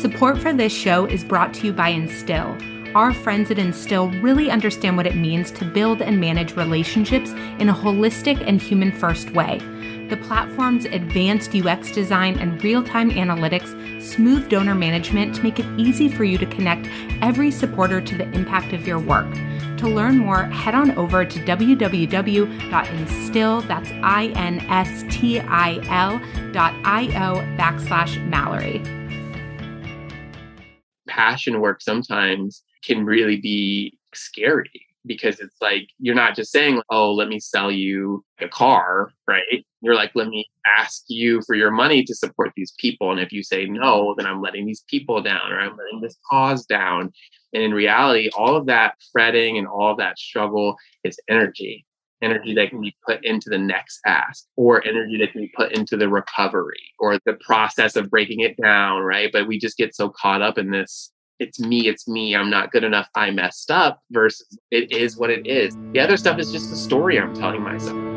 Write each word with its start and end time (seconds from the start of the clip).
Support 0.00 0.38
for 0.38 0.52
this 0.52 0.72
show 0.72 1.06
is 1.06 1.24
brought 1.24 1.52
to 1.54 1.66
you 1.66 1.72
by 1.72 1.90
Instil. 1.90 2.56
Our 2.94 3.12
friends 3.12 3.50
at 3.50 3.58
Instil 3.58 4.22
really 4.22 4.48
understand 4.48 4.96
what 4.96 5.08
it 5.08 5.16
means 5.16 5.50
to 5.50 5.64
build 5.64 6.02
and 6.02 6.20
manage 6.20 6.54
relationships 6.54 7.30
in 7.58 7.68
a 7.68 7.74
holistic 7.74 8.40
and 8.46 8.62
human 8.62 8.92
first 8.92 9.32
way. 9.32 9.58
The 10.08 10.16
platform's 10.16 10.84
advanced 10.84 11.52
UX 11.52 11.90
design 11.90 12.38
and 12.38 12.62
real 12.62 12.84
time 12.84 13.10
analytics 13.10 14.00
smooth 14.00 14.48
donor 14.48 14.76
management 14.76 15.34
to 15.34 15.42
make 15.42 15.58
it 15.58 15.66
easy 15.76 16.08
for 16.08 16.22
you 16.22 16.38
to 16.38 16.46
connect 16.46 16.86
every 17.20 17.50
supporter 17.50 18.00
to 18.00 18.16
the 18.16 18.30
impact 18.30 18.72
of 18.72 18.86
your 18.86 19.00
work. 19.00 19.26
To 19.78 19.88
learn 19.88 20.18
more, 20.18 20.44
head 20.44 20.76
on 20.76 20.92
over 20.92 21.24
to 21.24 21.40
www.instil, 21.40 22.46
that's 23.66 23.90
backslash 27.58 28.24
Mallory. 28.28 28.97
Passion 31.18 31.60
work 31.60 31.82
sometimes 31.82 32.62
can 32.84 33.04
really 33.04 33.38
be 33.40 33.98
scary 34.14 34.70
because 35.04 35.40
it's 35.40 35.56
like 35.60 35.88
you're 35.98 36.14
not 36.14 36.36
just 36.36 36.52
saying, 36.52 36.80
oh, 36.90 37.12
let 37.12 37.26
me 37.26 37.40
sell 37.40 37.72
you 37.72 38.24
a 38.40 38.46
car, 38.46 39.10
right? 39.26 39.66
You're 39.80 39.96
like, 39.96 40.12
let 40.14 40.28
me 40.28 40.46
ask 40.78 41.02
you 41.08 41.42
for 41.44 41.56
your 41.56 41.72
money 41.72 42.04
to 42.04 42.14
support 42.14 42.52
these 42.54 42.72
people. 42.78 43.10
And 43.10 43.18
if 43.18 43.32
you 43.32 43.42
say 43.42 43.64
no, 43.64 44.14
then 44.16 44.26
I'm 44.26 44.40
letting 44.40 44.64
these 44.64 44.84
people 44.86 45.20
down 45.20 45.50
or 45.50 45.58
I'm 45.58 45.76
letting 45.76 46.00
this 46.00 46.16
cause 46.30 46.64
down. 46.66 47.12
And 47.52 47.64
in 47.64 47.72
reality, 47.72 48.30
all 48.36 48.54
of 48.54 48.66
that 48.66 48.94
fretting 49.10 49.58
and 49.58 49.66
all 49.66 49.90
of 49.90 49.98
that 49.98 50.20
struggle 50.20 50.76
is 51.02 51.18
energy. 51.28 51.84
Energy 52.20 52.54
that 52.54 52.70
can 52.70 52.80
be 52.80 52.96
put 53.06 53.24
into 53.24 53.48
the 53.48 53.58
next 53.58 54.00
ask, 54.06 54.44
or 54.56 54.84
energy 54.86 55.18
that 55.18 55.32
can 55.32 55.42
be 55.42 55.52
put 55.56 55.72
into 55.72 55.96
the 55.96 56.08
recovery 56.08 56.82
or 56.98 57.18
the 57.24 57.34
process 57.40 57.94
of 57.94 58.10
breaking 58.10 58.40
it 58.40 58.56
down, 58.60 59.02
right? 59.02 59.30
But 59.32 59.46
we 59.46 59.58
just 59.58 59.76
get 59.76 59.94
so 59.94 60.08
caught 60.10 60.42
up 60.42 60.58
in 60.58 60.70
this 60.70 61.12
it's 61.38 61.60
me, 61.60 61.86
it's 61.86 62.08
me, 62.08 62.34
I'm 62.34 62.50
not 62.50 62.72
good 62.72 62.84
enough, 62.84 63.08
I 63.14 63.30
messed 63.30 63.70
up, 63.70 64.00
versus 64.10 64.58
it 64.70 64.90
is 64.90 65.16
what 65.16 65.30
it 65.30 65.46
is. 65.46 65.76
The 65.92 66.00
other 66.00 66.16
stuff 66.16 66.38
is 66.38 66.50
just 66.50 66.72
a 66.72 66.76
story 66.76 67.18
I'm 67.20 67.34
telling 67.34 67.62
myself. 67.62 68.07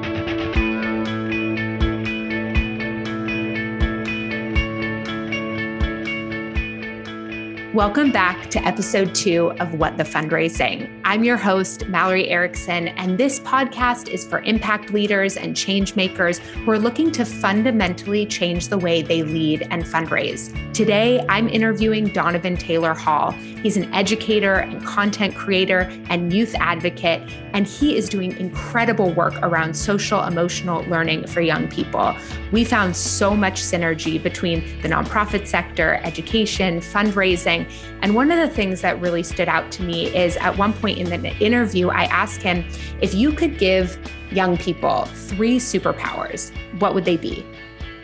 Welcome 7.74 8.12
back 8.12 8.50
to 8.50 8.60
episode 8.66 9.16
two 9.16 9.54
of 9.62 9.76
What 9.76 9.96
the 9.96 10.04
Fundraising. 10.04 10.92
I'm 11.06 11.24
your 11.24 11.38
host, 11.38 11.88
Mallory 11.88 12.28
Erickson, 12.28 12.90
and 12.90 13.18
this 13.18 13.40
podcast 13.40 14.10
is 14.10 14.28
for 14.28 14.40
impact 14.42 14.92
leaders 14.92 15.38
and 15.38 15.56
change 15.56 15.96
makers 15.96 16.40
who 16.40 16.72
are 16.72 16.78
looking 16.78 17.12
to 17.14 17.24
fundamentally 17.24 18.26
change 18.26 18.68
the 18.68 18.78
way 18.78 19.02
they 19.02 19.24
lead 19.24 19.66
and 19.72 19.86
fundraise. 19.86 20.54
Today, 20.74 21.26
I'm 21.30 21.48
interviewing 21.48 22.08
Donovan 22.08 22.58
Taylor 22.58 22.94
Hall. 22.94 23.32
He's 23.32 23.78
an 23.78 23.94
educator 23.94 24.56
and 24.56 24.84
content 24.86 25.36
creator 25.36 25.90
and 26.10 26.34
youth 26.34 26.56
advocate, 26.56 27.22
and 27.54 27.66
he 27.66 27.96
is 27.96 28.10
doing 28.10 28.36
incredible 28.38 29.14
work 29.14 29.36
around 29.44 29.76
social 29.76 30.24
emotional 30.24 30.84
learning 30.86 31.28
for 31.28 31.40
young 31.40 31.70
people. 31.70 32.14
We 32.52 32.66
found 32.66 32.98
so 32.98 33.36
much 33.36 33.62
synergy 33.62 34.22
between 34.22 34.82
the 34.82 34.90
nonprofit 34.90 35.48
sector, 35.48 36.02
education, 36.04 36.80
fundraising, 36.80 37.61
and 38.02 38.16
one 38.16 38.32
of 38.32 38.38
the 38.38 38.54
things 38.54 38.82
that 38.82 39.00
really 39.00 39.24
stood 39.24 39.48
out 39.48 39.72
to 39.74 39.84
me 39.84 40.08
is 40.16 40.38
at 40.38 40.58
one 40.58 40.74
point 40.74 40.98
in 40.98 41.10
the 41.10 41.36
interview, 41.38 41.90
I 41.90 42.06
asked 42.06 42.42
him 42.42 42.66
if 43.02 43.14
you 43.14 43.32
could 43.32 43.58
give 43.58 43.98
young 44.32 44.58
people 44.58 45.06
three 45.06 45.58
superpowers, 45.58 46.52
what 46.80 46.94
would 46.94 47.06
they 47.06 47.18
be? 47.18 47.46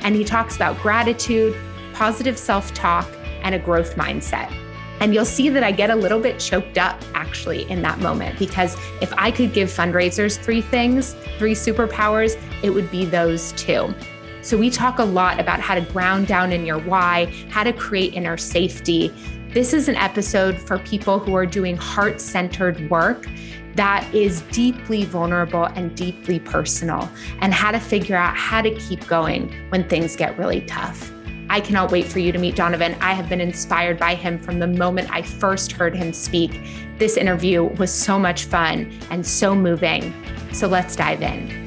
And 0.02 0.16
he 0.16 0.24
talks 0.24 0.56
about 0.56 0.78
gratitude, 0.80 1.56
positive 1.94 2.38
self 2.38 2.74
talk, 2.74 3.08
and 3.44 3.56
a 3.56 3.60
growth 3.60 3.96
mindset. 3.96 4.52
And 5.00 5.14
you'll 5.14 5.26
see 5.26 5.50
that 5.50 5.64
I 5.64 5.72
get 5.72 5.90
a 5.90 5.96
little 5.96 6.20
bit 6.20 6.40
choked 6.40 6.78
up 6.78 7.02
actually 7.14 7.70
in 7.70 7.82
that 7.84 8.00
moment 8.00 8.40
because 8.40 8.76
if 9.02 9.14
I 9.14 9.30
could 9.32 9.54
give 9.54 9.70
fundraisers 9.70 10.38
three 10.38 10.62
things, 10.62 11.14
three 11.38 11.54
superpowers, 11.54 12.40
it 12.64 12.72
would 12.72 12.90
be 12.90 13.06
those 13.06 13.52
two. 13.54 13.94
So 14.42 14.58
we 14.58 14.70
talk 14.70 15.00
a 15.00 15.04
lot 15.04 15.40
about 15.40 15.60
how 15.60 15.76
to 15.76 15.82
ground 15.82 16.28
down 16.28 16.52
in 16.52 16.66
your 16.66 16.80
why, 16.80 17.26
how 17.50 17.64
to 17.64 17.74
create 17.74 18.14
inner 18.14 18.38
safety, 18.38 19.14
this 19.54 19.74
is 19.74 19.88
an 19.88 19.96
episode 19.96 20.60
for 20.60 20.80
people 20.80 21.20
who 21.20 21.36
are 21.36 21.46
doing 21.46 21.78
heart 21.78 22.20
centered 22.22 22.90
work 22.90 23.28
that 23.76 24.08
is 24.14 24.42
deeply 24.52 25.06
vulnerable 25.06 25.66
and 25.66 25.96
deeply 25.96 26.40
personal, 26.40 27.10
and 27.42 27.54
how 27.54 27.72
to 27.72 27.80
figure 27.80 28.16
out 28.16 28.36
how 28.36 28.62
to 28.62 28.74
keep 28.76 29.06
going 29.08 29.54
when 29.70 29.88
things 29.88 30.16
get 30.16 30.38
really 30.38 30.62
tough. 30.62 31.12
I 31.50 31.62
cannot 31.62 31.92
wait 31.92 32.06
for 32.06 32.20
you 32.20 32.32
to 32.32 32.40
meet 32.40 32.56
Donovan. 32.56 32.96
I 33.00 33.14
have 33.14 33.30
been 33.30 33.40
inspired 33.40 33.98
by 33.98 34.16
him 34.16 34.38
from 34.40 34.60
the 34.60 34.68
moment 34.68 35.10
I 35.12 35.22
first 35.22 35.72
heard 35.72 35.96
him 35.96 36.12
speak. 36.12 36.60
This 36.98 37.16
interview 37.16 37.64
was 37.64 37.94
so 37.94 38.20
much 38.20 38.46
fun 38.46 38.92
and 39.12 39.26
so 39.26 39.56
moving. 39.56 40.14
So 40.52 40.68
let's 40.68 40.96
dive 40.96 41.22
in. 41.22 41.67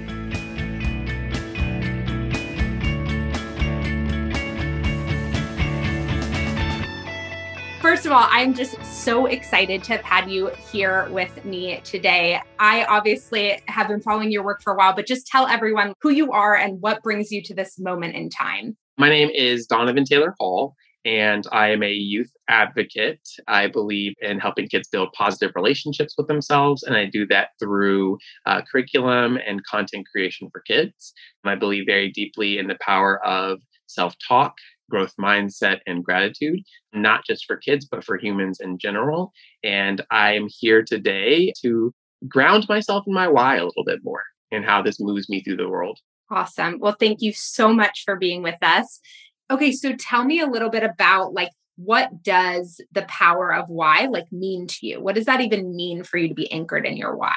First 7.90 8.06
of 8.06 8.12
all, 8.12 8.28
I'm 8.30 8.54
just 8.54 8.80
so 8.84 9.26
excited 9.26 9.82
to 9.82 9.94
have 9.94 10.04
had 10.04 10.30
you 10.30 10.52
here 10.70 11.08
with 11.10 11.44
me 11.44 11.80
today. 11.82 12.40
I 12.60 12.84
obviously 12.84 13.60
have 13.66 13.88
been 13.88 14.00
following 14.00 14.30
your 14.30 14.44
work 14.44 14.62
for 14.62 14.72
a 14.72 14.76
while, 14.76 14.94
but 14.94 15.08
just 15.08 15.26
tell 15.26 15.48
everyone 15.48 15.94
who 16.00 16.10
you 16.10 16.30
are 16.30 16.54
and 16.54 16.80
what 16.80 17.02
brings 17.02 17.32
you 17.32 17.42
to 17.42 17.52
this 17.52 17.80
moment 17.80 18.14
in 18.14 18.30
time. 18.30 18.76
My 18.96 19.08
name 19.08 19.28
is 19.34 19.66
Donovan 19.66 20.04
Taylor 20.04 20.36
Hall, 20.38 20.76
and 21.04 21.44
I 21.50 21.72
am 21.72 21.82
a 21.82 21.90
youth 21.90 22.30
advocate. 22.46 23.28
I 23.48 23.66
believe 23.66 24.14
in 24.22 24.38
helping 24.38 24.68
kids 24.68 24.86
build 24.86 25.08
positive 25.12 25.50
relationships 25.56 26.14
with 26.16 26.28
themselves, 26.28 26.84
and 26.84 26.94
I 26.96 27.06
do 27.06 27.26
that 27.26 27.48
through 27.58 28.18
uh, 28.46 28.62
curriculum 28.70 29.36
and 29.44 29.66
content 29.66 30.06
creation 30.14 30.48
for 30.52 30.60
kids. 30.60 31.12
I 31.44 31.56
believe 31.56 31.86
very 31.86 32.12
deeply 32.12 32.56
in 32.56 32.68
the 32.68 32.78
power 32.80 33.20
of 33.26 33.58
self 33.88 34.14
talk 34.28 34.54
growth 34.90 35.14
mindset 35.18 35.78
and 35.86 36.04
gratitude, 36.04 36.60
not 36.92 37.24
just 37.24 37.46
for 37.46 37.56
kids, 37.56 37.86
but 37.90 38.04
for 38.04 38.18
humans 38.18 38.60
in 38.60 38.76
general. 38.76 39.32
And 39.64 40.04
I'm 40.10 40.48
here 40.50 40.82
today 40.82 41.52
to 41.62 41.94
ground 42.28 42.66
myself 42.68 43.04
in 43.06 43.14
my 43.14 43.28
why 43.28 43.56
a 43.56 43.64
little 43.64 43.84
bit 43.84 44.00
more 44.02 44.24
and 44.52 44.64
how 44.64 44.82
this 44.82 45.00
moves 45.00 45.28
me 45.30 45.42
through 45.42 45.56
the 45.56 45.68
world. 45.68 45.98
Awesome. 46.30 46.78
Well, 46.78 46.96
thank 46.98 47.22
you 47.22 47.32
so 47.32 47.72
much 47.72 48.02
for 48.04 48.16
being 48.16 48.42
with 48.42 48.62
us. 48.62 49.00
Okay, 49.50 49.72
so 49.72 49.94
tell 49.96 50.24
me 50.24 50.40
a 50.40 50.46
little 50.46 50.70
bit 50.70 50.82
about 50.82 51.32
like 51.32 51.50
what 51.76 52.22
does 52.22 52.80
the 52.92 53.02
power 53.02 53.54
of 53.54 53.68
why 53.68 54.06
like 54.06 54.30
mean 54.30 54.66
to 54.66 54.86
you? 54.86 55.00
What 55.00 55.14
does 55.14 55.24
that 55.24 55.40
even 55.40 55.74
mean 55.74 56.04
for 56.04 56.18
you 56.18 56.28
to 56.28 56.34
be 56.34 56.50
anchored 56.52 56.86
in 56.86 56.96
your 56.96 57.16
why? 57.16 57.36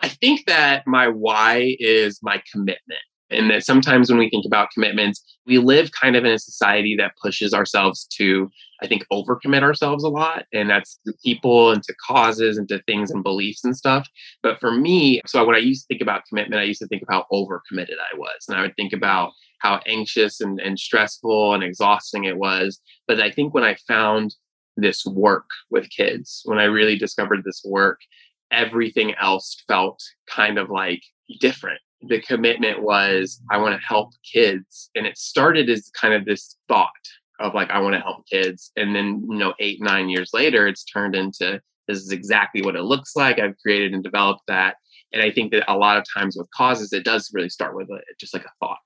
I 0.00 0.08
think 0.08 0.46
that 0.46 0.86
my 0.86 1.08
why 1.08 1.76
is 1.78 2.20
my 2.22 2.42
commitment. 2.50 3.00
And 3.32 3.50
that 3.50 3.64
sometimes 3.64 4.10
when 4.10 4.18
we 4.18 4.30
think 4.30 4.44
about 4.46 4.70
commitments, 4.72 5.22
we 5.46 5.58
live 5.58 5.90
kind 5.92 6.16
of 6.16 6.24
in 6.24 6.32
a 6.32 6.38
society 6.38 6.94
that 6.98 7.16
pushes 7.22 7.52
ourselves 7.52 8.06
to, 8.16 8.50
I 8.82 8.86
think, 8.86 9.04
overcommit 9.12 9.62
ourselves 9.62 10.04
a 10.04 10.08
lot. 10.08 10.46
And 10.52 10.70
that's 10.70 10.98
to 11.06 11.12
people 11.24 11.70
and 11.70 11.82
to 11.84 11.94
causes 12.06 12.58
and 12.58 12.68
to 12.68 12.82
things 12.82 13.10
and 13.10 13.22
beliefs 13.22 13.64
and 13.64 13.76
stuff. 13.76 14.08
But 14.42 14.60
for 14.60 14.72
me, 14.72 15.20
so 15.26 15.44
when 15.44 15.56
I 15.56 15.60
used 15.60 15.82
to 15.82 15.86
think 15.88 16.02
about 16.02 16.22
commitment, 16.28 16.60
I 16.60 16.64
used 16.64 16.80
to 16.80 16.86
think 16.86 17.02
about 17.02 17.26
how 17.30 17.36
overcommitted 17.36 17.96
I 18.12 18.16
was. 18.16 18.46
And 18.48 18.56
I 18.56 18.62
would 18.62 18.76
think 18.76 18.92
about 18.92 19.32
how 19.58 19.80
anxious 19.86 20.40
and, 20.40 20.60
and 20.60 20.78
stressful 20.78 21.54
and 21.54 21.62
exhausting 21.62 22.24
it 22.24 22.36
was. 22.36 22.80
But 23.06 23.20
I 23.20 23.30
think 23.30 23.54
when 23.54 23.64
I 23.64 23.76
found 23.86 24.34
this 24.76 25.04
work 25.06 25.46
with 25.70 25.90
kids, 25.90 26.42
when 26.44 26.58
I 26.58 26.64
really 26.64 26.96
discovered 26.96 27.44
this 27.44 27.62
work, 27.64 28.00
everything 28.50 29.14
else 29.14 29.56
felt 29.68 30.00
kind 30.28 30.58
of 30.58 30.68
like 30.68 31.02
different 31.40 31.80
the 32.08 32.20
commitment 32.20 32.82
was 32.82 33.40
I 33.50 33.58
want 33.58 33.78
to 33.78 33.86
help 33.86 34.12
kids. 34.30 34.90
And 34.94 35.06
it 35.06 35.18
started 35.18 35.70
as 35.70 35.90
kind 35.90 36.14
of 36.14 36.24
this 36.24 36.56
thought 36.68 36.90
of 37.40 37.54
like, 37.54 37.70
I 37.70 37.80
want 37.80 37.94
to 37.94 38.00
help 38.00 38.26
kids. 38.28 38.70
And 38.76 38.94
then, 38.94 39.26
you 39.28 39.38
know, 39.38 39.54
eight, 39.58 39.80
nine 39.80 40.08
years 40.08 40.30
later, 40.32 40.66
it's 40.66 40.84
turned 40.84 41.14
into 41.14 41.60
this 41.88 41.98
is 41.98 42.12
exactly 42.12 42.62
what 42.62 42.76
it 42.76 42.82
looks 42.82 43.16
like. 43.16 43.38
I've 43.38 43.58
created 43.58 43.92
and 43.92 44.02
developed 44.02 44.42
that. 44.48 44.76
And 45.12 45.22
I 45.22 45.30
think 45.30 45.52
that 45.52 45.70
a 45.70 45.76
lot 45.76 45.98
of 45.98 46.04
times 46.12 46.36
with 46.36 46.48
causes, 46.56 46.92
it 46.92 47.04
does 47.04 47.30
really 47.34 47.48
start 47.48 47.76
with 47.76 47.90
a, 47.90 48.00
just 48.18 48.34
like 48.34 48.44
a 48.44 48.52
thought 48.60 48.78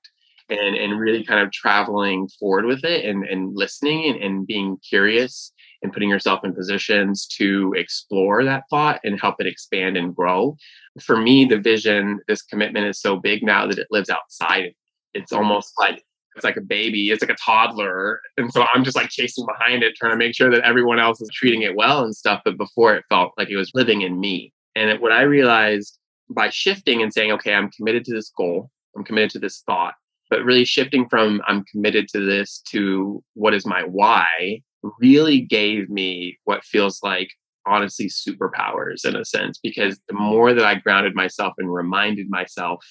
and, 0.49 0.75
and 0.75 0.99
really 0.99 1.23
kind 1.23 1.41
of 1.41 1.51
traveling 1.51 2.27
forward 2.39 2.65
with 2.65 2.83
it 2.83 3.05
and, 3.05 3.23
and 3.25 3.55
listening 3.55 4.09
and, 4.09 4.23
and 4.23 4.47
being 4.47 4.77
curious 4.77 5.53
and 5.83 5.93
putting 5.93 6.09
yourself 6.09 6.43
in 6.43 6.53
positions 6.53 7.27
to 7.27 7.73
explore 7.77 8.43
that 8.43 8.63
thought 8.69 8.99
and 9.03 9.19
help 9.19 9.35
it 9.39 9.47
expand 9.47 9.97
and 9.97 10.15
grow. 10.15 10.55
For 11.01 11.17
me, 11.17 11.45
the 11.45 11.59
vision, 11.59 12.19
this 12.27 12.41
commitment 12.41 12.87
is 12.87 12.99
so 12.99 13.17
big 13.17 13.43
now 13.43 13.67
that 13.67 13.77
it 13.77 13.87
lives 13.91 14.09
outside. 14.09 14.73
It's 15.13 15.31
almost 15.31 15.73
like 15.79 16.03
it's 16.35 16.43
like 16.43 16.57
a 16.57 16.61
baby, 16.61 17.09
it's 17.09 17.23
like 17.23 17.31
a 17.31 17.43
toddler. 17.43 18.21
And 18.37 18.51
so 18.53 18.63
I'm 18.71 18.83
just 18.83 18.95
like 18.95 19.09
chasing 19.09 19.45
behind 19.45 19.81
it, 19.83 19.95
trying 19.95 20.11
to 20.11 20.17
make 20.17 20.35
sure 20.35 20.51
that 20.51 20.61
everyone 20.61 20.99
else 20.99 21.19
is 21.19 21.29
treating 21.33 21.63
it 21.63 21.75
well 21.75 22.03
and 22.03 22.15
stuff. 22.15 22.41
But 22.45 22.57
before 22.57 22.95
it 22.95 23.05
felt 23.09 23.33
like 23.37 23.49
it 23.49 23.57
was 23.57 23.71
living 23.73 24.01
in 24.01 24.19
me. 24.19 24.53
And 24.75 24.91
it, 24.91 25.01
what 25.01 25.11
I 25.11 25.23
realized 25.23 25.97
by 26.29 26.49
shifting 26.49 27.01
and 27.01 27.11
saying, 27.11 27.31
okay, 27.31 27.55
I'm 27.55 27.71
committed 27.71 28.05
to 28.05 28.13
this 28.13 28.29
goal, 28.29 28.69
I'm 28.95 29.03
committed 29.03 29.31
to 29.31 29.39
this 29.39 29.63
thought, 29.65 29.95
but 30.29 30.43
really 30.43 30.65
shifting 30.65 31.09
from 31.09 31.41
I'm 31.47 31.63
committed 31.65 32.07
to 32.09 32.19
this 32.19 32.61
to 32.69 33.23
what 33.33 33.55
is 33.55 33.65
my 33.65 33.83
why 33.83 34.61
really 34.99 35.41
gave 35.41 35.89
me 35.89 36.37
what 36.45 36.63
feels 36.63 36.99
like 37.03 37.29
honestly 37.65 38.07
superpowers 38.07 39.05
in 39.05 39.15
a 39.15 39.25
sense 39.25 39.59
because 39.61 39.99
the 40.07 40.13
more 40.13 40.53
that 40.53 40.65
I 40.65 40.75
grounded 40.75 41.15
myself 41.15 41.53
and 41.57 41.71
reminded 41.71 42.29
myself 42.29 42.85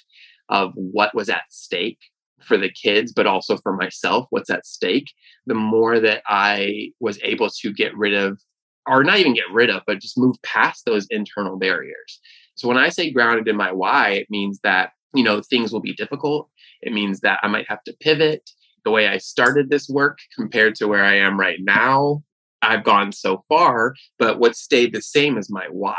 of 0.49 0.73
what 0.75 1.15
was 1.15 1.29
at 1.29 1.45
stake 1.49 1.99
for 2.43 2.57
the 2.57 2.71
kids, 2.71 3.13
but 3.13 3.27
also 3.27 3.57
for 3.57 3.75
myself, 3.75 4.27
what's 4.31 4.51
at 4.51 4.67
stake, 4.67 5.11
the 5.47 5.55
more 5.55 5.99
that 6.01 6.23
I 6.27 6.91
was 7.01 7.19
able 7.23 7.49
to 7.49 7.73
get 7.73 7.97
rid 7.97 8.15
of, 8.15 8.39
or 8.87 9.03
not 9.03 9.19
even 9.19 9.35
get 9.35 9.51
rid 9.51 9.71
of, 9.71 9.83
but 9.87 10.01
just 10.01 10.19
move 10.19 10.37
past 10.43 10.85
those 10.85 11.07
internal 11.11 11.59
barriers. 11.59 12.21
So 12.55 12.69
when 12.69 12.77
I 12.77 12.91
say 12.91 13.11
grounded 13.11 13.49
in 13.49 13.57
my 13.57 13.73
why, 13.73 14.11
it 14.11 14.27
means 14.31 14.61
that, 14.63 14.91
you 15.15 15.25
know, 15.25 15.41
things 15.41 15.73
will 15.73 15.81
be 15.81 15.95
difficult. 15.95 16.49
It 16.83 16.93
means 16.93 17.21
that 17.21 17.41
I 17.43 17.49
might 17.49 17.69
have 17.69 17.83
to 17.85 17.97
pivot. 18.01 18.49
The 18.87 18.93
way 18.93 19.09
I 19.09 19.19
started 19.19 19.69
this 19.69 19.89
work 19.89 20.21
compared 20.37 20.77
to 20.77 20.87
where 20.87 21.05
I 21.05 21.17
am 21.17 21.41
right 21.41 21.59
now, 21.61 22.23
I've 22.63 22.85
gone 22.85 23.11
so 23.11 23.43
far, 23.49 23.97
but 24.17 24.39
what 24.39 24.55
stayed 24.55 24.95
the 24.95 25.03
same 25.03 25.37
is 25.37 25.51
my 25.51 25.67
why. 25.73 25.97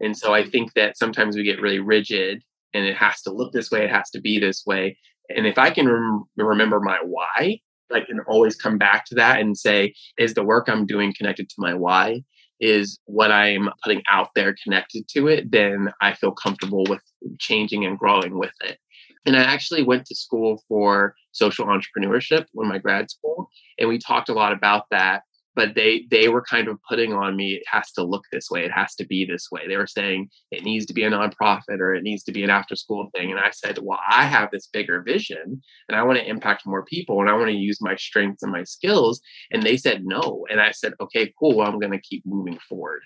And 0.00 0.16
so 0.16 0.32
I 0.32 0.42
think 0.42 0.72
that 0.72 0.96
sometimes 0.96 1.36
we 1.36 1.42
get 1.42 1.60
really 1.60 1.80
rigid 1.80 2.42
and 2.72 2.86
it 2.86 2.96
has 2.96 3.20
to 3.22 3.30
look 3.30 3.52
this 3.52 3.70
way, 3.70 3.84
it 3.84 3.90
has 3.90 4.08
to 4.12 4.22
be 4.22 4.38
this 4.38 4.64
way. 4.66 4.96
And 5.28 5.46
if 5.46 5.58
I 5.58 5.68
can 5.68 5.86
rem- 5.86 6.24
remember 6.38 6.80
my 6.80 6.98
why, 7.04 7.60
I 7.92 8.00
can 8.00 8.20
always 8.26 8.56
come 8.56 8.78
back 8.78 9.04
to 9.06 9.14
that 9.16 9.40
and 9.40 9.54
say, 9.54 9.92
is 10.16 10.32
the 10.32 10.42
work 10.42 10.66
I'm 10.66 10.86
doing 10.86 11.12
connected 11.14 11.50
to 11.50 11.56
my 11.58 11.74
why? 11.74 12.24
Is 12.58 12.98
what 13.04 13.32
I'm 13.32 13.68
putting 13.82 14.02
out 14.10 14.30
there 14.34 14.56
connected 14.64 15.08
to 15.08 15.28
it? 15.28 15.50
Then 15.50 15.92
I 16.00 16.14
feel 16.14 16.32
comfortable 16.32 16.86
with 16.88 17.02
changing 17.38 17.84
and 17.84 17.98
growing 17.98 18.38
with 18.38 18.54
it. 18.62 18.78
And 19.26 19.36
I 19.36 19.42
actually 19.42 19.82
went 19.82 20.06
to 20.06 20.14
school 20.14 20.62
for 20.68 21.14
social 21.32 21.66
entrepreneurship 21.66 22.46
when 22.52 22.68
my 22.68 22.78
grad 22.78 23.10
school, 23.10 23.48
and 23.78 23.88
we 23.88 23.98
talked 23.98 24.28
a 24.28 24.34
lot 24.34 24.52
about 24.52 24.84
that 24.90 25.22
but 25.54 25.74
they 25.74 26.06
they 26.10 26.28
were 26.28 26.42
kind 26.42 26.68
of 26.68 26.82
putting 26.88 27.12
on 27.12 27.36
me 27.36 27.54
it 27.54 27.62
has 27.66 27.92
to 27.92 28.02
look 28.02 28.24
this 28.32 28.50
way. 28.50 28.64
It 28.64 28.72
has 28.72 28.94
to 28.96 29.06
be 29.06 29.24
this 29.24 29.48
way. 29.50 29.66
They 29.66 29.76
were 29.76 29.86
saying 29.86 30.30
it 30.50 30.64
needs 30.64 30.86
to 30.86 30.94
be 30.94 31.04
a 31.04 31.10
nonprofit 31.10 31.80
or 31.80 31.94
it 31.94 32.02
needs 32.02 32.22
to 32.24 32.32
be 32.32 32.42
an 32.42 32.50
after 32.50 32.76
school 32.76 33.10
thing. 33.14 33.30
And 33.30 33.40
i 33.40 33.50
said 33.50 33.78
well 33.82 34.00
i 34.08 34.24
have 34.24 34.50
this 34.50 34.66
bigger 34.66 35.02
vision 35.02 35.62
and 35.88 35.96
i 35.96 36.02
want 36.02 36.18
to 36.18 36.28
impact 36.28 36.66
more 36.66 36.84
people 36.84 37.20
and 37.20 37.30
i 37.30 37.34
want 37.34 37.48
to 37.48 37.56
use 37.56 37.78
my 37.80 37.96
strengths 37.96 38.42
and 38.42 38.52
my 38.52 38.64
skills. 38.64 39.20
And 39.50 39.62
they 39.62 39.76
said 39.76 40.04
no. 40.04 40.46
And 40.50 40.60
i 40.60 40.70
said 40.72 40.94
okay 41.00 41.32
cool. 41.38 41.56
Well, 41.56 41.68
i'm 41.68 41.78
going 41.78 41.92
to 41.92 42.00
keep 42.00 42.24
moving 42.26 42.58
forward 42.68 43.02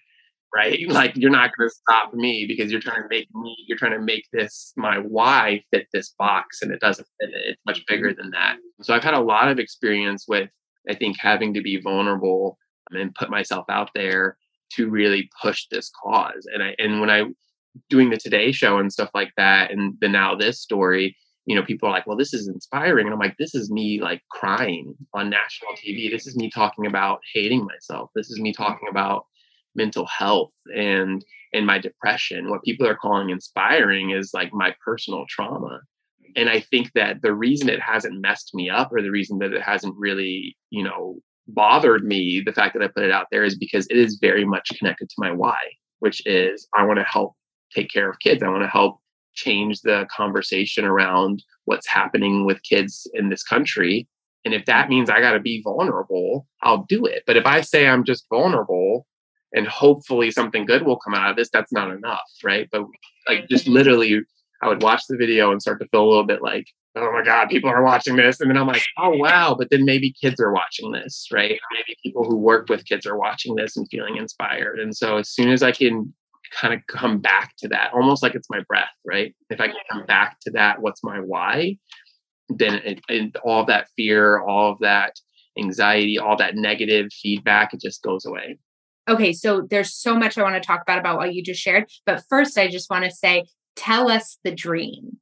right 0.55 0.79
like 0.89 1.13
you're 1.17 1.31
not 1.31 1.51
going 1.57 1.69
to 1.69 1.75
stop 1.75 2.15
me 2.15 2.47
because 2.47 2.71
you're 2.71 2.81
trying 2.81 3.03
to 3.03 3.09
make 3.09 3.29
me 3.35 3.57
you're 3.67 3.79
trying 3.79 3.93
to 3.93 4.01
make 4.01 4.25
this 4.33 4.73
my 4.77 4.99
why 4.99 5.63
fit 5.71 5.87
this 5.93 6.15
box 6.19 6.63
and 6.63 6.73
it 6.73 6.81
doesn't 6.81 7.07
fit 7.21 7.31
it 7.31 7.43
it's 7.47 7.63
much 7.67 7.85
bigger 7.87 8.09
mm-hmm. 8.11 8.23
than 8.23 8.31
that 8.31 8.57
so 8.83 8.95
i've 8.95 9.05
had 9.05 9.15
a 9.15 9.21
lot 9.21 9.49
of 9.49 9.59
experience 9.59 10.25
with 10.29 10.49
I 10.89 10.95
think 10.95 11.17
having 11.19 11.55
to 11.55 11.63
be 11.63 11.81
vulnerable 11.81 12.59
um, 12.91 13.01
and 13.01 13.15
put 13.15 13.31
myself 13.31 13.67
out 13.69 13.91
there 13.95 14.37
to 14.75 14.89
really 14.89 15.31
push 15.41 15.67
this 15.71 15.91
cause. 16.03 16.47
And 16.53 16.63
I 16.63 16.75
and 16.79 17.01
when 17.01 17.11
I 17.11 17.25
doing 17.89 18.11
the 18.11 18.17
Today 18.17 18.53
Show 18.53 18.79
and 18.79 18.93
stuff 18.93 19.11
like 19.15 19.33
that, 19.37 19.71
and 19.71 19.95
the 20.01 20.09
NowThis 20.09 20.57
story, 20.57 21.17
you 21.47 21.55
know, 21.55 21.63
people 21.63 21.89
are 21.89 21.93
like, 21.93 22.07
"Well, 22.07 22.17
this 22.17 22.35
is 22.35 22.49
inspiring," 22.49 23.07
and 23.07 23.15
I'm 23.15 23.21
like, 23.21 23.37
"This 23.39 23.55
is 23.55 23.71
me 23.71 24.01
like 24.01 24.23
crying 24.31 24.95
on 25.15 25.31
national 25.31 25.73
TV. 25.73 26.11
This 26.11 26.27
is 26.27 26.37
me 26.37 26.51
talking 26.51 26.87
about 26.87 27.21
hating 27.35 27.65
myself. 27.65 28.11
This 28.15 28.31
is 28.31 28.41
me 28.41 28.53
talking 28.53 28.89
about 28.91 29.27
mental 29.79 30.07
health 30.07 30.53
and 30.75 31.25
and 31.55 31.67
my 31.67 31.79
depression. 31.79 32.51
What 32.51 32.63
people 32.63 32.87
are 32.87 32.97
calling 33.05 33.31
inspiring 33.31 34.11
is 34.11 34.33
like 34.35 34.53
my 34.53 34.75
personal 34.85 35.25
trauma." 35.29 35.81
and 36.37 36.49
I 36.49 36.61
think 36.61 36.93
that 36.95 37.23
the 37.23 37.35
reason 37.35 37.69
it 37.69 37.81
hasn't 37.81 38.21
messed 38.21 38.55
me 38.55 38.69
up 38.71 38.93
or 38.93 39.03
the 39.03 39.11
reason 39.11 39.39
that 39.39 39.53
it 39.53 39.63
hasn't 39.63 39.95
really, 39.97 40.57
you 40.71 40.85
know, 40.85 41.17
bothered 41.47 42.05
me, 42.05 42.43
the 42.45 42.53
fact 42.53 42.75
that 42.75 42.83
I 42.83 42.89
put 42.89 43.05
it 43.05 43.11
out 43.11 43.27
there 43.31 43.45
is 43.45 43.57
because 43.57 43.87
it 43.89 43.97
is 43.97 44.19
very 44.21 44.45
much 44.45 44.69
connected 44.79 45.09
to 45.09 45.15
my 45.19 45.33
why, 45.33 45.59
which 46.01 46.23
is 46.27 46.69
I 46.77 46.85
want 46.85 46.99
to 46.99 47.05
help 47.05 47.35
take 47.75 47.91
care 47.91 48.09
of 48.09 48.19
kids. 48.21 48.43
I 48.43 48.49
want 48.49 48.63
to 48.63 48.69
help 48.69 48.99
change 49.35 49.81
the 49.81 50.07
conversation 50.15 50.85
around 50.85 51.43
what's 51.65 51.89
happening 51.89 52.45
with 52.45 52.63
kids 52.63 53.09
in 53.15 53.29
this 53.29 53.43
country. 53.43 54.09
And 54.45 54.55
if 54.55 54.65
that 54.67 54.89
means 54.89 55.11
I 55.11 55.21
got 55.21 55.33
to 55.33 55.41
be 55.41 55.63
vulnerable, 55.63 56.47
I'll 56.63 56.85
do 56.89 57.05
it. 57.05 57.23
But 57.27 57.37
if 57.37 57.47
I 57.47 57.61
say 57.61 57.87
I'm 57.87 58.05
just 58.05 58.27
vulnerable 58.31 59.07
and 59.53 59.67
hopefully 59.67 60.31
something 60.31 60.67
good 60.67 60.83
will 60.83 60.99
come 60.99 61.15
out 61.15 61.31
of 61.31 61.37
this, 61.37 61.51
that's 61.51 61.73
not 61.73 61.91
enough, 61.91 62.31
right? 62.45 62.69
But 62.71 62.83
like 63.29 63.49
just 63.49 63.65
mm-hmm. 63.65 63.75
literally 63.75 64.21
I 64.63 64.69
would 64.69 64.83
watch 64.83 65.03
the 65.09 65.17
video 65.17 65.53
and 65.53 65.63
start 65.63 65.81
to 65.81 65.89
feel 65.89 66.05
a 66.05 66.09
little 66.09 66.27
bit 66.27 66.43
like, 66.43 66.67
oh 66.97 67.13
my 67.13 67.23
God, 67.23 67.49
people 67.49 67.71
are 67.71 67.85
watching 67.85 68.17
this. 68.17 68.41
And 68.41 68.51
then 68.51 68.57
I'm 68.57 68.67
like, 68.67 68.85
oh 68.99 69.11
wow, 69.11 69.55
but 69.57 69.71
then 69.71 69.85
maybe 69.85 70.13
kids 70.21 70.41
are 70.41 70.53
watching 70.53 70.91
this, 70.93 71.29
right? 71.33 71.59
Maybe 71.73 71.97
people 72.03 72.25
who 72.25 72.37
work 72.37 72.69
with 72.69 72.85
kids 72.85 73.07
are 73.07 73.17
watching 73.17 73.55
this 73.55 73.77
and 73.77 73.87
feeling 73.89 74.17
inspired. 74.17 74.81
And 74.81 74.97
so 74.97 75.19
as 75.19 75.29
soon 75.29 75.51
as 75.51 75.63
I 75.63 75.73
can 75.73 76.13
kind 76.51 76.75
of 76.75 76.81
come 76.89 77.19
back 77.19 77.53
to 77.59 77.69
that, 77.69 77.93
almost 77.93 78.23
like 78.23 78.35
it's 78.35 78.51
my 78.51 78.61
breath, 78.69 78.91
right? 79.07 79.35
If 79.51 79.61
I 79.61 79.69
can 79.69 79.77
come 79.91 80.01
mm-hmm. 80.01 80.07
back 80.07 80.39
to 80.41 80.51
that, 80.53 80.81
what's 80.83 81.05
my 81.05 81.19
why? 81.19 81.79
Then 82.49 82.75
it, 82.77 83.01
it, 83.09 83.37
all 83.45 83.65
that 83.67 83.89
fear, 83.97 84.41
all 84.41 84.73
of 84.73 84.79
that 84.81 85.13
anxiety, 85.59 86.19
all 86.19 86.37
that 86.37 86.57
negative 86.57 87.13
feedback, 87.13 87.75
it 87.75 87.81
just 87.81 88.03
goes 88.03 88.25
away. 88.25 88.59
Okay, 89.09 89.33
so 89.33 89.67
there's 89.71 89.95
so 89.95 90.15
much 90.15 90.37
I 90.37 90.43
want 90.43 90.63
to 90.63 90.67
talk 90.67 90.83
about 90.83 90.99
about 90.99 91.17
what 91.17 91.35
you 91.35 91.43
just 91.43 91.61
shared, 91.61 91.89
but 92.05 92.23
first 92.29 92.59
I 92.59 92.69
just 92.69 92.91
want 92.91 93.05
to 93.05 93.11
say 93.11 93.47
tell 93.75 94.11
us 94.11 94.39
the 94.45 94.51
dream. 94.51 95.19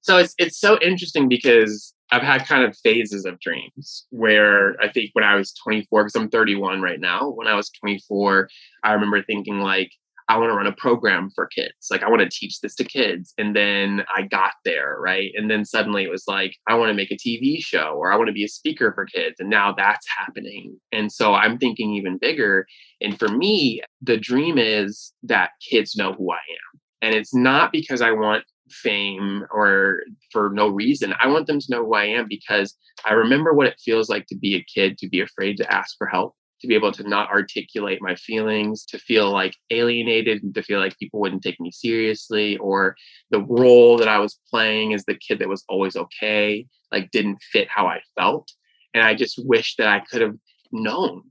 So 0.00 0.18
it's 0.18 0.34
it's 0.38 0.58
so 0.58 0.78
interesting 0.80 1.28
because 1.28 1.92
I've 2.12 2.22
had 2.22 2.46
kind 2.46 2.64
of 2.64 2.76
phases 2.78 3.24
of 3.24 3.40
dreams 3.40 4.06
where 4.10 4.80
I 4.80 4.88
think 4.88 5.10
when 5.12 5.24
I 5.24 5.34
was 5.34 5.52
24, 5.52 6.04
because 6.04 6.14
I'm 6.14 6.30
31 6.30 6.80
right 6.80 7.00
now, 7.00 7.30
when 7.30 7.48
I 7.48 7.54
was 7.54 7.70
24, 7.70 8.48
I 8.84 8.92
remember 8.92 9.22
thinking 9.22 9.58
like, 9.58 9.90
I 10.28 10.38
want 10.38 10.50
to 10.50 10.56
run 10.56 10.66
a 10.66 10.72
program 10.72 11.30
for 11.34 11.46
kids. 11.46 11.88
Like 11.90 12.02
I 12.02 12.08
want 12.08 12.22
to 12.22 12.28
teach 12.28 12.60
this 12.60 12.74
to 12.76 12.84
kids. 12.84 13.32
And 13.38 13.54
then 13.54 14.04
I 14.14 14.22
got 14.22 14.52
there, 14.64 14.96
right? 14.98 15.30
And 15.36 15.50
then 15.50 15.64
suddenly 15.64 16.02
it 16.02 16.10
was 16.10 16.24
like, 16.26 16.56
I 16.66 16.74
want 16.74 16.90
to 16.90 16.94
make 16.94 17.12
a 17.12 17.16
TV 17.16 17.58
show 17.60 17.94
or 17.96 18.12
I 18.12 18.16
want 18.16 18.28
to 18.28 18.32
be 18.32 18.44
a 18.44 18.48
speaker 18.48 18.92
for 18.92 19.06
kids. 19.06 19.36
And 19.38 19.48
now 19.48 19.72
that's 19.72 20.06
happening. 20.18 20.78
And 20.92 21.12
so 21.12 21.34
I'm 21.34 21.58
thinking 21.58 21.94
even 21.94 22.18
bigger. 22.18 22.66
And 23.00 23.18
for 23.18 23.28
me, 23.28 23.82
the 24.02 24.16
dream 24.16 24.58
is 24.58 25.12
that 25.22 25.50
kids 25.70 25.94
know 25.96 26.12
who 26.12 26.32
I 26.32 26.36
am. 26.36 26.80
And 27.02 27.14
it's 27.14 27.34
not 27.34 27.70
because 27.70 28.00
I 28.00 28.10
want 28.10 28.44
fame 28.70 29.44
or 29.52 30.00
for 30.32 30.50
no 30.52 30.68
reason. 30.68 31.14
I 31.20 31.28
want 31.28 31.46
them 31.46 31.60
to 31.60 31.66
know 31.70 31.84
who 31.84 31.94
I 31.94 32.06
am 32.06 32.26
because 32.28 32.74
I 33.04 33.12
remember 33.12 33.52
what 33.52 33.68
it 33.68 33.80
feels 33.84 34.08
like 34.08 34.26
to 34.26 34.36
be 34.36 34.56
a 34.56 34.64
kid, 34.64 34.98
to 34.98 35.08
be 35.08 35.20
afraid 35.20 35.56
to 35.58 35.72
ask 35.72 35.96
for 35.96 36.08
help, 36.08 36.34
to 36.66 36.68
be 36.68 36.74
able 36.74 36.92
to 36.92 37.08
not 37.08 37.30
articulate 37.30 38.02
my 38.02 38.14
feelings, 38.16 38.84
to 38.86 38.98
feel 38.98 39.30
like 39.30 39.54
alienated, 39.70 40.42
and 40.42 40.54
to 40.54 40.62
feel 40.62 40.80
like 40.80 40.98
people 40.98 41.20
wouldn't 41.20 41.42
take 41.42 41.60
me 41.60 41.70
seriously, 41.70 42.56
or 42.58 42.96
the 43.30 43.42
role 43.42 43.96
that 43.98 44.08
I 44.08 44.18
was 44.18 44.38
playing 44.50 44.92
as 44.92 45.04
the 45.04 45.14
kid 45.14 45.38
that 45.38 45.48
was 45.48 45.64
always 45.68 45.96
okay, 45.96 46.66
like 46.92 47.10
didn't 47.10 47.38
fit 47.52 47.68
how 47.68 47.86
I 47.86 48.00
felt. 48.16 48.50
And 48.94 49.04
I 49.04 49.14
just 49.14 49.38
wish 49.44 49.76
that 49.76 49.88
I 49.88 50.00
could 50.00 50.22
have 50.22 50.36
known. 50.72 51.22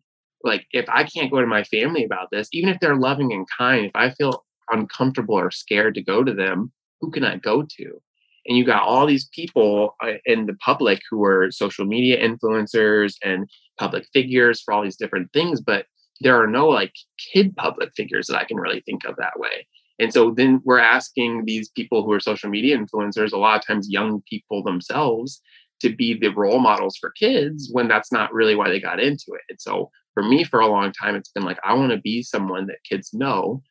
Like, 0.43 0.67
if 0.71 0.85
I 0.87 1.03
can't 1.03 1.31
go 1.31 1.41
to 1.41 1.47
my 1.47 1.63
family 1.63 2.03
about 2.03 2.29
this, 2.31 2.47
even 2.53 2.69
if 2.69 2.79
they're 2.79 2.95
loving 2.95 3.33
and 3.33 3.47
kind, 3.57 3.85
if 3.85 3.91
I 3.95 4.11
feel 4.11 4.45
uncomfortable 4.71 5.35
or 5.35 5.51
scared 5.51 5.95
to 5.95 6.03
go 6.03 6.23
to 6.23 6.33
them, 6.33 6.71
who 7.01 7.11
can 7.11 7.23
I 7.23 7.37
go 7.37 7.63
to? 7.77 8.01
And 8.47 8.57
you 8.57 8.63
got 8.63 8.83
all 8.83 9.05
these 9.05 9.27
people 9.29 9.95
uh, 10.03 10.13
in 10.25 10.45
the 10.45 10.55
public 10.55 11.01
who 11.09 11.23
are 11.25 11.51
social 11.51 11.85
media 11.85 12.21
influencers 12.21 13.15
and 13.23 13.49
public 13.77 14.05
figures 14.13 14.61
for 14.61 14.73
all 14.73 14.83
these 14.83 14.97
different 14.97 15.31
things, 15.33 15.61
but 15.61 15.85
there 16.21 16.41
are 16.41 16.47
no 16.47 16.67
like 16.67 16.93
kid 17.17 17.55
public 17.55 17.91
figures 17.95 18.27
that 18.27 18.37
I 18.37 18.45
can 18.45 18.57
really 18.57 18.81
think 18.81 19.03
of 19.05 19.15
that 19.17 19.37
way. 19.37 19.67
And 19.99 20.13
so 20.13 20.31
then 20.31 20.61
we're 20.63 20.79
asking 20.79 21.45
these 21.45 21.69
people 21.69 22.03
who 22.03 22.11
are 22.11 22.19
social 22.19 22.49
media 22.49 22.77
influencers, 22.77 23.31
a 23.31 23.37
lot 23.37 23.57
of 23.57 23.65
times 23.65 23.89
young 23.89 24.21
people 24.29 24.63
themselves, 24.63 25.41
to 25.81 25.93
be 25.93 26.13
the 26.13 26.29
role 26.29 26.59
models 26.59 26.97
for 26.97 27.11
kids 27.11 27.69
when 27.71 27.87
that's 27.87 28.11
not 28.11 28.33
really 28.33 28.55
why 28.55 28.69
they 28.69 28.79
got 28.79 28.99
into 28.99 29.33
it. 29.33 29.41
And 29.49 29.59
so 29.59 29.91
for 30.13 30.23
me, 30.23 30.43
for 30.43 30.59
a 30.59 30.67
long 30.67 30.93
time, 30.93 31.15
it's 31.15 31.31
been 31.31 31.43
like, 31.43 31.59
I 31.63 31.73
want 31.73 31.91
to 31.91 31.97
be 31.97 32.23
someone 32.23 32.67
that 32.67 32.83
kids 32.89 33.13
know 33.13 33.61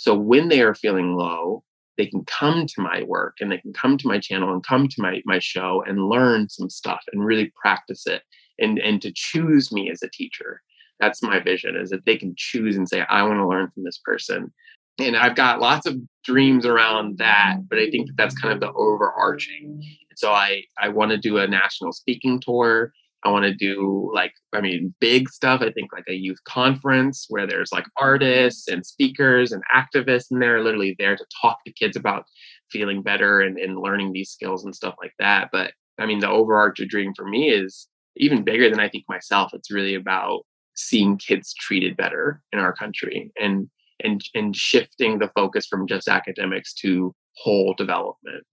so 0.00 0.14
when 0.14 0.48
they 0.48 0.62
are 0.62 0.74
feeling 0.74 1.14
low, 1.14 1.62
they 2.00 2.06
can 2.06 2.24
come 2.24 2.64
to 2.66 2.80
my 2.80 3.02
work 3.02 3.36
and 3.40 3.52
they 3.52 3.58
can 3.58 3.74
come 3.74 3.98
to 3.98 4.08
my 4.08 4.18
channel 4.18 4.54
and 4.54 4.66
come 4.66 4.88
to 4.88 5.02
my, 5.02 5.20
my 5.26 5.38
show 5.38 5.84
and 5.86 6.08
learn 6.08 6.48
some 6.48 6.70
stuff 6.70 7.02
and 7.12 7.22
really 7.22 7.52
practice 7.60 8.06
it 8.06 8.22
and, 8.58 8.78
and 8.78 9.02
to 9.02 9.12
choose 9.14 9.70
me 9.70 9.90
as 9.90 10.02
a 10.02 10.08
teacher. 10.08 10.62
That's 10.98 11.22
my 11.22 11.40
vision 11.40 11.76
is 11.76 11.90
that 11.90 12.06
they 12.06 12.16
can 12.16 12.32
choose 12.38 12.74
and 12.78 12.88
say, 12.88 13.04
I 13.10 13.22
want 13.22 13.38
to 13.38 13.46
learn 13.46 13.70
from 13.70 13.84
this 13.84 14.00
person. 14.02 14.50
And 14.98 15.14
I've 15.14 15.34
got 15.34 15.60
lots 15.60 15.84
of 15.84 15.98
dreams 16.24 16.64
around 16.64 17.18
that, 17.18 17.56
but 17.68 17.78
I 17.78 17.90
think 17.90 18.06
that 18.06 18.16
that's 18.16 18.38
kind 18.38 18.54
of 18.54 18.60
the 18.60 18.72
overarching. 18.72 19.84
So 20.16 20.32
I, 20.32 20.62
I 20.80 20.88
want 20.88 21.10
to 21.10 21.18
do 21.18 21.36
a 21.36 21.46
national 21.46 21.92
speaking 21.92 22.40
tour. 22.40 22.94
I 23.22 23.30
want 23.30 23.44
to 23.44 23.54
do 23.54 24.10
like, 24.14 24.32
I 24.54 24.60
mean, 24.60 24.94
big 24.98 25.28
stuff. 25.28 25.60
I 25.60 25.70
think 25.70 25.92
like 25.92 26.04
a 26.08 26.14
youth 26.14 26.42
conference 26.44 27.26
where 27.28 27.46
there's 27.46 27.72
like 27.72 27.84
artists 27.98 28.66
and 28.66 28.84
speakers 28.84 29.52
and 29.52 29.62
activists, 29.74 30.30
and 30.30 30.40
they're 30.40 30.62
literally 30.62 30.96
there 30.98 31.16
to 31.16 31.26
talk 31.40 31.58
to 31.66 31.72
kids 31.72 31.96
about 31.96 32.24
feeling 32.70 33.02
better 33.02 33.40
and, 33.40 33.58
and 33.58 33.78
learning 33.78 34.12
these 34.12 34.30
skills 34.30 34.64
and 34.64 34.74
stuff 34.74 34.94
like 35.02 35.12
that. 35.18 35.50
But 35.52 35.72
I 35.98 36.06
mean, 36.06 36.20
the 36.20 36.30
overarching 36.30 36.88
dream 36.88 37.12
for 37.14 37.26
me 37.26 37.50
is 37.50 37.88
even 38.16 38.42
bigger 38.42 38.70
than 38.70 38.80
I 38.80 38.88
think 38.88 39.04
myself. 39.08 39.52
It's 39.52 39.70
really 39.70 39.94
about 39.94 40.46
seeing 40.74 41.18
kids 41.18 41.52
treated 41.52 41.96
better 41.96 42.42
in 42.52 42.58
our 42.58 42.72
country 42.72 43.32
and 43.38 43.68
and 44.02 44.22
and 44.34 44.56
shifting 44.56 45.18
the 45.18 45.30
focus 45.34 45.66
from 45.66 45.86
just 45.86 46.08
academics 46.08 46.72
to 46.74 47.14
whole 47.36 47.74
development. 47.76 48.44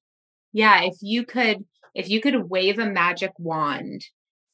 Yeah, 0.52 0.82
if 0.84 0.96
you 1.02 1.26
could 1.26 1.64
if 1.96 2.10
you 2.10 2.20
could 2.20 2.50
wave 2.50 2.80
a 2.80 2.86
magic 2.86 3.32
wand 3.38 4.04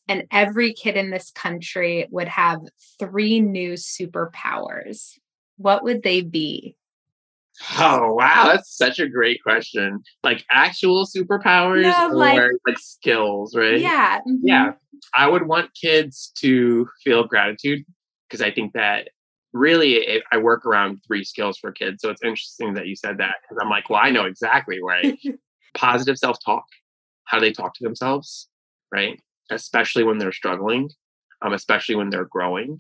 and 0.08 0.24
every 0.32 0.74
kid 0.74 0.98
in 0.98 1.12
this 1.12 1.32
country 1.32 2.08
would 2.12 2.28
have 2.28 2.60
three 3.00 3.40
new 3.40 3.74
superpowers, 3.74 5.18
what 5.58 5.84
would 5.84 6.04
they 6.04 6.22
be? 6.22 6.76
Oh 7.80 8.14
wow, 8.14 8.50
that's 8.52 8.76
such 8.76 9.00
a 9.00 9.08
great 9.08 9.42
question. 9.44 10.02
Like 10.24 10.44
actual 10.52 11.06
superpowers 11.06 11.84
no, 11.84 12.10
or 12.10 12.16
like, 12.16 12.52
like, 12.68 12.80
skills, 12.80 13.56
right? 13.56 13.80
Yeah. 13.80 14.20
Mm-hmm. 14.20 14.48
Yeah. 14.48 14.72
I 15.16 15.28
would 15.28 15.48
want 15.48 15.70
kids 15.80 16.32
to 16.40 16.88
feel 17.04 17.26
gratitude 17.26 17.86
because 18.28 18.42
I 18.42 18.52
think 18.52 18.74
that 18.74 19.10
really 19.54 19.94
it, 19.94 20.24
I 20.32 20.38
work 20.38 20.66
around 20.66 21.02
three 21.06 21.24
skills 21.24 21.60
for 21.60 21.72
kids. 21.72 22.02
So 22.02 22.10
it's 22.10 22.24
interesting 22.24 22.74
that 22.74 22.88
you 22.88 22.96
said 22.96 23.20
that 23.20 23.36
because 23.42 23.62
I'm 23.62 23.70
like, 23.70 23.90
well, 23.90 24.02
I 24.04 24.10
know 24.10 24.26
exactly 24.26 24.80
right. 24.84 25.18
Positive 25.76 26.18
self-talk. 26.18 26.66
How 27.26 27.40
do 27.40 27.46
they 27.46 27.52
talk 27.52 27.76
to 27.76 27.84
themselves, 27.84 28.50
right? 28.92 29.20
Especially 29.52 30.04
when 30.04 30.18
they're 30.18 30.32
struggling, 30.32 30.90
um, 31.42 31.54
especially 31.54 31.96
when 31.96 32.10
they're 32.10 32.26
growing. 32.26 32.80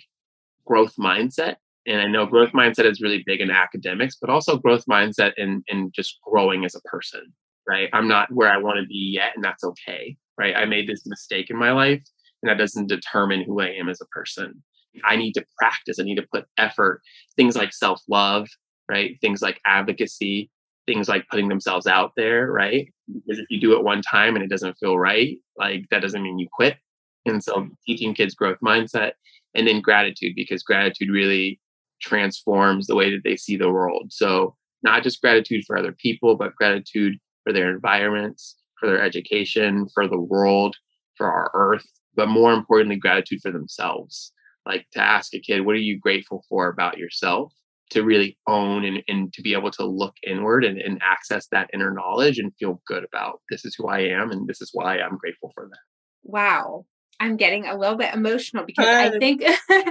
Growth 0.65 0.95
mindset 0.97 1.55
and 1.85 1.99
I 1.99 2.07
know 2.07 2.25
growth 2.25 2.51
mindset 2.51 2.85
is 2.85 3.01
really 3.01 3.23
big 3.25 3.41
in 3.41 3.51
academics, 3.51 4.15
but 4.19 4.29
also 4.29 4.57
growth 4.57 4.85
mindset 4.85 5.33
in 5.37 5.63
in 5.67 5.91
just 5.93 6.19
growing 6.23 6.65
as 6.65 6.75
a 6.75 6.81
person, 6.81 7.33
right? 7.67 7.89
I'm 7.93 8.07
not 8.07 8.31
where 8.31 8.49
I 8.49 8.57
want 8.57 8.79
to 8.79 8.85
be 8.85 9.13
yet, 9.15 9.33
and 9.35 9.43
that's 9.43 9.63
okay, 9.63 10.15
right? 10.37 10.55
I 10.55 10.65
made 10.65 10.87
this 10.87 11.05
mistake 11.05 11.49
in 11.49 11.57
my 11.57 11.71
life, 11.71 12.01
and 12.41 12.49
that 12.49 12.57
doesn't 12.57 12.87
determine 12.87 13.43
who 13.43 13.59
I 13.61 13.69
am 13.69 13.89
as 13.89 13.99
a 14.01 14.05
person. 14.05 14.63
I 15.05 15.15
need 15.15 15.33
to 15.33 15.45
practice. 15.57 15.99
I 15.99 16.03
need 16.03 16.17
to 16.17 16.27
put 16.31 16.45
effort. 16.57 17.01
Things 17.35 17.55
like 17.55 17.73
self 17.73 18.01
love, 18.07 18.47
right? 18.89 19.17
Things 19.21 19.41
like 19.41 19.59
advocacy, 19.65 20.49
things 20.85 21.09
like 21.09 21.27
putting 21.29 21.49
themselves 21.49 21.87
out 21.87 22.13
there, 22.15 22.49
right? 22.49 22.92
Because 23.07 23.39
if 23.39 23.45
you 23.49 23.59
do 23.59 23.73
it 23.73 23.83
one 23.83 24.01
time 24.01 24.35
and 24.35 24.43
it 24.43 24.49
doesn't 24.49 24.77
feel 24.77 24.97
right, 24.97 25.37
like 25.57 25.85
that 25.91 26.01
doesn't 26.01 26.23
mean 26.23 26.39
you 26.39 26.47
quit. 26.51 26.77
And 27.25 27.43
so 27.43 27.55
mm-hmm. 27.55 27.73
teaching 27.85 28.13
kids 28.13 28.35
growth 28.35 28.57
mindset 28.63 29.13
and 29.55 29.67
then 29.67 29.81
gratitude, 29.81 30.33
because 30.35 30.63
gratitude 30.63 31.09
really 31.09 31.59
transforms 32.01 32.87
the 32.87 32.95
way 32.95 33.09
that 33.11 33.21
they 33.23 33.35
see 33.35 33.55
the 33.55 33.71
world. 33.71 34.11
So, 34.11 34.55
not 34.81 35.03
just 35.03 35.21
gratitude 35.21 35.63
for 35.65 35.77
other 35.77 35.93
people, 35.93 36.35
but 36.35 36.55
gratitude 36.55 37.17
for 37.43 37.53
their 37.53 37.71
environments, 37.71 38.57
for 38.79 38.87
their 38.87 39.01
education, 39.01 39.87
for 39.93 40.09
the 40.09 40.19
world, 40.19 40.75
for 41.15 41.31
our 41.31 41.51
earth, 41.53 41.85
but 42.15 42.27
more 42.27 42.51
importantly, 42.53 42.97
gratitude 42.97 43.39
for 43.41 43.51
themselves. 43.51 44.33
Like 44.65 44.85
to 44.93 45.01
ask 45.01 45.33
a 45.33 45.39
kid, 45.39 45.65
what 45.65 45.75
are 45.75 45.79
you 45.79 45.99
grateful 45.99 46.43
for 46.49 46.67
about 46.67 46.97
yourself? 46.97 47.53
To 47.93 48.03
really 48.03 48.37
own 48.47 48.85
and, 48.85 49.03
and 49.07 49.33
to 49.33 49.41
be 49.41 49.53
able 49.53 49.71
to 49.71 49.85
look 49.85 50.15
inward 50.25 50.65
and, 50.65 50.79
and 50.79 50.99
access 51.01 51.47
that 51.47 51.69
inner 51.73 51.91
knowledge 51.91 52.39
and 52.39 52.51
feel 52.59 52.81
good 52.87 53.03
about 53.03 53.41
this 53.49 53.65
is 53.65 53.75
who 53.77 53.87
I 53.87 53.99
am 53.99 54.31
and 54.31 54.47
this 54.47 54.61
is 54.61 54.71
why 54.73 54.97
I'm 54.97 55.17
grateful 55.17 55.51
for 55.53 55.67
that. 55.69 55.79
Wow. 56.23 56.85
I'm 57.19 57.37
getting 57.37 57.67
a 57.67 57.77
little 57.77 57.95
bit 57.95 58.13
emotional 58.13 58.65
because 58.65 58.87
I 58.87 59.17
think 59.17 59.43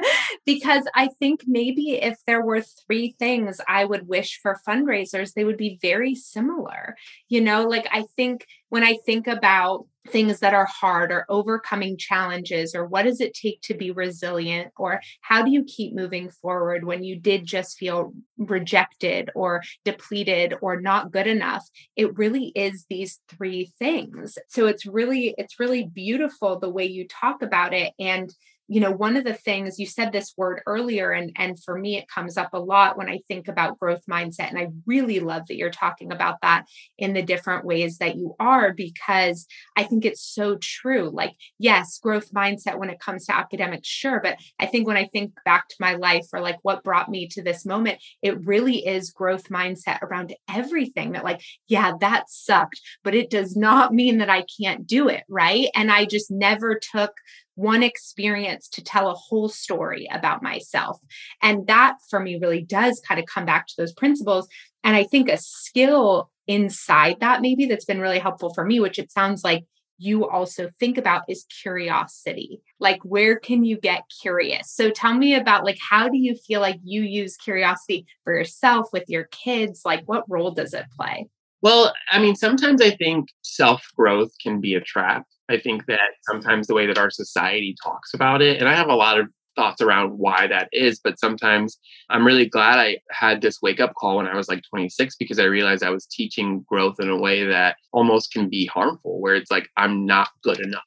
because 0.47 0.85
I 0.95 1.09
think 1.19 1.45
maybe 1.47 1.93
if 1.93 2.19
there 2.27 2.45
were 2.45 2.61
three 2.61 3.15
things 3.19 3.61
I 3.69 3.85
would 3.85 4.09
wish 4.09 4.39
for 4.43 4.61
fundraisers, 4.69 5.33
they 5.33 5.45
would 5.45 5.57
be 5.57 5.79
very 5.81 6.15
similar. 6.15 6.97
You 7.29 7.41
know, 7.41 7.63
like 7.63 7.87
I 7.91 8.05
think 8.17 8.47
when 8.69 8.83
I 8.83 8.99
think 9.07 9.29
about 9.29 9.87
things 10.09 10.41
that 10.41 10.55
are 10.55 10.67
hard 10.67 11.13
or 11.13 11.25
overcoming 11.29 11.97
challenges 11.97 12.75
or 12.75 12.85
what 12.87 13.05
does 13.05 13.21
it 13.21 13.35
take 13.35 13.61
to 13.63 13.75
be 13.75 13.91
resilient 13.91 14.73
or 14.77 15.01
how 15.21 15.43
do 15.43 15.51
you 15.51 15.65
keep 15.65 15.95
moving 15.95 16.29
forward 16.29 16.85
when 16.85 17.05
you 17.05 17.19
did 17.19 17.47
just 17.47 17.79
feel 17.79 18.13
rejected 18.37 19.31
or 19.35 19.63
depleted 19.85 20.55
or 20.61 20.81
not 20.81 21.13
good 21.13 21.27
enough? 21.27 21.69
It 21.97 22.17
really 22.19 22.53
is 22.55 22.87
these 22.91 23.21
three 23.29 23.73
things. 23.79 24.37
So 24.49 24.67
it's 24.67 24.87
really 24.87 25.35
it's 25.39 25.61
really 25.61 25.85
beautiful 25.85 26.59
the 26.59 26.71
way 26.71 26.87
you 26.87 27.07
talk 27.07 27.43
about 27.43 27.73
it 27.73 27.93
and 27.99 28.33
you 28.73 28.81
know 28.81 28.91
one 28.91 29.19
of 29.19 29.25
the 29.25 29.35
things 29.35 29.79
you 29.79 29.85
said 29.85 30.13
this 30.13 30.33
word 30.37 30.63
earlier 30.67 31.11
and 31.11 31.31
and 31.37 31.63
for 31.63 31.79
me 31.79 31.99
it 31.99 32.09
comes 32.09 32.39
up 32.39 32.49
a 32.55 32.59
lot 32.59 32.97
when 32.97 33.09
i 33.09 33.21
think 33.29 33.47
about 33.47 33.79
growth 33.79 34.03
mindset 34.11 34.49
and 34.49 34.59
i 34.59 34.69
really 34.87 35.21
love 35.21 35.47
that 35.47 35.57
you're 35.57 35.71
talking 35.71 36.11
about 36.11 36.39
that 36.41 36.65
in 36.97 37.13
the 37.13 37.21
different 37.21 37.67
ways 37.67 37.99
that 37.99 38.17
you 38.17 38.35
are 38.41 38.73
because 38.73 39.47
i 39.77 39.83
think 39.83 40.05
it's 40.05 40.23
so 40.23 40.57
true. 40.61 41.11
Like 41.13 41.33
yes 41.59 41.99
growth 41.99 42.33
mindset 42.33 42.79
when 42.79 42.89
it 42.89 43.01
comes 43.01 43.27
to 43.27 43.37
academics 43.37 43.89
sure 43.89 44.21
but 44.23 44.39
i 44.59 44.67
think 44.67 44.87
when 44.87 44.97
i 44.97 45.07
think 45.13 45.33
back 45.45 45.69
to 45.69 45.77
my 45.79 45.95
life 45.95 46.27
or 46.33 46.41
like 46.41 46.57
what 46.63 46.83
brought 46.83 47.11
me 47.11 47.29
to 47.29 47.43
this 47.43 47.67
moment 47.67 48.03
it 48.23 48.45
really 48.47 48.87
is 48.87 49.11
growth 49.11 49.49
mindset 49.51 50.01
around 50.01 50.35
everything 50.49 51.13
that 51.13 51.25
like 51.25 51.43
yeah 51.69 51.93
that 52.01 52.31
sucked 52.31 52.81
but 53.05 53.15
it 53.15 53.29
does 53.29 53.55
not 53.55 53.93
mean 53.93 54.19
that 54.19 54.31
i 54.31 54.45
can't 54.61 54.87
do 54.87 55.09
it 55.09 55.25
right? 55.29 55.69
And 55.75 55.93
i 55.93 56.07
just 56.07 56.31
never 56.31 56.81
took 56.93 57.13
one 57.55 57.83
experience 57.83 58.69
to 58.69 58.83
tell 58.83 59.11
a 59.11 59.15
whole 59.15 59.49
story 59.49 60.09
about 60.13 60.43
myself. 60.43 60.99
And 61.43 61.67
that 61.67 61.97
for 62.09 62.21
me 62.21 62.39
really 62.41 62.63
does 62.63 63.01
kind 63.07 63.21
of 63.21 63.27
come 63.27 63.45
back 63.45 63.67
to 63.67 63.75
those 63.77 63.93
principles. 63.93 64.49
And 64.85 64.97
I 64.97 65.05
think 65.05 65.29
a 65.29 65.37
skill 65.37 66.31
inside 66.47 67.21
that, 67.21 67.43
maybe 67.43 67.67
that's 67.67 67.85
been 67.85 68.01
really 68.01 68.19
helpful 68.19 68.53
for 68.55 68.65
me, 68.65 68.81
which 68.81 68.99
it 68.99 69.13
sounds 69.13 69.45
like 69.45 69.65
you 69.99 70.29
also 70.29 70.69
think 70.81 70.99
about 70.99 71.23
is 71.29 71.47
curiosity. 71.63 72.61
Like 72.81 73.01
where 73.03 73.39
can 73.39 73.65
you 73.65 73.79
get 73.79 74.03
curious? 74.21 74.73
So 74.73 74.91
tell 74.91 75.15
me 75.15 75.35
about 75.35 75.65
like 75.65 75.79
how 75.91 76.09
do 76.09 76.19
you 76.19 76.35
feel 76.35 76.61
like 76.61 76.81
you 76.83 77.03
use 77.03 77.37
curiosity 77.37 78.07
for 78.25 78.35
yourself 78.35 78.89
with 78.93 79.05
your 79.09 79.25
kids? 79.25 79.83
Like 79.85 80.03
what 80.07 80.25
role 80.29 80.51
does 80.51 80.75
it 80.75 80.87
play? 80.97 81.29
Well 81.61 81.95
i 82.11 82.19
mean 82.19 82.35
sometimes 82.35 82.83
i 82.83 82.91
think 82.91 83.29
self 83.43 83.87
growth 83.97 84.33
can 84.43 84.61
be 84.61 84.75
a 84.75 84.81
trap 84.81 85.25
I 85.53 85.61
think 85.61 85.87
that 85.87 86.01
sometimes 86.23 86.67
the 86.67 86.75
way 86.75 86.87
that 86.87 86.99
our 86.99 87.11
society 87.11 87.77
talks 87.83 88.15
about 88.15 88.43
it, 88.43 88.59
and 88.59 88.69
I 88.69 88.75
have 88.75 88.89
a 88.89 88.95
lot 88.95 89.19
of 89.19 89.27
thoughts 89.55 89.83
around 89.83 90.19
why 90.19 90.47
that 90.47 90.69
is, 90.73 90.99
but 91.03 91.19
sometimes 91.19 91.79
I'm 92.09 92.27
really 92.27 92.47
glad 92.47 92.79
I 92.79 92.99
had 93.11 93.43
this 93.43 93.61
wake 93.61 93.81
up 93.81 93.95
call 93.95 94.17
when 94.17 94.27
I 94.27 94.35
was 94.35 94.49
like 94.49 94.63
26 94.71 95.17
because 95.17 95.39
I 95.39 95.45
realized 95.45 95.83
I 95.83 95.91
was 95.91 96.07
teaching 96.07 96.65
growth 96.67 96.97
in 96.99 97.11
a 97.11 97.21
way 97.21 97.45
that 97.45 97.77
almost 97.93 98.33
can 98.33 98.49
be 98.49 98.67
harmful, 98.67 99.21
where 99.21 99.35
it's 99.35 99.51
like, 99.51 99.69
I'm 99.77 100.07
not 100.07 100.31
good 100.43 100.61
enough. 100.61 100.83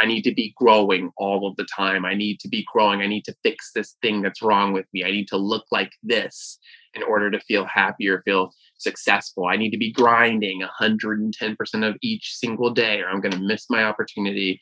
I 0.00 0.06
need 0.06 0.22
to 0.22 0.34
be 0.34 0.54
growing 0.56 1.10
all 1.16 1.48
of 1.48 1.56
the 1.56 1.66
time. 1.76 2.04
I 2.04 2.14
need 2.14 2.38
to 2.40 2.48
be 2.48 2.64
growing. 2.72 3.00
I 3.00 3.08
need 3.08 3.24
to 3.24 3.34
fix 3.42 3.72
this 3.74 3.96
thing 4.00 4.22
that's 4.22 4.42
wrong 4.42 4.72
with 4.72 4.86
me. 4.92 5.02
I 5.02 5.10
need 5.10 5.26
to 5.28 5.36
look 5.36 5.64
like 5.72 5.90
this 6.04 6.58
in 6.94 7.02
order 7.02 7.32
to 7.32 7.40
feel 7.40 7.64
happy 7.64 8.08
or 8.08 8.22
feel 8.22 8.52
successful. 8.78 9.46
I 9.46 9.56
need 9.56 9.70
to 9.70 9.78
be 9.78 9.92
grinding 9.92 10.62
110% 10.80 11.88
of 11.88 11.96
each 12.02 12.34
single 12.34 12.70
day, 12.70 13.00
or 13.00 13.08
I'm 13.08 13.20
going 13.20 13.32
to 13.32 13.40
miss 13.40 13.66
my 13.68 13.84
opportunity. 13.84 14.60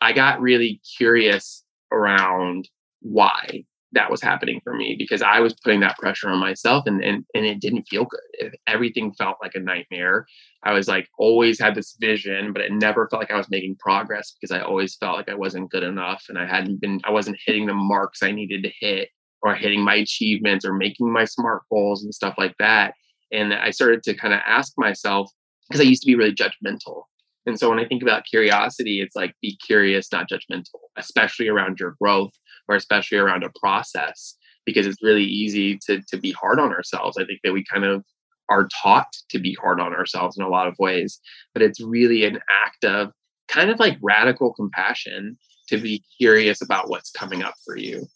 I 0.00 0.12
got 0.12 0.40
really 0.40 0.80
curious 0.96 1.64
around 1.92 2.68
why 3.00 3.64
that 3.94 4.10
was 4.10 4.20
happening 4.20 4.60
for 4.62 4.74
me 4.74 4.96
because 4.98 5.22
I 5.22 5.40
was 5.40 5.54
putting 5.54 5.80
that 5.80 5.96
pressure 5.98 6.28
on 6.28 6.38
myself 6.38 6.86
and, 6.86 7.02
and, 7.02 7.24
and 7.34 7.46
it 7.46 7.60
didn't 7.60 7.84
feel 7.84 8.04
good. 8.04 8.54
Everything 8.66 9.12
felt 9.14 9.38
like 9.40 9.54
a 9.54 9.60
nightmare. 9.60 10.26
I 10.64 10.72
was 10.72 10.88
like 10.88 11.08
always 11.18 11.60
had 11.60 11.74
this 11.74 11.96
vision, 12.00 12.52
but 12.52 12.62
it 12.62 12.72
never 12.72 13.08
felt 13.08 13.22
like 13.22 13.30
I 13.30 13.36
was 13.36 13.50
making 13.50 13.76
progress 13.76 14.34
because 14.34 14.54
I 14.54 14.62
always 14.62 14.96
felt 14.96 15.16
like 15.16 15.28
I 15.28 15.34
wasn't 15.34 15.70
good 15.70 15.84
enough 15.84 16.24
and 16.28 16.38
I 16.38 16.46
hadn't 16.46 16.80
been, 16.80 17.00
I 17.04 17.10
wasn't 17.10 17.38
hitting 17.44 17.66
the 17.66 17.74
marks 17.74 18.22
I 18.22 18.32
needed 18.32 18.64
to 18.64 18.72
hit 18.80 19.10
or 19.42 19.54
hitting 19.54 19.82
my 19.82 19.96
achievements 19.96 20.64
or 20.64 20.74
making 20.74 21.12
my 21.12 21.24
smart 21.24 21.62
goals 21.70 22.02
and 22.02 22.14
stuff 22.14 22.34
like 22.36 22.56
that. 22.58 22.94
And 23.34 23.52
I 23.52 23.70
started 23.70 24.02
to 24.04 24.14
kind 24.14 24.34
of 24.34 24.40
ask 24.46 24.72
myself, 24.76 25.30
because 25.68 25.80
I 25.80 25.88
used 25.88 26.02
to 26.02 26.06
be 26.06 26.14
really 26.14 26.34
judgmental. 26.34 27.04
And 27.46 27.58
so 27.58 27.68
when 27.68 27.78
I 27.78 27.84
think 27.84 28.02
about 28.02 28.24
curiosity, 28.24 29.00
it's 29.00 29.16
like 29.16 29.34
be 29.42 29.56
curious, 29.56 30.10
not 30.12 30.28
judgmental, 30.28 30.80
especially 30.96 31.48
around 31.48 31.78
your 31.78 31.96
growth 32.00 32.32
or 32.68 32.76
especially 32.76 33.18
around 33.18 33.44
a 33.44 33.50
process, 33.60 34.36
because 34.64 34.86
it's 34.86 35.02
really 35.02 35.24
easy 35.24 35.78
to, 35.86 36.00
to 36.08 36.16
be 36.16 36.32
hard 36.32 36.58
on 36.58 36.72
ourselves. 36.72 37.18
I 37.18 37.24
think 37.24 37.40
that 37.44 37.52
we 37.52 37.64
kind 37.64 37.84
of 37.84 38.02
are 38.48 38.68
taught 38.82 39.12
to 39.30 39.38
be 39.38 39.56
hard 39.60 39.80
on 39.80 39.94
ourselves 39.94 40.38
in 40.38 40.44
a 40.44 40.48
lot 40.48 40.66
of 40.66 40.78
ways, 40.78 41.20
but 41.52 41.62
it's 41.62 41.80
really 41.80 42.24
an 42.24 42.38
act 42.48 42.84
of 42.84 43.10
kind 43.48 43.70
of 43.70 43.78
like 43.78 43.98
radical 44.00 44.54
compassion 44.54 45.36
to 45.68 45.78
be 45.78 46.02
curious 46.18 46.62
about 46.62 46.88
what's 46.88 47.10
coming 47.10 47.42
up 47.42 47.54
for 47.64 47.76
you 47.76 48.06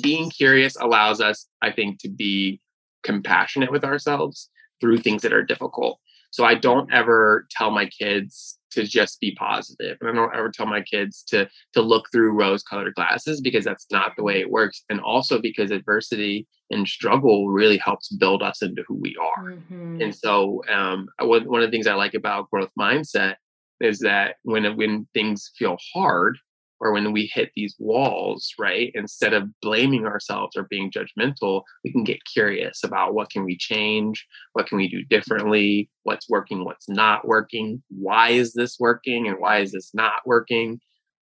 being 0.00 0.30
curious 0.30 0.76
allows 0.76 1.20
us, 1.20 1.46
I 1.60 1.70
think, 1.70 2.00
to 2.00 2.08
be 2.08 2.60
compassionate 3.02 3.72
with 3.72 3.84
ourselves 3.84 4.50
through 4.80 4.98
things 4.98 5.22
that 5.22 5.32
are 5.32 5.44
difficult. 5.44 5.98
So 6.30 6.44
I 6.44 6.54
don't 6.54 6.92
ever 6.92 7.46
tell 7.50 7.70
my 7.70 7.86
kids 7.86 8.58
to 8.72 8.84
just 8.84 9.20
be 9.20 9.34
positive. 9.34 9.98
And 10.00 10.10
I 10.10 10.14
don't 10.14 10.34
ever 10.34 10.50
tell 10.50 10.66
my 10.66 10.80
kids 10.80 11.22
to 11.28 11.48
to 11.74 11.82
look 11.82 12.06
through 12.10 12.32
rose 12.32 12.62
colored 12.62 12.94
glasses 12.94 13.40
because 13.40 13.64
that's 13.64 13.86
not 13.92 14.12
the 14.16 14.22
way 14.22 14.40
it 14.40 14.50
works. 14.50 14.82
And 14.88 15.00
also 15.00 15.40
because 15.40 15.70
adversity 15.70 16.46
and 16.70 16.88
struggle 16.88 17.50
really 17.50 17.76
helps 17.76 18.08
build 18.08 18.42
us 18.42 18.62
into 18.62 18.82
who 18.88 18.94
we 18.94 19.14
are. 19.20 19.50
Mm-hmm. 19.52 20.00
And 20.00 20.14
so 20.14 20.62
um, 20.72 21.08
one, 21.20 21.44
one 21.48 21.62
of 21.62 21.68
the 21.68 21.70
things 21.70 21.86
I 21.86 21.94
like 21.94 22.14
about 22.14 22.50
growth 22.50 22.70
mindset 22.80 23.36
is 23.80 23.98
that 23.98 24.36
when 24.42 24.76
when 24.76 25.06
things 25.12 25.50
feel 25.58 25.76
hard, 25.94 26.38
or 26.82 26.92
when 26.92 27.12
we 27.12 27.30
hit 27.32 27.52
these 27.54 27.76
walls, 27.78 28.52
right? 28.58 28.90
Instead 28.94 29.32
of 29.32 29.48
blaming 29.62 30.04
ourselves 30.04 30.56
or 30.56 30.66
being 30.68 30.90
judgmental, 30.90 31.62
we 31.84 31.92
can 31.92 32.02
get 32.02 32.18
curious 32.30 32.82
about 32.82 33.14
what 33.14 33.30
can 33.30 33.44
we 33.44 33.56
change, 33.56 34.26
what 34.54 34.66
can 34.66 34.78
we 34.78 34.88
do 34.88 35.04
differently, 35.08 35.88
what's 36.02 36.28
working, 36.28 36.64
what's 36.64 36.88
not 36.88 37.24
working, 37.24 37.80
why 37.88 38.30
is 38.30 38.52
this 38.54 38.78
working 38.80 39.28
and 39.28 39.36
why 39.38 39.60
is 39.60 39.70
this 39.70 39.92
not 39.94 40.26
working? 40.26 40.80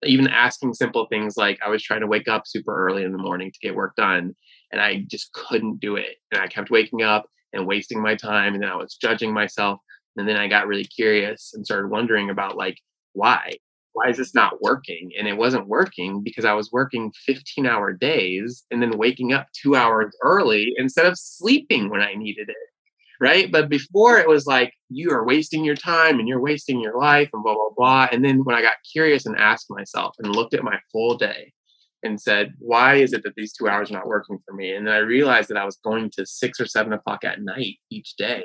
Even 0.03 0.27
asking 0.27 0.73
simple 0.73 1.05
things 1.11 1.37
like 1.37 1.59
I 1.63 1.69
was 1.69 1.83
trying 1.83 2.01
to 2.01 2.07
wake 2.07 2.27
up 2.27 2.47
super 2.47 2.75
early 2.75 3.03
in 3.03 3.11
the 3.11 3.19
morning 3.19 3.51
to 3.51 3.59
get 3.61 3.75
work 3.75 3.95
done 3.95 4.33
and 4.71 4.81
I 4.81 5.05
just 5.11 5.31
couldn't 5.33 5.79
do 5.79 5.95
it. 5.95 6.15
And 6.31 6.41
I 6.41 6.47
kept 6.47 6.71
waking 6.71 7.03
up 7.03 7.27
and 7.53 7.67
wasting 7.67 8.01
my 8.01 8.15
time 8.15 8.55
and 8.55 8.63
then 8.63 8.71
I 8.71 8.77
was 8.77 8.97
judging 8.99 9.31
myself 9.31 9.79
and 10.17 10.27
then 10.27 10.37
I 10.37 10.47
got 10.47 10.65
really 10.65 10.85
curious 10.85 11.51
and 11.53 11.63
started 11.63 11.91
wondering 11.91 12.31
about 12.31 12.57
like 12.57 12.77
why 13.13 13.53
why 13.95 14.09
is 14.09 14.17
this 14.17 14.35
not 14.35 14.61
working? 14.61 15.11
And 15.17 15.25
it 15.25 15.37
wasn't 15.37 15.69
working 15.69 16.21
because 16.21 16.43
I 16.43 16.51
was 16.51 16.69
working 16.69 17.13
15 17.25 17.65
hour 17.65 17.93
days 17.93 18.65
and 18.69 18.81
then 18.81 18.97
waking 18.97 19.31
up 19.31 19.47
two 19.53 19.75
hours 19.77 20.13
early 20.21 20.73
instead 20.75 21.05
of 21.05 21.17
sleeping 21.17 21.89
when 21.89 22.01
I 22.01 22.13
needed 22.13 22.49
it. 22.49 22.57
Right. 23.21 23.49
But 23.49 23.69
before 23.69 24.17
it 24.17 24.27
was 24.27 24.45
like, 24.45 24.73
you 24.89 25.11
are 25.11 25.25
wasting 25.25 25.63
your 25.63 25.77
time 25.77 26.19
and 26.19 26.27
you're 26.27 26.41
wasting 26.41 26.81
your 26.81 26.97
life 26.97 27.29
and 27.31 27.41
blah, 27.41 27.53
blah, 27.53 27.69
blah. 27.77 28.07
And 28.11 28.25
then 28.25 28.43
when 28.43 28.57
I 28.57 28.61
got 28.61 28.75
curious 28.91 29.25
and 29.25 29.37
asked 29.37 29.67
myself 29.69 30.15
and 30.19 30.35
looked 30.35 30.53
at 30.53 30.65
my 30.65 30.77
full 30.91 31.17
day 31.17 31.53
and 32.03 32.19
said, 32.19 32.51
why 32.59 32.95
is 32.95 33.13
it 33.13 33.23
that 33.23 33.35
these 33.37 33.53
two 33.53 33.69
hours 33.69 33.89
are 33.89 33.93
not 33.93 34.07
working 34.07 34.39
for 34.45 34.53
me? 34.53 34.75
And 34.75 34.85
then 34.85 34.93
I 34.93 34.97
realized 34.97 35.47
that 35.49 35.57
I 35.57 35.63
was 35.63 35.77
going 35.81 36.11
to 36.17 36.25
six 36.25 36.59
or 36.59 36.65
seven 36.65 36.91
o'clock 36.91 37.23
at 37.23 37.41
night 37.41 37.77
each 37.89 38.15
day. 38.17 38.43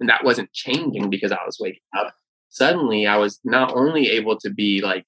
And 0.00 0.08
that 0.08 0.24
wasn't 0.24 0.52
changing 0.52 1.08
because 1.08 1.30
I 1.30 1.44
was 1.46 1.58
waking 1.60 1.82
up 1.96 2.12
suddenly 2.50 3.06
I 3.06 3.16
was 3.16 3.40
not 3.44 3.74
only 3.74 4.08
able 4.10 4.38
to 4.40 4.50
be 4.50 4.80
like, 4.82 5.04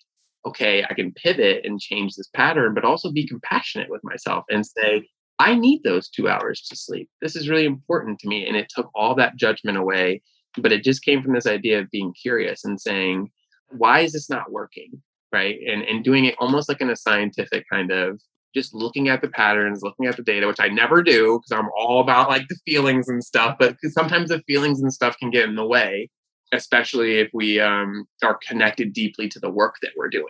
okay, 0.47 0.85
I 0.89 0.95
can 0.95 1.13
pivot 1.13 1.65
and 1.65 1.81
change 1.81 2.15
this 2.15 2.31
pattern, 2.35 2.75
but 2.75 2.85
also 2.85 3.13
be 3.13 3.27
compassionate 3.27 3.91
with 3.91 4.03
myself 4.05 4.45
and 4.49 4.65
say, 4.65 5.07
I 5.39 5.55
need 5.55 5.83
those 5.83 6.09
two 6.09 6.29
hours 6.29 6.63
to 6.69 6.77
sleep. 6.77 7.09
This 7.21 7.37
is 7.37 7.49
really 7.49 7.67
important 7.67 8.19
to 8.21 8.29
me. 8.29 8.47
And 8.47 8.57
it 8.57 8.71
took 8.75 8.91
all 8.95 9.15
that 9.17 9.37
judgment 9.37 9.79
away. 9.79 10.23
But 10.59 10.73
it 10.73 10.83
just 10.83 11.05
came 11.05 11.23
from 11.23 11.33
this 11.33 11.47
idea 11.47 11.79
of 11.79 11.91
being 11.91 12.13
curious 12.13 12.65
and 12.65 12.81
saying, 12.81 13.31
why 13.71 14.01
is 14.01 14.13
this 14.13 14.29
not 14.29 14.51
working? 14.51 15.03
Right. 15.33 15.59
And, 15.67 15.83
and 15.83 16.03
doing 16.03 16.25
it 16.25 16.35
almost 16.39 16.69
like 16.69 16.81
in 16.81 16.91
a 16.91 16.97
scientific 16.97 17.65
kind 17.71 17.93
of 17.93 18.21
just 18.53 18.75
looking 18.75 19.09
at 19.09 19.23
the 19.23 19.29
patterns, 19.29 19.83
looking 19.83 20.07
at 20.07 20.17
the 20.17 20.25
data, 20.25 20.49
which 20.49 20.59
I 20.59 20.69
never 20.69 21.03
do 21.03 21.39
because 21.39 21.57
I'm 21.57 21.71
all 21.79 22.01
about 22.01 22.29
like 22.29 22.49
the 22.49 22.59
feelings 22.67 23.09
and 23.09 23.23
stuff. 23.23 23.57
But 23.61 23.77
sometimes 23.93 24.31
the 24.31 24.43
feelings 24.47 24.83
and 24.83 24.93
stuff 24.93 25.17
can 25.19 25.31
get 25.31 25.49
in 25.49 25.55
the 25.55 25.67
way 25.67 26.11
especially 26.53 27.19
if 27.19 27.31
we 27.33 27.61
um, 27.61 28.07
are 28.23 28.39
connected 28.47 28.93
deeply 28.93 29.29
to 29.29 29.39
the 29.39 29.51
work 29.51 29.77
that 29.83 29.93
we're 29.97 30.09
doing, 30.09 30.27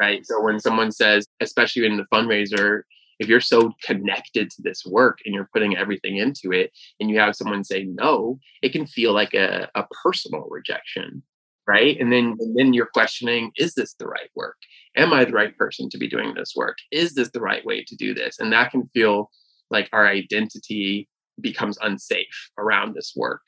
right? 0.00 0.26
So 0.26 0.42
when 0.42 0.58
someone 0.60 0.90
says, 0.92 1.26
especially 1.40 1.86
in 1.86 1.96
the 1.96 2.06
fundraiser, 2.12 2.82
if 3.18 3.28
you're 3.28 3.40
so 3.40 3.72
connected 3.84 4.50
to 4.50 4.62
this 4.62 4.84
work 4.86 5.18
and 5.24 5.34
you're 5.34 5.50
putting 5.52 5.76
everything 5.76 6.16
into 6.16 6.52
it, 6.52 6.72
and 6.98 7.10
you 7.10 7.18
have 7.18 7.36
someone 7.36 7.62
say 7.62 7.84
no, 7.84 8.38
it 8.62 8.72
can 8.72 8.86
feel 8.86 9.12
like 9.12 9.34
a, 9.34 9.68
a 9.74 9.84
personal 10.02 10.46
rejection, 10.48 11.22
right? 11.66 11.98
And 12.00 12.10
then 12.10 12.36
and 12.40 12.56
then 12.58 12.72
you're 12.72 12.86
questioning, 12.86 13.52
is 13.56 13.74
this 13.74 13.94
the 13.94 14.06
right 14.06 14.30
work? 14.34 14.56
Am 14.96 15.12
I 15.12 15.26
the 15.26 15.32
right 15.32 15.56
person 15.56 15.90
to 15.90 15.98
be 15.98 16.08
doing 16.08 16.34
this 16.34 16.54
work? 16.56 16.78
Is 16.90 17.14
this 17.14 17.30
the 17.30 17.42
right 17.42 17.64
way 17.64 17.84
to 17.84 17.94
do 17.94 18.14
this? 18.14 18.38
And 18.40 18.50
that 18.52 18.70
can 18.70 18.86
feel 18.88 19.30
like 19.70 19.90
our 19.92 20.08
identity 20.08 21.06
becomes 21.40 21.78
unsafe 21.82 22.50
around 22.58 22.94
this 22.94 23.12
work 23.14 23.42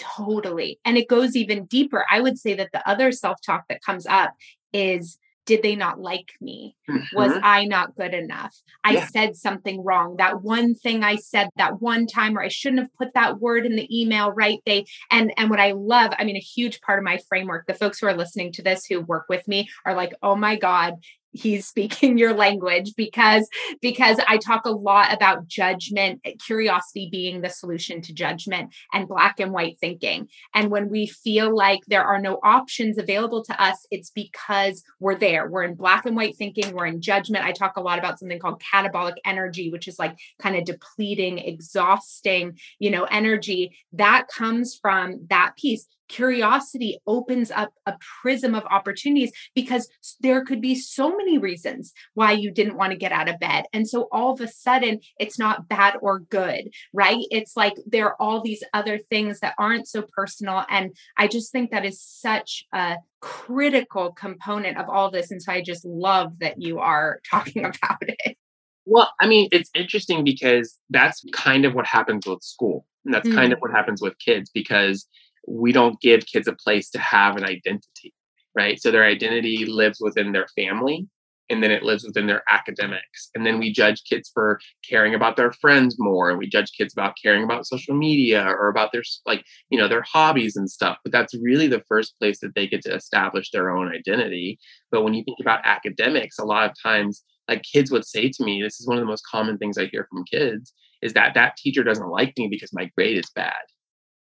Totally. 0.00 0.80
And 0.84 0.96
it 0.96 1.08
goes 1.08 1.36
even 1.36 1.66
deeper. 1.66 2.04
I 2.10 2.20
would 2.20 2.38
say 2.38 2.54
that 2.54 2.70
the 2.72 2.88
other 2.88 3.12
self 3.12 3.38
talk 3.44 3.64
that 3.68 3.82
comes 3.82 4.06
up 4.06 4.34
is 4.72 5.18
did 5.46 5.62
they 5.62 5.74
not 5.74 6.00
like 6.00 6.28
me? 6.40 6.76
Mm-hmm. 6.88 7.16
Was 7.16 7.32
I 7.42 7.64
not 7.64 7.96
good 7.96 8.14
enough? 8.14 8.54
I 8.84 8.92
yeah. 8.92 9.06
said 9.06 9.36
something 9.36 9.82
wrong. 9.82 10.16
That 10.16 10.42
one 10.42 10.76
thing 10.76 11.02
I 11.02 11.16
said 11.16 11.48
that 11.56 11.80
one 11.82 12.06
time, 12.06 12.38
or 12.38 12.42
I 12.42 12.48
shouldn't 12.48 12.82
have 12.82 12.94
put 12.94 13.14
that 13.14 13.40
word 13.40 13.66
in 13.66 13.74
the 13.74 13.88
email, 13.90 14.30
right? 14.30 14.60
They 14.64 14.84
and 15.10 15.32
and 15.36 15.50
what 15.50 15.58
I 15.58 15.72
love, 15.72 16.12
I 16.16 16.24
mean, 16.24 16.36
a 16.36 16.40
huge 16.40 16.80
part 16.82 16.98
of 16.98 17.04
my 17.04 17.18
framework, 17.28 17.66
the 17.66 17.74
folks 17.74 17.98
who 17.98 18.06
are 18.06 18.16
listening 18.16 18.52
to 18.52 18.62
this 18.62 18.84
who 18.86 19.00
work 19.00 19.26
with 19.28 19.48
me 19.48 19.68
are 19.84 19.94
like, 19.94 20.14
oh 20.22 20.36
my 20.36 20.56
God, 20.56 20.94
he's 21.32 21.66
speaking 21.66 22.18
your 22.18 22.34
language 22.34 22.94
because 22.96 23.48
because 23.80 24.18
i 24.28 24.36
talk 24.36 24.64
a 24.64 24.70
lot 24.70 25.12
about 25.12 25.46
judgment 25.46 26.20
curiosity 26.44 27.08
being 27.10 27.40
the 27.40 27.48
solution 27.48 28.00
to 28.02 28.12
judgment 28.12 28.72
and 28.92 29.08
black 29.08 29.40
and 29.40 29.52
white 29.52 29.78
thinking. 29.80 30.28
And 30.54 30.70
when 30.70 30.88
we 30.88 31.06
feel 31.06 31.54
like 31.54 31.80
there 31.86 32.04
are 32.04 32.20
no 32.20 32.38
options 32.42 32.98
available 32.98 33.44
to 33.44 33.62
us 33.62 33.86
it's 33.90 34.10
because 34.10 34.82
we're 34.98 35.18
there. 35.18 35.48
We're 35.48 35.64
in 35.64 35.74
black 35.74 36.06
and 36.06 36.16
white 36.16 36.36
thinking. 36.36 36.74
We're 36.74 36.86
in 36.86 37.00
judgment. 37.00 37.44
I 37.44 37.52
talk 37.52 37.76
a 37.76 37.80
lot 37.80 37.98
about 37.98 38.18
something 38.18 38.38
called 38.38 38.62
catabolic 38.62 39.14
energy 39.24 39.70
which 39.70 39.88
is 39.88 39.98
like 39.98 40.16
kind 40.40 40.56
of 40.56 40.64
depleting 40.64 41.38
exhausting 41.38 42.58
you 42.78 42.90
know 42.90 43.04
energy 43.04 43.76
that 43.92 44.28
comes 44.28 44.78
from 44.80 45.26
that 45.28 45.52
piece 45.56 45.86
curiosity 46.10 46.98
opens 47.06 47.50
up 47.50 47.72
a 47.86 47.94
prism 48.20 48.54
of 48.54 48.64
opportunities 48.64 49.30
because 49.54 49.88
there 50.20 50.44
could 50.44 50.60
be 50.60 50.74
so 50.74 51.16
many 51.16 51.38
reasons 51.38 51.92
why 52.14 52.32
you 52.32 52.50
didn't 52.50 52.76
want 52.76 52.90
to 52.90 52.98
get 52.98 53.12
out 53.12 53.28
of 53.28 53.38
bed. 53.38 53.64
And 53.72 53.88
so 53.88 54.08
all 54.10 54.32
of 54.32 54.40
a 54.40 54.48
sudden, 54.48 55.00
it's 55.18 55.38
not 55.38 55.68
bad 55.68 55.94
or 56.02 56.18
good, 56.18 56.70
right? 56.92 57.24
It's 57.30 57.56
like 57.56 57.74
there 57.86 58.06
are 58.08 58.16
all 58.20 58.42
these 58.42 58.64
other 58.74 58.98
things 58.98 59.40
that 59.40 59.54
aren't 59.56 59.86
so 59.86 60.02
personal. 60.02 60.64
And 60.68 60.96
I 61.16 61.28
just 61.28 61.52
think 61.52 61.70
that 61.70 61.86
is 61.86 62.02
such 62.02 62.64
a 62.74 62.96
critical 63.20 64.12
component 64.12 64.78
of 64.78 64.88
all 64.88 65.10
this. 65.10 65.30
And 65.30 65.40
so 65.40 65.52
I 65.52 65.62
just 65.62 65.84
love 65.84 66.40
that 66.40 66.60
you 66.60 66.80
are 66.80 67.20
talking 67.30 67.64
about 67.64 68.02
it. 68.02 68.36
Well, 68.84 69.12
I 69.20 69.28
mean, 69.28 69.48
it's 69.52 69.70
interesting 69.74 70.24
because 70.24 70.76
that's 70.90 71.24
kind 71.32 71.64
of 71.64 71.74
what 71.74 71.86
happens 71.86 72.26
with 72.26 72.42
school. 72.42 72.84
And 73.04 73.14
that's 73.14 73.28
mm. 73.28 73.34
kind 73.34 73.52
of 73.52 73.60
mm. 73.60 73.62
what 73.62 73.70
happens 73.70 74.02
with 74.02 74.18
kids 74.18 74.50
because 74.52 75.06
we 75.50 75.72
don't 75.72 76.00
give 76.00 76.26
kids 76.26 76.46
a 76.46 76.52
place 76.52 76.90
to 76.90 76.98
have 76.98 77.36
an 77.36 77.44
identity, 77.44 78.14
right? 78.54 78.80
So 78.80 78.90
their 78.90 79.04
identity 79.04 79.66
lives 79.66 79.98
within 80.00 80.32
their 80.32 80.46
family 80.56 81.08
and 81.48 81.60
then 81.60 81.72
it 81.72 81.82
lives 81.82 82.04
within 82.04 82.28
their 82.28 82.44
academics. 82.48 83.30
And 83.34 83.44
then 83.44 83.58
we 83.58 83.72
judge 83.72 84.04
kids 84.08 84.30
for 84.32 84.60
caring 84.88 85.16
about 85.16 85.36
their 85.36 85.50
friends 85.50 85.96
more 85.98 86.30
and 86.30 86.38
we 86.38 86.48
judge 86.48 86.70
kids 86.78 86.92
about 86.92 87.16
caring 87.20 87.42
about 87.42 87.66
social 87.66 87.96
media 87.96 88.46
or 88.46 88.68
about 88.68 88.92
their 88.92 89.02
like, 89.26 89.44
you 89.70 89.78
know, 89.78 89.88
their 89.88 90.02
hobbies 90.02 90.54
and 90.54 90.70
stuff. 90.70 90.98
But 91.02 91.12
that's 91.12 91.34
really 91.42 91.66
the 91.66 91.82
first 91.88 92.16
place 92.20 92.38
that 92.40 92.54
they 92.54 92.68
get 92.68 92.82
to 92.82 92.94
establish 92.94 93.50
their 93.50 93.70
own 93.70 93.92
identity. 93.92 94.60
But 94.92 95.02
when 95.02 95.14
you 95.14 95.24
think 95.24 95.38
about 95.40 95.64
academics, 95.64 96.38
a 96.38 96.44
lot 96.44 96.70
of 96.70 96.76
times 96.80 97.24
like 97.48 97.64
kids 97.64 97.90
would 97.90 98.06
say 98.06 98.28
to 98.28 98.44
me, 98.44 98.62
this 98.62 98.80
is 98.80 98.86
one 98.86 98.98
of 98.98 99.02
the 99.02 99.10
most 99.10 99.26
common 99.28 99.58
things 99.58 99.76
I 99.76 99.86
hear 99.86 100.06
from 100.08 100.24
kids 100.24 100.72
is 101.02 101.14
that 101.14 101.34
that 101.34 101.56
teacher 101.56 101.82
doesn't 101.82 102.08
like 102.08 102.34
me 102.38 102.46
because 102.48 102.72
my 102.72 102.88
grade 102.94 103.16
is 103.16 103.30
bad 103.34 103.62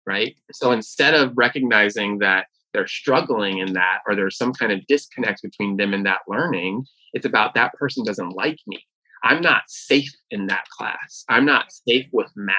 right? 0.06 0.36
So 0.52 0.72
instead 0.72 1.14
of 1.14 1.34
recognizing 1.36 2.20
that 2.20 2.48
they're 2.74 2.88
struggling 2.88 3.60
in 3.60 3.74
that 3.74 4.00
or 4.08 4.16
there's 4.16 4.38
some 4.38 4.54
kind 4.54 4.72
of 4.72 4.86
disconnect 4.88 5.42
between 5.42 5.78
them 5.78 5.94
and 5.94 6.06
that 6.06 6.22
learning, 6.28 6.86
it's 7.14 7.26
about 7.26 7.54
that 7.56 7.74
person 7.74 8.06
doesn't 8.06 8.36
like 8.36 8.60
me. 8.68 8.86
I'm 9.24 9.42
not 9.42 9.64
safe 9.68 10.12
in 10.32 10.48
that 10.48 10.66
class. 10.70 11.24
I'm 11.30 11.46
not 11.46 11.72
safe 11.88 12.08
with 12.12 12.32
math. 12.36 12.56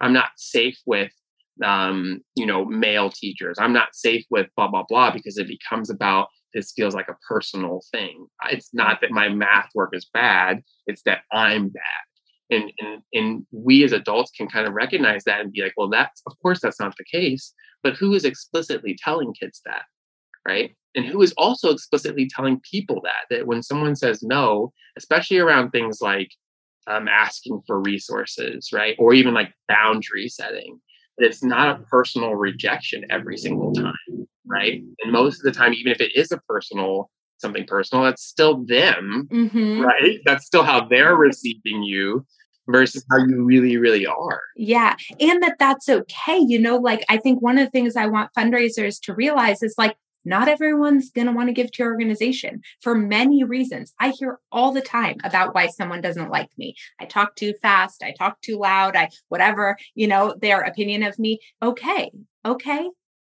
I'm 0.00 0.12
not 0.12 0.30
safe 0.36 0.78
with 0.86 1.12
um, 1.62 2.20
you 2.34 2.46
know, 2.46 2.64
male 2.64 3.10
teachers. 3.10 3.58
I'm 3.60 3.72
not 3.72 3.94
safe 3.94 4.24
with 4.28 4.48
blah 4.56 4.68
blah 4.68 4.82
blah 4.88 5.12
because 5.12 5.38
it 5.38 5.46
becomes 5.46 5.88
about 5.88 6.28
this 6.52 6.72
feels 6.72 6.94
like 6.94 7.08
a 7.08 7.16
personal 7.28 7.80
thing. 7.92 8.26
It's 8.50 8.70
not 8.72 9.00
that 9.00 9.12
my 9.12 9.28
math 9.28 9.68
work 9.74 9.90
is 9.92 10.08
bad, 10.12 10.62
it's 10.86 11.02
that 11.02 11.20
I'm 11.32 11.68
bad 11.68 11.82
and, 12.54 12.72
and 12.78 13.02
and 13.12 13.46
we 13.50 13.84
as 13.84 13.92
adults 13.92 14.30
can 14.30 14.48
kind 14.48 14.66
of 14.66 14.74
recognize 14.74 15.24
that 15.24 15.40
and 15.40 15.52
be 15.52 15.62
like 15.62 15.74
well 15.76 15.88
that's 15.88 16.22
of 16.26 16.32
course 16.40 16.60
that's 16.60 16.80
not 16.80 16.94
the 16.96 17.04
case 17.04 17.52
but 17.82 17.94
who 17.94 18.14
is 18.14 18.24
explicitly 18.24 18.96
telling 19.02 19.34
kids 19.34 19.60
that 19.64 19.82
right 20.46 20.74
and 20.94 21.04
who 21.04 21.20
is 21.22 21.32
also 21.36 21.70
explicitly 21.70 22.28
telling 22.28 22.60
people 22.70 23.00
that 23.02 23.26
that 23.30 23.46
when 23.46 23.62
someone 23.62 23.96
says 23.96 24.22
no 24.22 24.72
especially 24.96 25.38
around 25.38 25.70
things 25.70 25.98
like 26.00 26.30
um, 26.86 27.08
asking 27.08 27.62
for 27.66 27.80
resources 27.80 28.70
right 28.72 28.96
or 28.98 29.14
even 29.14 29.34
like 29.34 29.52
boundary 29.68 30.28
setting 30.28 30.78
that 31.18 31.26
it's 31.26 31.42
not 31.42 31.80
a 31.80 31.82
personal 31.84 32.34
rejection 32.34 33.04
every 33.10 33.36
single 33.36 33.72
time 33.72 34.26
right 34.46 34.82
and 35.02 35.12
most 35.12 35.38
of 35.38 35.44
the 35.44 35.58
time 35.58 35.72
even 35.72 35.92
if 35.92 36.00
it 36.00 36.14
is 36.14 36.30
a 36.30 36.40
personal 36.48 37.10
something 37.44 37.66
personal, 37.66 38.04
that's 38.04 38.24
still 38.24 38.64
them, 38.64 39.28
mm-hmm. 39.30 39.80
right? 39.80 40.20
That's 40.24 40.46
still 40.46 40.62
how 40.62 40.88
they're 40.88 41.16
receiving 41.16 41.82
you 41.82 42.26
versus 42.68 43.04
how 43.10 43.18
you 43.18 43.44
really, 43.44 43.76
really 43.76 44.06
are. 44.06 44.40
Yeah. 44.56 44.96
And 45.20 45.42
that 45.42 45.56
that's 45.58 45.88
okay. 45.88 46.38
You 46.38 46.58
know, 46.58 46.76
like 46.76 47.04
I 47.08 47.18
think 47.18 47.42
one 47.42 47.58
of 47.58 47.66
the 47.66 47.70
things 47.70 47.96
I 47.96 48.06
want 48.06 48.32
fundraisers 48.36 49.00
to 49.02 49.14
realize 49.14 49.62
is 49.62 49.74
like, 49.78 49.96
not 50.26 50.48
everyone's 50.48 51.10
going 51.10 51.26
to 51.26 51.34
want 51.34 51.48
to 51.48 51.52
give 51.52 51.70
to 51.72 51.82
your 51.82 51.92
organization 51.92 52.62
for 52.80 52.94
many 52.94 53.44
reasons. 53.44 53.92
I 54.00 54.08
hear 54.08 54.38
all 54.50 54.72
the 54.72 54.80
time 54.80 55.16
about 55.22 55.54
why 55.54 55.66
someone 55.66 56.00
doesn't 56.00 56.30
like 56.30 56.48
me. 56.56 56.76
I 56.98 57.04
talk 57.04 57.36
too 57.36 57.52
fast, 57.60 58.02
I 58.02 58.12
talk 58.12 58.40
too 58.40 58.58
loud, 58.58 58.96
I 58.96 59.10
whatever, 59.28 59.76
you 59.94 60.06
know, 60.06 60.34
their 60.40 60.62
opinion 60.62 61.02
of 61.02 61.18
me. 61.18 61.40
Okay. 61.62 62.10
Okay 62.46 62.88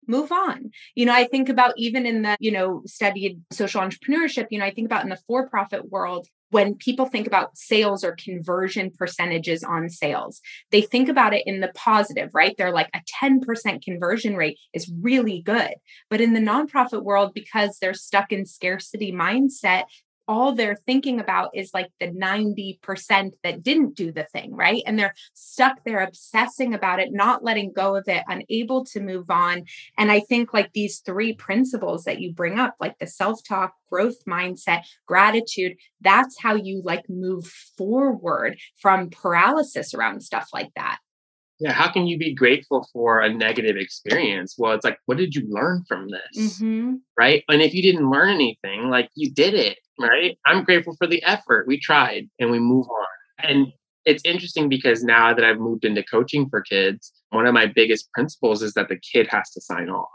move 0.08 0.32
on. 0.32 0.72
You 0.96 1.06
know, 1.06 1.14
I 1.14 1.26
think 1.26 1.50
about 1.50 1.74
even 1.78 2.06
in 2.06 2.22
the, 2.22 2.38
you 2.40 2.52
know, 2.52 2.82
studied 2.86 3.42
social 3.52 3.82
entrepreneurship, 3.82 4.48
you 4.50 4.60
know, 4.60 4.66
I 4.66 4.72
think 4.72 4.86
about 4.86 5.04
in 5.04 5.10
the 5.10 5.20
for 5.28 5.48
profit 5.50 5.92
world, 5.92 6.28
when 6.50 6.76
people 6.76 7.06
think 7.06 7.28
about 7.28 7.58
sales 7.58 8.04
or 8.04 8.16
conversion 8.16 8.92
percentages 8.92 9.64
on 9.64 9.90
sales, 9.90 10.42
they 10.72 10.82
think 10.82 11.10
about 11.10 11.34
it 11.34 11.44
in 11.46 11.60
the 11.60 11.72
positive, 11.76 12.30
right? 12.34 12.56
They're 12.58 12.72
like 12.72 12.90
a 12.94 13.02
10% 13.24 13.84
conversion 13.84 14.36
rate 14.36 14.58
is 14.74 14.92
really 15.02 15.42
good. 15.42 15.76
But 16.10 16.22
in 16.22 16.34
the 16.34 16.40
nonprofit 16.40 17.04
world, 17.04 17.34
because 17.34 17.78
they're 17.80 17.94
stuck 17.94 18.32
in 18.32 18.46
scarcity 18.46 19.12
mindset, 19.12 19.86
all 20.28 20.54
they're 20.54 20.78
thinking 20.86 21.20
about 21.20 21.52
is 21.54 21.72
like 21.74 21.90
the 22.00 22.08
90% 22.08 23.32
that 23.44 23.64
didn't 23.64 23.96
do 23.96 24.12
the 24.12 24.26
thing, 24.26 24.54
right? 24.54 24.84
And 24.86 25.00
they're 25.00 25.14
stuck 25.34 25.84
there 25.86 26.04
obsessing 26.04 26.74
about 26.74 27.00
it, 27.00 27.10
not 27.12 27.44
letting 27.44 27.72
go 27.72 27.96
of 27.96 28.04
it, 28.08 28.24
unable 28.28 28.86
to 28.86 29.00
move 29.00 29.30
on. 29.30 29.64
And 29.98 30.12
I 30.12 30.20
think 30.20 30.54
like 30.54 30.74
these 30.74 31.00
three 31.00 31.34
principles 31.34 32.04
that 32.04 32.20
you 32.20 32.34
bring 32.34 32.60
up, 32.60 32.76
like 32.80 32.98
the 33.00 33.08
self 33.08 33.44
talk, 33.44 33.74
growth 33.90 34.26
mindset, 34.28 34.84
gratitude, 35.06 35.78
that's 36.02 36.42
how 36.42 36.56
you 36.56 36.82
like 36.84 37.10
move 37.10 37.46
forward 37.78 38.58
from 38.82 39.10
paralysis 39.10 39.94
around 39.94 40.22
stuff 40.22 40.50
like 40.54 40.72
that. 40.76 41.00
Yeah, 41.60 41.74
how 41.74 41.92
can 41.92 42.06
you 42.06 42.18
be 42.18 42.36
grateful 42.36 42.88
for 42.94 43.22
a 43.22 43.34
negative 43.34 43.78
experience? 43.78 44.56
Well, 44.58 44.74
it's 44.74 44.86
like, 44.86 45.00
what 45.06 45.18
did 45.18 45.34
you 45.34 45.48
learn 45.50 45.84
from 45.88 46.08
this? 46.10 46.62
Mm-hmm. 46.62 46.96
Right. 47.18 47.44
And 47.50 47.62
if 47.62 47.74
you 47.74 47.82
didn't 47.82 48.12
learn 48.12 48.30
anything, 48.30 48.90
like 48.90 49.10
you 49.16 49.32
did 49.32 49.56
it 49.56 49.80
right? 50.00 50.38
I'm 50.46 50.64
grateful 50.64 50.96
for 50.96 51.08
the 51.08 51.24
effort. 51.24 51.68
We 51.68 51.80
tried 51.80 52.30
and 52.40 52.52
we 52.52 52.60
move 52.60 52.88
on. 52.88 53.50
And 53.50 53.68
it's 54.06 54.24
interesting 54.26 54.70
because 54.70 55.04
now 55.04 55.34
that 55.34 55.44
I've 55.44 55.60
moved 55.60 55.86
into 55.86 56.04
coaching 56.04 56.48
for 56.50 56.62
kids, 56.62 57.12
one 57.30 57.46
of 57.46 57.54
my 57.54 57.66
biggest 57.66 58.12
principles 58.14 58.62
is 58.62 58.74
that 58.74 58.90
the 58.90 59.00
kid 59.00 59.28
has 59.30 59.50
to 59.52 59.62
sign 59.62 59.90
off. 59.90 60.08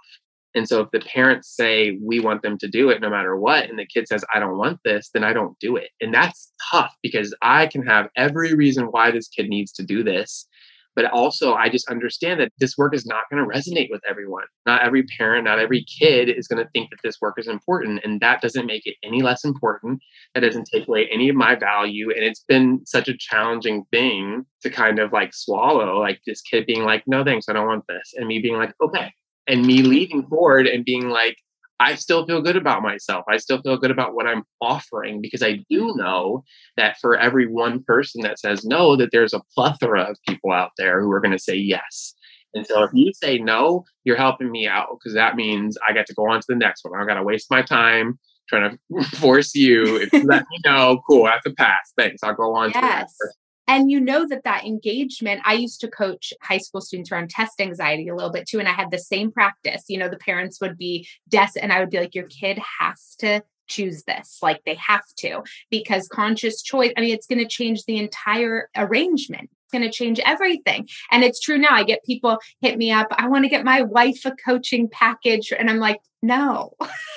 And 0.55 0.69
so 0.69 0.81
if 0.81 0.91
the 0.91 1.01
parents 1.01 1.55
say 1.55 1.99
we 2.03 2.21
want 2.21 2.43
them 2.43 2.59
to 2.59 2.69
do 2.69 2.91
it 2.91 3.01
no 3.01 3.09
matter 3.09 3.37
what, 3.37 3.71
and 3.71 3.79
the 3.79 3.87
kid 3.87 4.07
says, 4.07 4.25
I 4.35 4.39
don't 4.39 4.59
want 4.59 4.81
this, 4.85 5.11
then 5.15 5.25
I 5.25 5.33
don't 5.33 5.59
do 5.61 5.77
it. 5.77 5.89
And 6.01 6.13
that's 6.13 6.53
tough 6.71 6.95
because 7.03 7.35
I 7.41 7.67
can 7.67 7.87
have 7.87 8.09
every 8.17 8.55
reason 8.55 8.87
why 8.87 9.11
this 9.11 9.29
kid 9.29 9.49
needs 9.49 9.73
to 9.73 9.83
do 9.83 10.05
this. 10.05 10.47
But 10.95 11.07
also, 11.07 11.55
I 11.55 11.69
just 11.69 11.89
understand 11.89 12.41
that 12.41 12.53
this 12.59 12.77
work 12.77 12.95
is 12.95 13.07
not 13.07 13.25
going 13.31 13.43
to 13.43 13.49
resonate 13.49 13.89
with 13.91 14.03
everyone. 14.09 14.45
Not 14.67 14.83
every 14.83 15.05
parent, 15.05 15.45
not 15.45 15.59
every 15.59 15.85
kid 15.85 16.29
is 16.29 16.47
going 16.47 16.63
to 16.63 16.71
think 16.73 16.91
that 16.91 16.99
this 17.03 17.21
work 17.21 17.39
is 17.39 17.49
important. 17.49 18.01
And 18.05 18.21
that 18.21 18.43
doesn't 18.43 18.67
make 18.67 18.87
it 18.87 18.97
any 19.03 19.23
less 19.23 19.45
important. 19.45 20.01
That 20.35 20.41
doesn't 20.41 20.69
take 20.73 20.87
away 20.89 21.09
any 21.13 21.29
of 21.29 21.37
my 21.37 21.55
value. 21.55 22.11
And 22.11 22.25
it's 22.25 22.45
been 22.47 22.83
such 22.85 23.09
a 23.09 23.17
challenging 23.17 23.85
thing 23.91 24.45
to 24.63 24.71
kind 24.71 24.99
of 24.99 25.13
like 25.13 25.33
swallow, 25.33 25.99
like 25.99 26.21
this 26.27 26.43
kid 26.43 26.67
being 26.67 26.85
like, 26.85 27.05
no, 27.07 27.25
thanks, 27.25 27.49
I 27.49 27.55
don't 27.55 27.67
want 27.67 27.85
this. 27.89 28.13
And 28.17 28.27
me 28.27 28.41
being 28.41 28.57
like, 28.57 28.75
okay. 28.83 29.13
And 29.47 29.67
me 29.67 29.83
leading 29.83 30.27
forward 30.29 30.67
and 30.67 30.85
being 30.85 31.09
like, 31.09 31.37
I 31.83 31.97
still 31.97 32.25
feel 32.27 32.41
good 32.41 32.57
about 32.57 32.83
myself. 32.83 33.25
I 33.29 33.39
still 33.39 33.61
feel 33.61 33.77
good 33.77 33.91
about 33.91 34.15
what 34.15 34.27
I'm 34.27 34.45
offering 34.61 35.21
because 35.21 35.43
I 35.43 35.65
do 35.69 35.89
mm-hmm. 35.89 35.99
know 35.99 36.45
that 36.77 36.97
for 37.01 37.19
every 37.19 37.49
one 37.49 37.83
person 37.83 38.23
that 38.23 38.39
says 38.39 38.65
no, 38.65 38.95
that 38.97 39.09
there's 39.11 39.35
a 39.35 39.43
plethora 39.55 40.03
of 40.03 40.17
people 40.29 40.53
out 40.53 40.71
there 40.79 41.01
who 41.01 41.11
are 41.11 41.21
going 41.21 41.33
to 41.33 41.43
say 41.43 41.57
yes. 41.57 42.15
And 42.55 42.65
so 42.67 42.85
if 42.85 42.91
you 42.95 43.13
say 43.15 43.39
no, 43.39 43.85
you're 44.05 44.17
helping 44.17 44.51
me 44.51 44.69
out 44.69 44.91
because 44.93 45.15
that 45.15 45.35
means 45.35 45.77
I 45.89 45.93
get 45.93 46.07
to 46.07 46.15
go 46.15 46.31
on 46.31 46.41
to 46.41 46.47
the 46.49 46.55
next 46.55 46.85
one. 46.85 46.95
I 46.95 46.99
don't 46.99 47.09
got 47.09 47.15
to 47.15 47.25
waste 47.25 47.51
my 47.51 47.63
time 47.63 48.19
trying 48.49 48.79
to 49.01 49.05
force 49.17 49.55
you. 49.55 49.97
If 49.97 50.13
you 50.13 50.23
let 50.23 50.43
me 50.51 50.59
know, 50.65 51.03
cool, 51.09 51.27
I 51.27 51.33
have 51.33 51.43
to 51.43 51.55
pass. 51.55 51.93
Thanks. 51.97 52.23
I'll 52.23 52.35
go 52.35 52.55
on 52.55 52.71
yes. 52.71 52.75
to 52.75 52.81
the 52.81 52.87
next 52.89 53.42
and 53.73 53.91
you 53.91 54.01
know 54.01 54.27
that 54.29 54.45
that 54.45 54.65
engagement 54.65 55.41
i 55.45 55.55
used 55.55 55.81
to 55.81 55.89
coach 55.89 56.33
high 56.43 56.59
school 56.59 56.81
students 56.81 57.11
around 57.11 57.31
test 57.31 57.61
anxiety 57.61 58.09
a 58.09 58.15
little 58.15 58.31
bit 58.31 58.47
too 58.47 58.59
and 58.59 58.69
i 58.69 58.73
had 58.73 58.91
the 58.91 58.99
same 58.99 59.33
practice. 59.33 59.85
You 59.89 59.99
know 59.99 60.09
the 60.09 60.19
parents 60.19 60.61
would 60.61 60.77
be 60.77 61.09
des 61.29 61.49
and 61.61 61.73
i 61.73 61.81
would 61.81 61.91
be 61.91 61.99
like 61.99 62.15
your 62.15 62.27
kid 62.27 62.59
has 62.81 63.17
to 63.21 63.43
choose 63.69 64.03
this 64.05 64.39
like 64.43 64.61
they 64.67 64.75
have 64.75 65.07
to 65.17 65.43
because 65.71 66.07
conscious 66.09 66.63
choice 66.63 66.93
i 66.97 67.01
mean 67.01 67.15
it's 67.15 67.27
going 67.27 67.39
to 67.39 67.49
change 67.49 67.85
the 67.85 67.97
entire 67.97 68.69
arrangement 68.77 69.49
going 69.73 69.83
to 69.83 69.91
change 69.91 70.21
everything. 70.21 70.89
And 71.11 71.25
it's 71.25 71.41
true 71.41 71.59
now. 71.59 71.73
I 71.73 71.83
get 71.83 72.05
people 72.05 72.39
hit 72.61 72.79
me 72.79 72.93
up. 72.93 73.09
I 73.11 73.29
want 73.29 73.45
to 73.45 73.51
get 73.51 73.65
my 73.65 73.83
wife 73.83 74.25
a 74.25 74.33
coaching 74.33 74.89
package. 74.89 75.53
And 75.53 75.69
I'm 75.69 75.79
like, 75.79 75.99
no, 76.23 76.75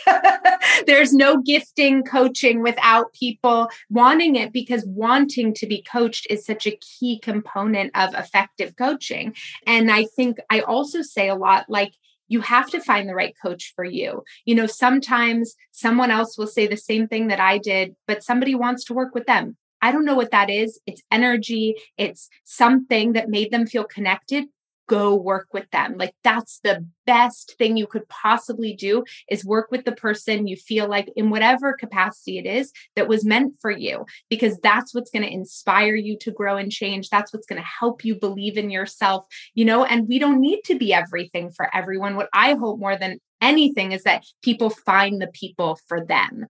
there's 0.88 1.14
no 1.14 1.40
gifting 1.42 2.04
coaching 2.04 2.64
without 2.64 3.14
people 3.14 3.70
wanting 3.90 4.36
it 4.36 4.52
because 4.52 4.84
wanting 4.88 5.54
to 5.54 5.68
be 5.68 5.84
coached 5.84 6.26
is 6.30 6.44
such 6.44 6.66
a 6.66 6.78
key 6.78 7.20
component 7.20 7.96
of 7.96 8.16
effective 8.16 8.76
coaching. 8.76 9.36
And 9.68 9.92
I 9.92 10.06
think 10.16 10.38
I 10.50 10.62
also 10.62 11.04
say 11.04 11.30
a 11.30 11.36
lot 11.36 11.66
like, 11.70 11.94
you 12.28 12.42
have 12.42 12.70
to 12.72 12.82
find 12.82 13.08
the 13.08 13.14
right 13.14 13.36
coach 13.40 13.74
for 13.76 13.86
you. 13.86 14.24
You 14.46 14.56
know, 14.56 14.66
sometimes 14.66 15.56
someone 15.72 16.10
else 16.10 16.38
will 16.40 16.48
say 16.48 16.66
the 16.66 16.76
same 16.76 17.08
thing 17.08 17.28
that 17.28 17.40
I 17.40 17.60
did, 17.60 17.96
but 18.08 18.24
somebody 18.24 18.56
wants 18.56 18.86
to 18.86 18.96
work 18.96 19.14
with 19.14 19.28
them. 19.28 19.58
I 19.86 19.92
don't 19.92 20.04
know 20.04 20.16
what 20.16 20.32
that 20.32 20.50
is. 20.50 20.80
It's 20.88 21.04
energy, 21.12 21.76
it's 21.96 22.28
something 22.44 23.14
that 23.14 23.30
made 23.30 23.52
them 23.52 23.68
feel 23.68 23.84
connected. 23.84 24.46
Go 24.90 25.14
work 25.14 25.50
with 25.54 25.70
them. 25.70 25.94
Like 25.96 26.16
that's 26.24 26.60
the 26.64 26.88
best 27.06 27.54
thing 27.60 27.78
you 27.78 27.86
could 27.86 28.10
possibly 28.10 28.74
do 28.74 29.04
is 29.30 29.46
work 29.46 29.68
with 29.70 29.86
the 29.86 29.92
person 29.92 30.48
you 30.48 30.56
feel 30.56 30.90
like 30.90 31.08
in 31.16 31.30
whatever 31.30 31.74
capacity 31.74 32.40
it 32.40 32.48
is 32.48 32.72
that 32.96 33.08
was 33.08 33.24
meant 33.24 33.54
for 33.62 33.70
you 33.70 34.08
because 34.28 34.58
that's 34.58 34.92
what's 34.96 35.12
going 35.12 35.24
to 35.24 35.32
inspire 35.32 35.96
you 35.96 36.18
to 36.22 36.32
grow 36.32 36.58
and 36.58 36.72
change. 36.72 37.10
That's 37.10 37.32
what's 37.32 37.46
going 37.46 37.62
to 37.62 37.68
help 37.80 38.04
you 38.04 38.16
believe 38.16 38.58
in 38.58 38.72
yourself, 38.72 39.28
you 39.54 39.66
know, 39.66 39.86
and 39.86 40.08
we 40.08 40.18
don't 40.18 40.42
need 40.42 40.62
to 40.66 40.80
be 40.80 40.96
everything 40.96 41.52
for 41.52 41.70
everyone. 41.76 42.16
What 42.16 42.30
I 42.34 42.56
hope 42.56 42.80
more 42.80 42.98
than 42.98 43.20
anything 43.40 43.92
is 43.92 44.02
that 44.04 44.26
people 44.42 44.72
find 44.72 45.22
the 45.22 45.28
people 45.28 45.78
for 45.88 46.04
them 46.04 46.48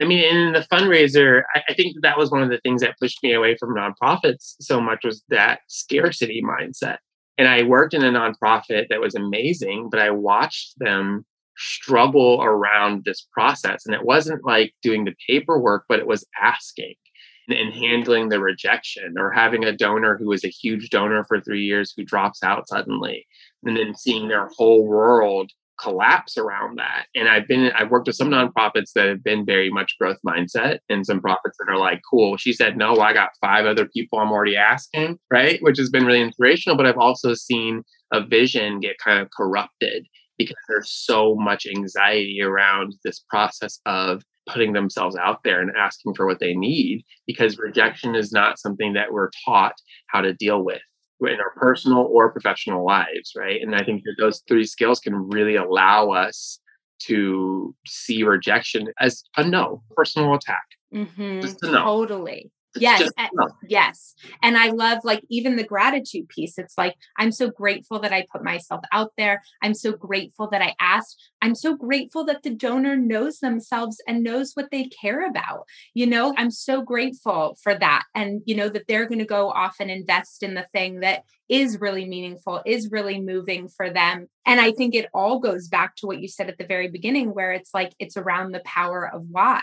I 0.00 0.04
mean, 0.04 0.20
in 0.20 0.52
the 0.52 0.66
fundraiser, 0.70 1.42
I, 1.54 1.62
I 1.68 1.74
think 1.74 1.94
that, 1.94 2.02
that 2.02 2.18
was 2.18 2.30
one 2.30 2.42
of 2.42 2.50
the 2.50 2.60
things 2.60 2.82
that 2.82 2.98
pushed 3.00 3.22
me 3.22 3.32
away 3.32 3.56
from 3.56 3.74
nonprofits 3.74 4.54
so 4.60 4.80
much 4.80 5.04
was 5.04 5.24
that 5.28 5.60
scarcity 5.66 6.42
mindset. 6.42 6.98
And 7.36 7.48
I 7.48 7.62
worked 7.62 7.94
in 7.94 8.04
a 8.04 8.10
nonprofit 8.10 8.88
that 8.88 9.00
was 9.00 9.14
amazing, 9.14 9.88
but 9.90 10.00
I 10.00 10.10
watched 10.10 10.74
them 10.78 11.24
struggle 11.56 12.40
around 12.42 13.04
this 13.04 13.26
process. 13.32 13.84
And 13.84 13.94
it 13.94 14.04
wasn't 14.04 14.44
like 14.44 14.74
doing 14.82 15.04
the 15.04 15.14
paperwork, 15.28 15.84
but 15.88 15.98
it 15.98 16.06
was 16.06 16.26
asking 16.40 16.94
and 17.48 17.72
handling 17.72 18.28
the 18.28 18.40
rejection 18.40 19.14
or 19.18 19.30
having 19.30 19.64
a 19.64 19.72
donor 19.72 20.16
who 20.18 20.28
was 20.28 20.44
a 20.44 20.48
huge 20.48 20.90
donor 20.90 21.24
for 21.24 21.40
three 21.40 21.64
years 21.64 21.94
who 21.96 22.04
drops 22.04 22.42
out 22.42 22.68
suddenly 22.68 23.26
and 23.64 23.76
then 23.76 23.94
seeing 23.94 24.28
their 24.28 24.48
whole 24.56 24.84
world 24.86 25.50
collapse 25.80 26.36
around 26.36 26.78
that. 26.78 27.06
And 27.14 27.28
I've 27.28 27.46
been 27.46 27.70
I've 27.72 27.90
worked 27.90 28.06
with 28.06 28.16
some 28.16 28.30
nonprofits 28.30 28.92
that 28.94 29.08
have 29.08 29.22
been 29.22 29.44
very 29.46 29.70
much 29.70 29.96
growth 30.00 30.18
mindset 30.26 30.78
and 30.88 31.06
some 31.06 31.20
profits 31.20 31.56
that 31.58 31.72
are 31.72 31.78
like, 31.78 32.00
cool, 32.08 32.36
she 32.36 32.52
said 32.52 32.76
no, 32.76 32.96
I 32.96 33.12
got 33.12 33.30
five 33.40 33.66
other 33.66 33.86
people 33.86 34.18
I'm 34.18 34.32
already 34.32 34.56
asking, 34.56 35.18
right? 35.30 35.62
Which 35.62 35.78
has 35.78 35.90
been 35.90 36.06
really 36.06 36.20
inspirational. 36.20 36.76
But 36.76 36.86
I've 36.86 36.98
also 36.98 37.34
seen 37.34 37.82
a 38.12 38.24
vision 38.24 38.80
get 38.80 38.98
kind 38.98 39.20
of 39.20 39.28
corrupted 39.36 40.06
because 40.36 40.56
there's 40.68 40.90
so 40.90 41.34
much 41.34 41.66
anxiety 41.66 42.40
around 42.42 42.94
this 43.04 43.20
process 43.28 43.80
of 43.86 44.22
putting 44.48 44.72
themselves 44.72 45.16
out 45.16 45.42
there 45.44 45.60
and 45.60 45.70
asking 45.76 46.14
for 46.14 46.26
what 46.26 46.40
they 46.40 46.54
need 46.54 47.04
because 47.26 47.58
rejection 47.58 48.14
is 48.14 48.32
not 48.32 48.58
something 48.58 48.94
that 48.94 49.12
we're 49.12 49.30
taught 49.44 49.74
how 50.06 50.20
to 50.20 50.32
deal 50.32 50.64
with 50.64 50.80
in 51.20 51.40
our 51.40 51.52
personal 51.56 52.08
or 52.10 52.30
professional 52.30 52.84
lives, 52.84 53.32
right? 53.36 53.60
And 53.60 53.74
I 53.74 53.82
think 53.82 54.02
that 54.04 54.14
those 54.18 54.42
three 54.46 54.64
skills 54.64 55.00
can 55.00 55.14
really 55.14 55.56
allow 55.56 56.10
us 56.10 56.60
to 57.00 57.74
see 57.86 58.22
rejection 58.22 58.88
as 59.00 59.24
a 59.36 59.44
no, 59.44 59.82
personal 59.96 60.34
attack. 60.34 60.64
Mm-hmm. 60.94 61.40
Just 61.40 61.62
a 61.62 61.70
no. 61.70 61.84
Totally 61.84 62.50
yes 62.76 63.10
yes 63.66 64.14
and 64.42 64.56
i 64.56 64.70
love 64.70 64.98
like 65.04 65.22
even 65.30 65.56
the 65.56 65.64
gratitude 65.64 66.28
piece 66.28 66.58
it's 66.58 66.76
like 66.76 66.94
i'm 67.18 67.32
so 67.32 67.50
grateful 67.50 67.98
that 67.98 68.12
i 68.12 68.24
put 68.30 68.44
myself 68.44 68.80
out 68.92 69.12
there 69.16 69.42
i'm 69.62 69.74
so 69.74 69.92
grateful 69.92 70.48
that 70.50 70.62
i 70.62 70.74
asked 70.80 71.30
i'm 71.42 71.54
so 71.54 71.76
grateful 71.76 72.24
that 72.24 72.42
the 72.42 72.50
donor 72.50 72.96
knows 72.96 73.38
themselves 73.38 74.00
and 74.06 74.22
knows 74.22 74.52
what 74.54 74.70
they 74.70 74.84
care 74.84 75.26
about 75.26 75.64
you 75.94 76.06
know? 76.06 76.34
I'm 76.36 76.50
so 76.50 76.82
grateful 76.82 77.56
for 77.62 77.74
that 77.74 78.04
and 78.14 78.42
you 78.46 78.56
know 78.56 78.68
that 78.68 78.86
they're 78.86 79.06
going 79.06 79.18
to 79.18 79.24
go 79.24 79.50
off 79.50 79.76
and 79.80 79.90
invest 79.90 80.42
in 80.42 80.54
the 80.54 80.66
thing 80.72 81.00
that 81.00 81.22
is 81.48 81.80
really 81.80 82.06
meaningful 82.06 82.62
is 82.66 82.90
really 82.90 83.20
moving 83.20 83.68
for 83.68 83.90
them. 83.90 84.28
And 84.46 84.60
i 84.60 84.72
think 84.72 84.94
it 84.94 85.08
all 85.14 85.38
goes 85.38 85.68
back 85.68 85.96
to 85.96 86.06
what 86.06 86.20
you 86.20 86.28
said 86.28 86.48
at 86.48 86.58
the 86.58 86.66
very 86.66 86.88
beginning 86.88 87.34
where 87.34 87.52
it's 87.52 87.72
like 87.74 87.92
it's 87.98 88.16
around 88.16 88.52
the 88.52 88.60
power 88.60 89.08
of 89.12 89.22
why 89.30 89.60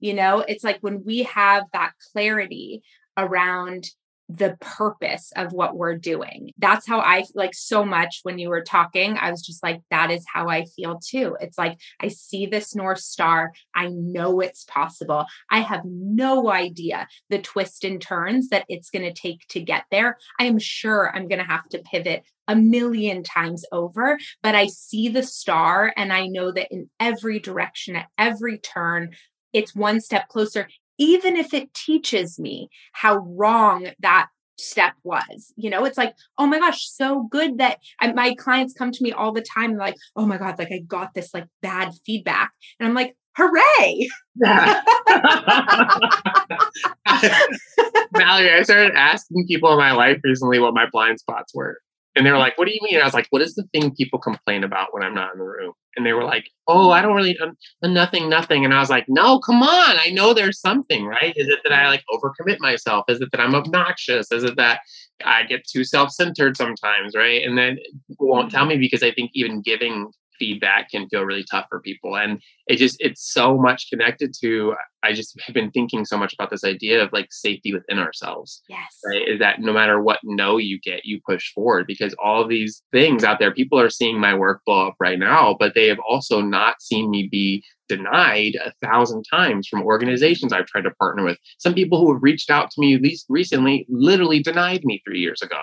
you 0.00 0.14
know? 0.14 0.40
It's 0.40 0.64
like 0.64 0.78
when 0.80 1.04
we 1.04 1.24
have 1.24 1.64
that 1.72 1.92
clarity 2.12 2.82
around 3.16 3.86
the 4.36 4.56
purpose 4.60 5.32
of 5.36 5.52
what 5.52 5.76
we're 5.76 5.96
doing. 5.96 6.50
That's 6.58 6.86
how 6.86 7.00
I 7.00 7.24
like 7.34 7.54
so 7.54 7.84
much 7.84 8.20
when 8.22 8.38
you 8.38 8.48
were 8.48 8.62
talking. 8.62 9.16
I 9.18 9.30
was 9.30 9.42
just 9.42 9.62
like, 9.62 9.80
that 9.90 10.10
is 10.10 10.24
how 10.32 10.48
I 10.48 10.64
feel 10.64 10.98
too. 10.98 11.36
It's 11.40 11.58
like, 11.58 11.78
I 12.00 12.08
see 12.08 12.46
this 12.46 12.74
North 12.74 13.00
Star. 13.00 13.52
I 13.74 13.88
know 13.88 14.40
it's 14.40 14.64
possible. 14.64 15.26
I 15.50 15.60
have 15.60 15.82
no 15.84 16.50
idea 16.50 17.08
the 17.28 17.40
twists 17.40 17.84
and 17.84 18.00
turns 18.00 18.48
that 18.48 18.64
it's 18.68 18.90
going 18.90 19.04
to 19.04 19.12
take 19.12 19.46
to 19.48 19.60
get 19.60 19.84
there. 19.90 20.16
I 20.38 20.44
am 20.44 20.58
sure 20.58 21.14
I'm 21.14 21.28
going 21.28 21.40
to 21.40 21.44
have 21.44 21.68
to 21.70 21.78
pivot 21.80 22.24
a 22.48 22.56
million 22.56 23.22
times 23.22 23.64
over, 23.70 24.18
but 24.42 24.54
I 24.54 24.66
see 24.66 25.08
the 25.08 25.22
star 25.22 25.92
and 25.96 26.12
I 26.12 26.26
know 26.26 26.50
that 26.52 26.68
in 26.70 26.90
every 26.98 27.38
direction, 27.38 27.96
at 27.96 28.08
every 28.18 28.58
turn, 28.58 29.10
it's 29.52 29.74
one 29.74 30.00
step 30.00 30.28
closer 30.28 30.68
even 31.02 31.36
if 31.36 31.52
it 31.52 31.74
teaches 31.74 32.38
me 32.38 32.68
how 32.92 33.16
wrong 33.16 33.88
that 33.98 34.28
step 34.58 34.92
was 35.02 35.52
you 35.56 35.68
know 35.68 35.84
it's 35.84 35.98
like 35.98 36.14
oh 36.38 36.46
my 36.46 36.58
gosh 36.58 36.86
so 36.88 37.26
good 37.30 37.58
that 37.58 37.78
I, 38.00 38.12
my 38.12 38.34
clients 38.34 38.74
come 38.74 38.92
to 38.92 39.02
me 39.02 39.10
all 39.10 39.32
the 39.32 39.42
time 39.42 39.76
like 39.76 39.96
oh 40.14 40.26
my 40.26 40.36
god 40.36 40.58
like 40.58 40.70
i 40.70 40.78
got 40.86 41.14
this 41.14 41.34
like 41.34 41.46
bad 41.62 41.92
feedback 42.06 42.52
and 42.78 42.88
i'm 42.88 42.94
like 42.94 43.16
hooray 43.36 44.08
Valerie, 48.14 48.52
I 48.52 48.62
started 48.62 48.94
asking 48.94 49.46
people 49.46 49.72
in 49.72 49.78
my 49.78 49.92
life 49.92 50.20
recently 50.22 50.58
what 50.58 50.74
my 50.74 50.86
blind 50.90 51.18
spots 51.18 51.54
were. 51.54 51.78
And 52.14 52.26
they 52.26 52.30
were 52.30 52.38
like, 52.38 52.58
What 52.58 52.66
do 52.66 52.72
you 52.72 52.80
mean? 52.82 53.00
I 53.00 53.04
was 53.04 53.14
like, 53.14 53.26
What 53.30 53.42
is 53.42 53.54
the 53.54 53.64
thing 53.72 53.94
people 53.94 54.18
complain 54.18 54.64
about 54.64 54.88
when 54.92 55.02
I'm 55.02 55.14
not 55.14 55.32
in 55.32 55.38
the 55.38 55.44
room? 55.44 55.72
And 55.96 56.06
they 56.06 56.12
were 56.12 56.24
like, 56.24 56.48
Oh, 56.68 56.90
I 56.90 57.02
don't 57.02 57.14
really, 57.14 57.36
uh, 57.38 57.88
nothing, 57.88 58.28
nothing. 58.28 58.64
And 58.64 58.72
I 58.72 58.80
was 58.80 58.90
like, 58.90 59.06
No, 59.08 59.38
come 59.40 59.62
on. 59.62 59.96
I 59.98 60.10
know 60.10 60.32
there's 60.32 60.60
something, 60.60 61.04
right? 61.06 61.34
Is 61.36 61.48
it 61.48 61.60
that 61.64 61.72
I 61.72 61.88
like 61.88 62.02
overcommit 62.12 62.58
myself? 62.60 63.04
Is 63.08 63.20
it 63.20 63.30
that 63.32 63.40
I'm 63.40 63.54
obnoxious? 63.54 64.30
Is 64.32 64.44
it 64.44 64.56
that 64.56 64.80
I 65.24 65.44
get 65.44 65.66
too 65.66 65.84
self 65.84 66.10
centered 66.10 66.56
sometimes, 66.56 67.14
right? 67.14 67.44
And 67.44 67.56
then 67.58 67.78
won't 68.18 68.50
tell 68.50 68.66
me 68.66 68.76
because 68.76 69.02
I 69.02 69.12
think 69.12 69.30
even 69.34 69.62
giving 69.62 70.10
feedback 70.42 70.90
can 70.90 71.08
feel 71.08 71.22
really 71.22 71.44
tough 71.48 71.66
for 71.68 71.78
people 71.78 72.16
and 72.16 72.42
it 72.66 72.74
just 72.74 72.96
it's 72.98 73.32
so 73.32 73.56
much 73.56 73.86
connected 73.88 74.34
to 74.40 74.74
i 75.04 75.12
just 75.12 75.40
have 75.46 75.54
been 75.54 75.70
thinking 75.70 76.04
so 76.04 76.18
much 76.18 76.34
about 76.34 76.50
this 76.50 76.64
idea 76.64 77.00
of 77.00 77.12
like 77.12 77.28
safety 77.30 77.72
within 77.72 78.00
ourselves 78.00 78.60
yes 78.68 78.98
right 79.06 79.28
is 79.28 79.38
that 79.38 79.60
no 79.60 79.72
matter 79.72 80.02
what 80.02 80.18
no 80.24 80.56
you 80.56 80.80
get 80.80 81.04
you 81.04 81.20
push 81.24 81.52
forward 81.52 81.86
because 81.86 82.12
all 82.20 82.44
these 82.44 82.82
things 82.90 83.22
out 83.22 83.38
there 83.38 83.54
people 83.54 83.78
are 83.78 83.88
seeing 83.88 84.18
my 84.18 84.34
work 84.34 84.60
blow 84.66 84.88
up 84.88 84.96
right 84.98 85.20
now 85.20 85.54
but 85.60 85.76
they 85.76 85.86
have 85.86 86.00
also 86.08 86.40
not 86.40 86.82
seen 86.82 87.08
me 87.08 87.28
be 87.30 87.62
denied 87.88 88.54
a 88.64 88.72
thousand 88.84 89.22
times 89.30 89.68
from 89.68 89.82
organizations 89.82 90.52
I've 90.52 90.66
tried 90.66 90.84
to 90.84 90.90
partner 90.92 91.24
with. 91.24 91.36
Some 91.58 91.74
people 91.74 92.00
who 92.00 92.12
have 92.12 92.22
reached 92.22 92.48
out 92.48 92.70
to 92.70 92.80
me 92.80 92.94
at 92.94 93.02
least 93.02 93.26
recently 93.28 93.86
literally 93.88 94.42
denied 94.42 94.82
me 94.84 95.02
three 95.04 95.20
years 95.20 95.42
ago. 95.42 95.60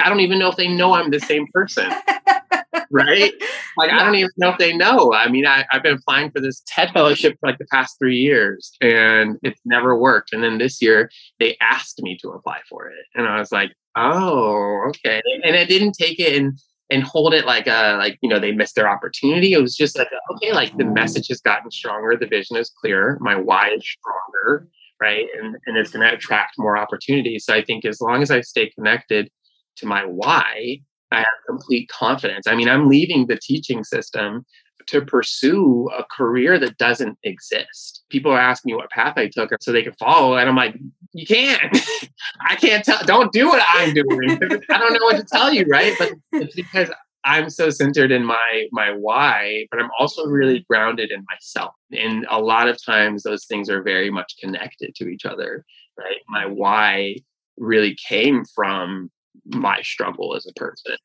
I 0.00 0.08
don't 0.08 0.20
even 0.20 0.38
know 0.38 0.48
if 0.48 0.56
they 0.56 0.68
know 0.68 0.94
I'm 0.94 1.10
the 1.10 1.20
same 1.20 1.46
person. 1.52 1.92
right? 2.90 3.32
Like, 3.76 3.90
yeah. 3.90 4.00
I 4.00 4.04
don't 4.04 4.14
even 4.14 4.30
know 4.36 4.50
if 4.50 4.58
they 4.58 4.76
know. 4.76 5.12
I 5.12 5.28
mean, 5.28 5.46
I, 5.46 5.64
have 5.70 5.82
been 5.82 5.94
applying 5.94 6.30
for 6.30 6.40
this 6.40 6.62
TED 6.66 6.90
fellowship 6.92 7.36
for 7.40 7.48
like 7.48 7.58
the 7.58 7.66
past 7.66 7.98
three 7.98 8.18
years 8.18 8.72
and 8.80 9.38
it's 9.42 9.60
never 9.64 9.96
worked. 9.96 10.32
And 10.32 10.42
then 10.42 10.58
this 10.58 10.80
year 10.80 11.10
they 11.40 11.56
asked 11.60 12.00
me 12.02 12.18
to 12.22 12.30
apply 12.30 12.60
for 12.68 12.88
it. 12.88 13.06
And 13.14 13.26
I 13.26 13.38
was 13.38 13.52
like, 13.52 13.72
oh, 13.96 14.84
okay. 14.88 15.22
And 15.42 15.56
I 15.56 15.64
didn't 15.64 15.92
take 15.92 16.20
it 16.20 16.40
and 16.40 16.58
and 16.90 17.02
hold 17.02 17.32
it 17.32 17.46
like 17.46 17.66
a 17.66 17.96
like 17.96 18.18
you 18.20 18.28
know 18.28 18.38
they 18.38 18.52
missed 18.52 18.74
their 18.74 18.88
opportunity. 18.88 19.54
It 19.54 19.62
was 19.62 19.74
just 19.74 19.96
like 19.96 20.08
okay, 20.34 20.52
like 20.52 20.76
the 20.76 20.84
message 20.84 21.28
has 21.28 21.40
gotten 21.40 21.70
stronger, 21.70 22.16
the 22.16 22.26
vision 22.26 22.56
is 22.56 22.70
clear, 22.70 23.16
my 23.20 23.34
why 23.34 23.70
is 23.70 23.82
stronger, 23.82 24.68
right? 25.00 25.26
And 25.40 25.56
and 25.66 25.78
it's 25.78 25.90
going 25.90 26.06
to 26.06 26.14
attract 26.14 26.58
more 26.58 26.76
opportunities. 26.76 27.46
So 27.46 27.54
I 27.54 27.64
think 27.64 27.86
as 27.86 28.02
long 28.02 28.20
as 28.20 28.30
I 28.30 28.42
stay 28.42 28.68
connected 28.70 29.30
to 29.76 29.86
my 29.86 30.04
why, 30.04 30.80
I 31.10 31.18
have 31.18 31.26
complete 31.46 31.88
confidence. 31.88 32.46
I 32.46 32.54
mean, 32.54 32.68
I'm 32.68 32.88
leaving 32.88 33.26
the 33.26 33.36
teaching 33.36 33.84
system 33.84 34.44
to 34.86 35.00
pursue 35.00 35.88
a 35.96 36.04
career 36.04 36.58
that 36.58 36.76
doesn't 36.78 37.18
exist. 37.22 38.04
People 38.10 38.32
are 38.32 38.40
asking 38.40 38.72
me 38.72 38.76
what 38.76 38.90
path 38.90 39.14
I 39.16 39.28
took 39.28 39.50
so 39.60 39.70
they 39.70 39.82
can 39.82 39.92
follow, 39.94 40.36
and 40.36 40.48
I'm 40.48 40.56
like, 40.56 40.76
you 41.12 41.26
can't. 41.26 41.78
I 42.48 42.56
can't 42.56 42.84
tell. 42.84 43.02
Don't 43.04 43.32
do 43.32 43.48
what 43.48 43.62
I'm 43.68 43.94
doing. 43.94 44.30
I 44.70 44.78
don't 44.78 44.92
know 44.92 45.04
what 45.04 45.16
to 45.16 45.24
tell 45.24 45.52
you, 45.52 45.66
right? 45.70 45.94
But 45.98 46.12
it's 46.32 46.54
because 46.54 46.90
I'm 47.24 47.50
so 47.50 47.70
centered 47.70 48.10
in 48.10 48.24
my 48.24 48.66
my 48.72 48.90
why, 48.90 49.66
but 49.70 49.80
I'm 49.80 49.90
also 49.98 50.24
really 50.26 50.64
grounded 50.68 51.10
in 51.10 51.24
myself. 51.30 51.74
And 51.92 52.26
a 52.30 52.40
lot 52.40 52.68
of 52.68 52.82
times, 52.82 53.22
those 53.22 53.44
things 53.44 53.70
are 53.70 53.82
very 53.82 54.10
much 54.10 54.34
connected 54.40 54.94
to 54.96 55.08
each 55.08 55.24
other, 55.24 55.64
right? 55.98 56.18
My 56.28 56.46
why 56.46 57.16
really 57.56 57.96
came 58.08 58.44
from 58.54 59.10
my 59.46 59.80
struggle 59.82 60.34
as 60.36 60.46
a 60.46 60.52
person. 60.54 60.96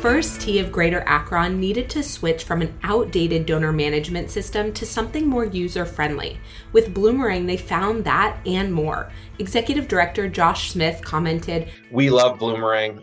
First 0.00 0.42
Tee 0.42 0.60
of 0.60 0.70
Greater 0.70 1.02
Akron 1.06 1.58
needed 1.58 1.90
to 1.90 2.02
switch 2.02 2.44
from 2.44 2.62
an 2.62 2.78
outdated 2.84 3.46
donor 3.46 3.72
management 3.72 4.30
system 4.30 4.72
to 4.74 4.86
something 4.86 5.26
more 5.26 5.46
user 5.46 5.84
friendly. 5.84 6.38
With 6.72 6.94
Bloomerang, 6.94 7.46
they 7.46 7.56
found 7.56 8.04
that 8.04 8.38
and 8.46 8.72
more. 8.72 9.10
Executive 9.38 9.88
Director 9.88 10.28
Josh 10.28 10.70
Smith 10.70 11.02
commented 11.02 11.70
We 11.90 12.10
love 12.10 12.38
Bloomerang. 12.38 13.02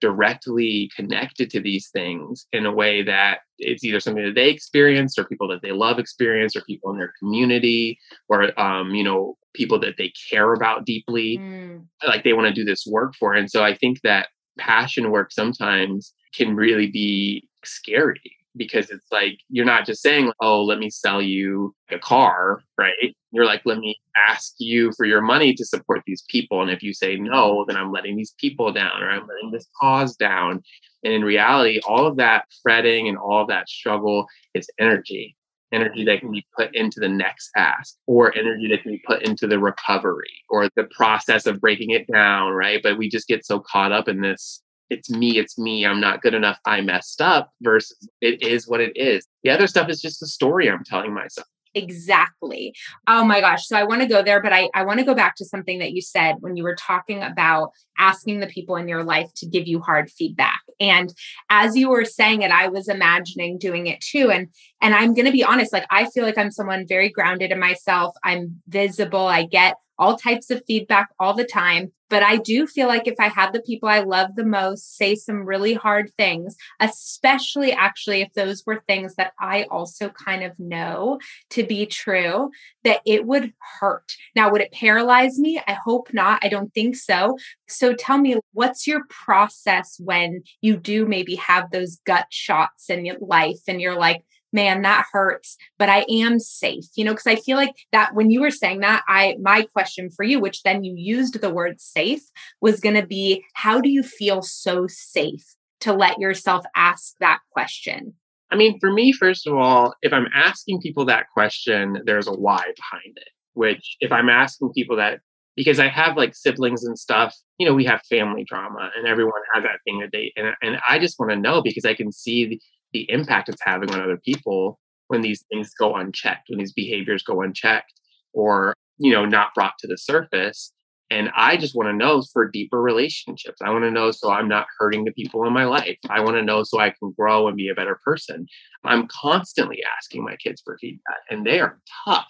directly 0.00 0.90
connected 0.94 1.50
to 1.50 1.60
these 1.60 1.88
things 1.88 2.46
in 2.52 2.66
a 2.66 2.72
way 2.72 3.02
that 3.02 3.38
it's 3.58 3.82
either 3.84 4.00
something 4.00 4.24
that 4.24 4.34
they 4.34 4.50
experience 4.50 5.18
or 5.18 5.24
people 5.24 5.48
that 5.48 5.62
they 5.62 5.72
love 5.72 5.98
experience 5.98 6.54
or 6.54 6.60
people 6.62 6.90
in 6.90 6.98
their 6.98 7.12
community 7.18 7.98
or 8.28 8.58
um, 8.60 8.90
you 8.94 9.02
know 9.02 9.36
people 9.54 9.80
that 9.80 9.94
they 9.96 10.12
care 10.30 10.52
about 10.52 10.84
deeply 10.84 11.38
mm. 11.38 11.82
like 12.06 12.24
they 12.24 12.34
want 12.34 12.46
to 12.46 12.52
do 12.52 12.64
this 12.64 12.86
work 12.86 13.14
for 13.18 13.32
and 13.32 13.50
so 13.50 13.64
i 13.64 13.74
think 13.74 13.98
that 14.02 14.28
passion 14.58 15.10
work 15.10 15.32
sometimes 15.32 16.12
can 16.34 16.54
really 16.54 16.90
be 16.90 17.48
scary 17.64 18.36
because 18.56 18.90
it's 18.90 19.10
like 19.12 19.38
you're 19.48 19.66
not 19.66 19.86
just 19.86 20.02
saying, 20.02 20.32
"Oh, 20.40 20.62
let 20.62 20.78
me 20.78 20.90
sell 20.90 21.20
you 21.20 21.74
a 21.90 21.98
car," 21.98 22.62
right? 22.78 23.14
You're 23.36 23.44
like, 23.44 23.62
"Let 23.64 23.78
me 23.78 24.00
ask 24.16 24.54
you 24.58 24.92
for 24.96 25.04
your 25.04 25.20
money 25.20 25.52
to 25.54 25.64
support 25.64 26.02
these 26.06 26.24
people." 26.28 26.62
And 26.62 26.70
if 26.70 26.82
you 26.82 26.92
say 26.94 27.16
no, 27.16 27.64
then 27.66 27.76
I'm 27.76 27.92
letting 27.92 28.16
these 28.16 28.34
people 28.38 28.72
down 28.72 29.02
or 29.02 29.10
I'm 29.10 29.26
letting 29.26 29.50
this 29.52 29.68
cause 29.80 30.16
down. 30.16 30.62
And 31.04 31.12
in 31.12 31.22
reality, 31.22 31.80
all 31.86 32.06
of 32.06 32.16
that 32.16 32.46
fretting 32.62 33.08
and 33.08 33.18
all 33.18 33.42
of 33.42 33.48
that 33.48 33.68
struggle 33.68 34.26
is 34.54 34.68
energy. 34.78 35.36
Energy 35.72 36.04
that 36.06 36.20
can 36.20 36.30
be 36.32 36.46
put 36.56 36.74
into 36.74 36.98
the 36.98 37.08
next 37.08 37.50
ask, 37.56 37.96
or 38.06 38.34
energy 38.36 38.68
that 38.68 38.82
can 38.82 38.92
be 38.92 39.02
put 39.06 39.22
into 39.22 39.46
the 39.46 39.58
recovery 39.58 40.42
or 40.48 40.68
the 40.74 40.88
process 40.96 41.46
of 41.46 41.60
breaking 41.60 41.90
it 41.90 42.06
down, 42.10 42.52
right? 42.52 42.82
But 42.82 42.96
we 42.96 43.08
just 43.10 43.28
get 43.28 43.44
so 43.44 43.60
caught 43.60 43.92
up 43.92 44.08
in 44.08 44.20
this 44.20 44.62
it's 44.90 45.10
me, 45.10 45.38
it's 45.38 45.58
me, 45.58 45.84
I'm 45.84 46.00
not 46.00 46.22
good 46.22 46.34
enough, 46.34 46.58
I 46.64 46.80
messed 46.80 47.20
up 47.20 47.50
versus 47.60 48.08
it 48.20 48.42
is 48.42 48.68
what 48.68 48.80
it 48.80 48.96
is. 48.96 49.26
The 49.42 49.50
other 49.50 49.66
stuff 49.66 49.88
is 49.88 50.00
just 50.00 50.22
a 50.22 50.26
story 50.26 50.70
I'm 50.70 50.84
telling 50.84 51.12
myself. 51.12 51.48
Exactly. 51.76 52.74
Oh 53.06 53.22
my 53.22 53.40
gosh. 53.42 53.68
So 53.68 53.76
I 53.76 53.84
want 53.84 54.00
to 54.00 54.08
go 54.08 54.22
there, 54.22 54.42
but 54.42 54.50
I, 54.50 54.70
I 54.74 54.82
want 54.84 54.98
to 54.98 55.04
go 55.04 55.14
back 55.14 55.36
to 55.36 55.44
something 55.44 55.78
that 55.80 55.92
you 55.92 56.00
said 56.00 56.36
when 56.40 56.56
you 56.56 56.62
were 56.62 56.74
talking 56.74 57.22
about 57.22 57.70
asking 57.98 58.40
the 58.40 58.46
people 58.46 58.76
in 58.76 58.88
your 58.88 59.04
life 59.04 59.30
to 59.36 59.46
give 59.46 59.66
you 59.68 59.80
hard 59.80 60.10
feedback. 60.10 60.60
And 60.80 61.12
as 61.50 61.76
you 61.76 61.90
were 61.90 62.06
saying 62.06 62.40
it, 62.40 62.50
I 62.50 62.68
was 62.68 62.88
imagining 62.88 63.58
doing 63.58 63.88
it 63.88 64.00
too. 64.00 64.30
And 64.30 64.48
and 64.80 64.94
I'm 64.94 65.12
gonna 65.12 65.30
be 65.32 65.44
honest, 65.44 65.70
like 65.70 65.86
I 65.90 66.06
feel 66.06 66.24
like 66.24 66.38
I'm 66.38 66.50
someone 66.50 66.86
very 66.88 67.10
grounded 67.10 67.52
in 67.52 67.60
myself. 67.60 68.14
I'm 68.24 68.62
visible, 68.68 69.26
I 69.26 69.44
get 69.44 69.74
all 69.98 70.16
types 70.16 70.50
of 70.50 70.62
feedback 70.66 71.08
all 71.18 71.34
the 71.34 71.44
time. 71.44 71.92
But 72.08 72.22
I 72.22 72.36
do 72.36 72.66
feel 72.68 72.86
like 72.86 73.08
if 73.08 73.16
I 73.18 73.26
had 73.26 73.52
the 73.52 73.62
people 73.62 73.88
I 73.88 74.00
love 74.00 74.36
the 74.36 74.44
most 74.44 74.96
say 74.96 75.16
some 75.16 75.44
really 75.44 75.74
hard 75.74 76.12
things, 76.16 76.56
especially 76.78 77.72
actually 77.72 78.20
if 78.20 78.32
those 78.34 78.62
were 78.64 78.84
things 78.86 79.16
that 79.16 79.32
I 79.40 79.64
also 79.64 80.10
kind 80.10 80.44
of 80.44 80.56
know 80.58 81.18
to 81.50 81.64
be 81.64 81.84
true, 81.86 82.50
that 82.84 83.00
it 83.04 83.26
would 83.26 83.52
hurt. 83.80 84.12
Now, 84.36 84.52
would 84.52 84.60
it 84.60 84.70
paralyze 84.72 85.38
me? 85.38 85.60
I 85.66 85.72
hope 85.72 86.10
not. 86.12 86.44
I 86.44 86.48
don't 86.48 86.72
think 86.74 86.94
so. 86.94 87.38
So 87.68 87.92
tell 87.92 88.18
me, 88.18 88.36
what's 88.52 88.86
your 88.86 89.02
process 89.10 89.96
when 89.98 90.42
you 90.60 90.76
do 90.76 91.06
maybe 91.06 91.34
have 91.36 91.72
those 91.72 91.98
gut 92.06 92.26
shots 92.30 92.88
in 92.88 93.04
your 93.04 93.18
life 93.20 93.58
and 93.66 93.80
you're 93.80 93.98
like, 93.98 94.22
man, 94.56 94.82
that 94.82 95.06
hurts, 95.12 95.56
but 95.78 95.88
I 95.88 96.04
am 96.10 96.40
safe, 96.40 96.86
you 96.96 97.04
know, 97.04 97.12
because 97.12 97.28
I 97.28 97.36
feel 97.36 97.56
like 97.56 97.74
that 97.92 98.14
when 98.14 98.30
you 98.30 98.40
were 98.40 98.50
saying 98.50 98.80
that, 98.80 99.04
I, 99.06 99.36
my 99.40 99.66
question 99.72 100.10
for 100.10 100.24
you, 100.24 100.40
which 100.40 100.62
then 100.62 100.82
you 100.82 100.94
used 100.96 101.40
the 101.40 101.50
word 101.50 101.80
safe, 101.80 102.22
was 102.60 102.80
going 102.80 102.96
to 102.96 103.06
be 103.06 103.44
how 103.54 103.80
do 103.80 103.88
you 103.88 104.02
feel 104.02 104.42
so 104.42 104.86
safe 104.88 105.44
to 105.80 105.92
let 105.92 106.18
yourself 106.18 106.64
ask 106.74 107.14
that 107.20 107.40
question? 107.52 108.14
I 108.50 108.56
mean, 108.56 108.78
for 108.80 108.92
me, 108.92 109.12
first 109.12 109.46
of 109.46 109.54
all, 109.54 109.94
if 110.02 110.12
I'm 110.12 110.28
asking 110.34 110.80
people 110.80 111.04
that 111.04 111.26
question, 111.34 111.98
there's 112.06 112.26
a 112.26 112.32
why 112.32 112.62
behind 112.76 113.16
it. 113.16 113.28
Which, 113.52 113.96
if 114.00 114.12
I'm 114.12 114.28
asking 114.28 114.72
people 114.74 114.96
that, 114.96 115.20
because 115.54 115.78
I 115.80 115.88
have 115.88 116.16
like 116.16 116.34
siblings 116.34 116.84
and 116.84 116.98
stuff, 116.98 117.34
you 117.58 117.66
know, 117.66 117.74
we 117.74 117.84
have 117.84 118.00
family 118.08 118.44
drama 118.44 118.90
and 118.96 119.06
everyone 119.06 119.40
has 119.52 119.64
that 119.64 119.80
thing 119.84 120.00
that 120.00 120.10
they, 120.12 120.32
and, 120.36 120.54
and 120.62 120.76
I 120.88 120.98
just 120.98 121.18
want 121.18 121.32
to 121.32 121.36
know 121.36 121.62
because 121.62 121.84
I 121.84 121.94
can 121.94 122.12
see 122.12 122.60
the, 122.92 123.10
impact 123.10 123.48
it's 123.48 123.62
having 123.62 123.90
on 123.92 124.00
other 124.00 124.18
people 124.24 124.78
when 125.08 125.22
these 125.22 125.44
things 125.50 125.70
go 125.78 125.94
unchecked, 125.94 126.48
when 126.48 126.58
these 126.58 126.72
behaviors 126.72 127.22
go 127.22 127.42
unchecked 127.42 127.92
or, 128.32 128.74
you 128.98 129.12
know, 129.12 129.24
not 129.24 129.54
brought 129.54 129.74
to 129.80 129.86
the 129.86 129.98
surface. 129.98 130.72
And 131.08 131.30
I 131.36 131.56
just 131.56 131.76
want 131.76 131.88
to 131.88 131.92
know 131.92 132.22
for 132.32 132.48
deeper 132.48 132.82
relationships. 132.82 133.58
I 133.62 133.70
want 133.70 133.84
to 133.84 133.90
know 133.90 134.10
so 134.10 134.32
I'm 134.32 134.48
not 134.48 134.66
hurting 134.78 135.04
the 135.04 135.12
people 135.12 135.46
in 135.46 135.52
my 135.52 135.64
life. 135.64 135.98
I 136.10 136.20
want 136.20 136.36
to 136.36 136.42
know 136.42 136.64
so 136.64 136.80
I 136.80 136.90
can 136.90 137.12
grow 137.16 137.46
and 137.46 137.56
be 137.56 137.68
a 137.68 137.74
better 137.74 138.00
person. 138.04 138.46
I'm 138.84 139.06
constantly 139.06 139.82
asking 139.96 140.24
my 140.24 140.34
kids 140.36 140.62
for 140.64 140.76
feedback, 140.80 141.18
and 141.30 141.46
they 141.46 141.60
are 141.60 141.78
tough. 142.04 142.26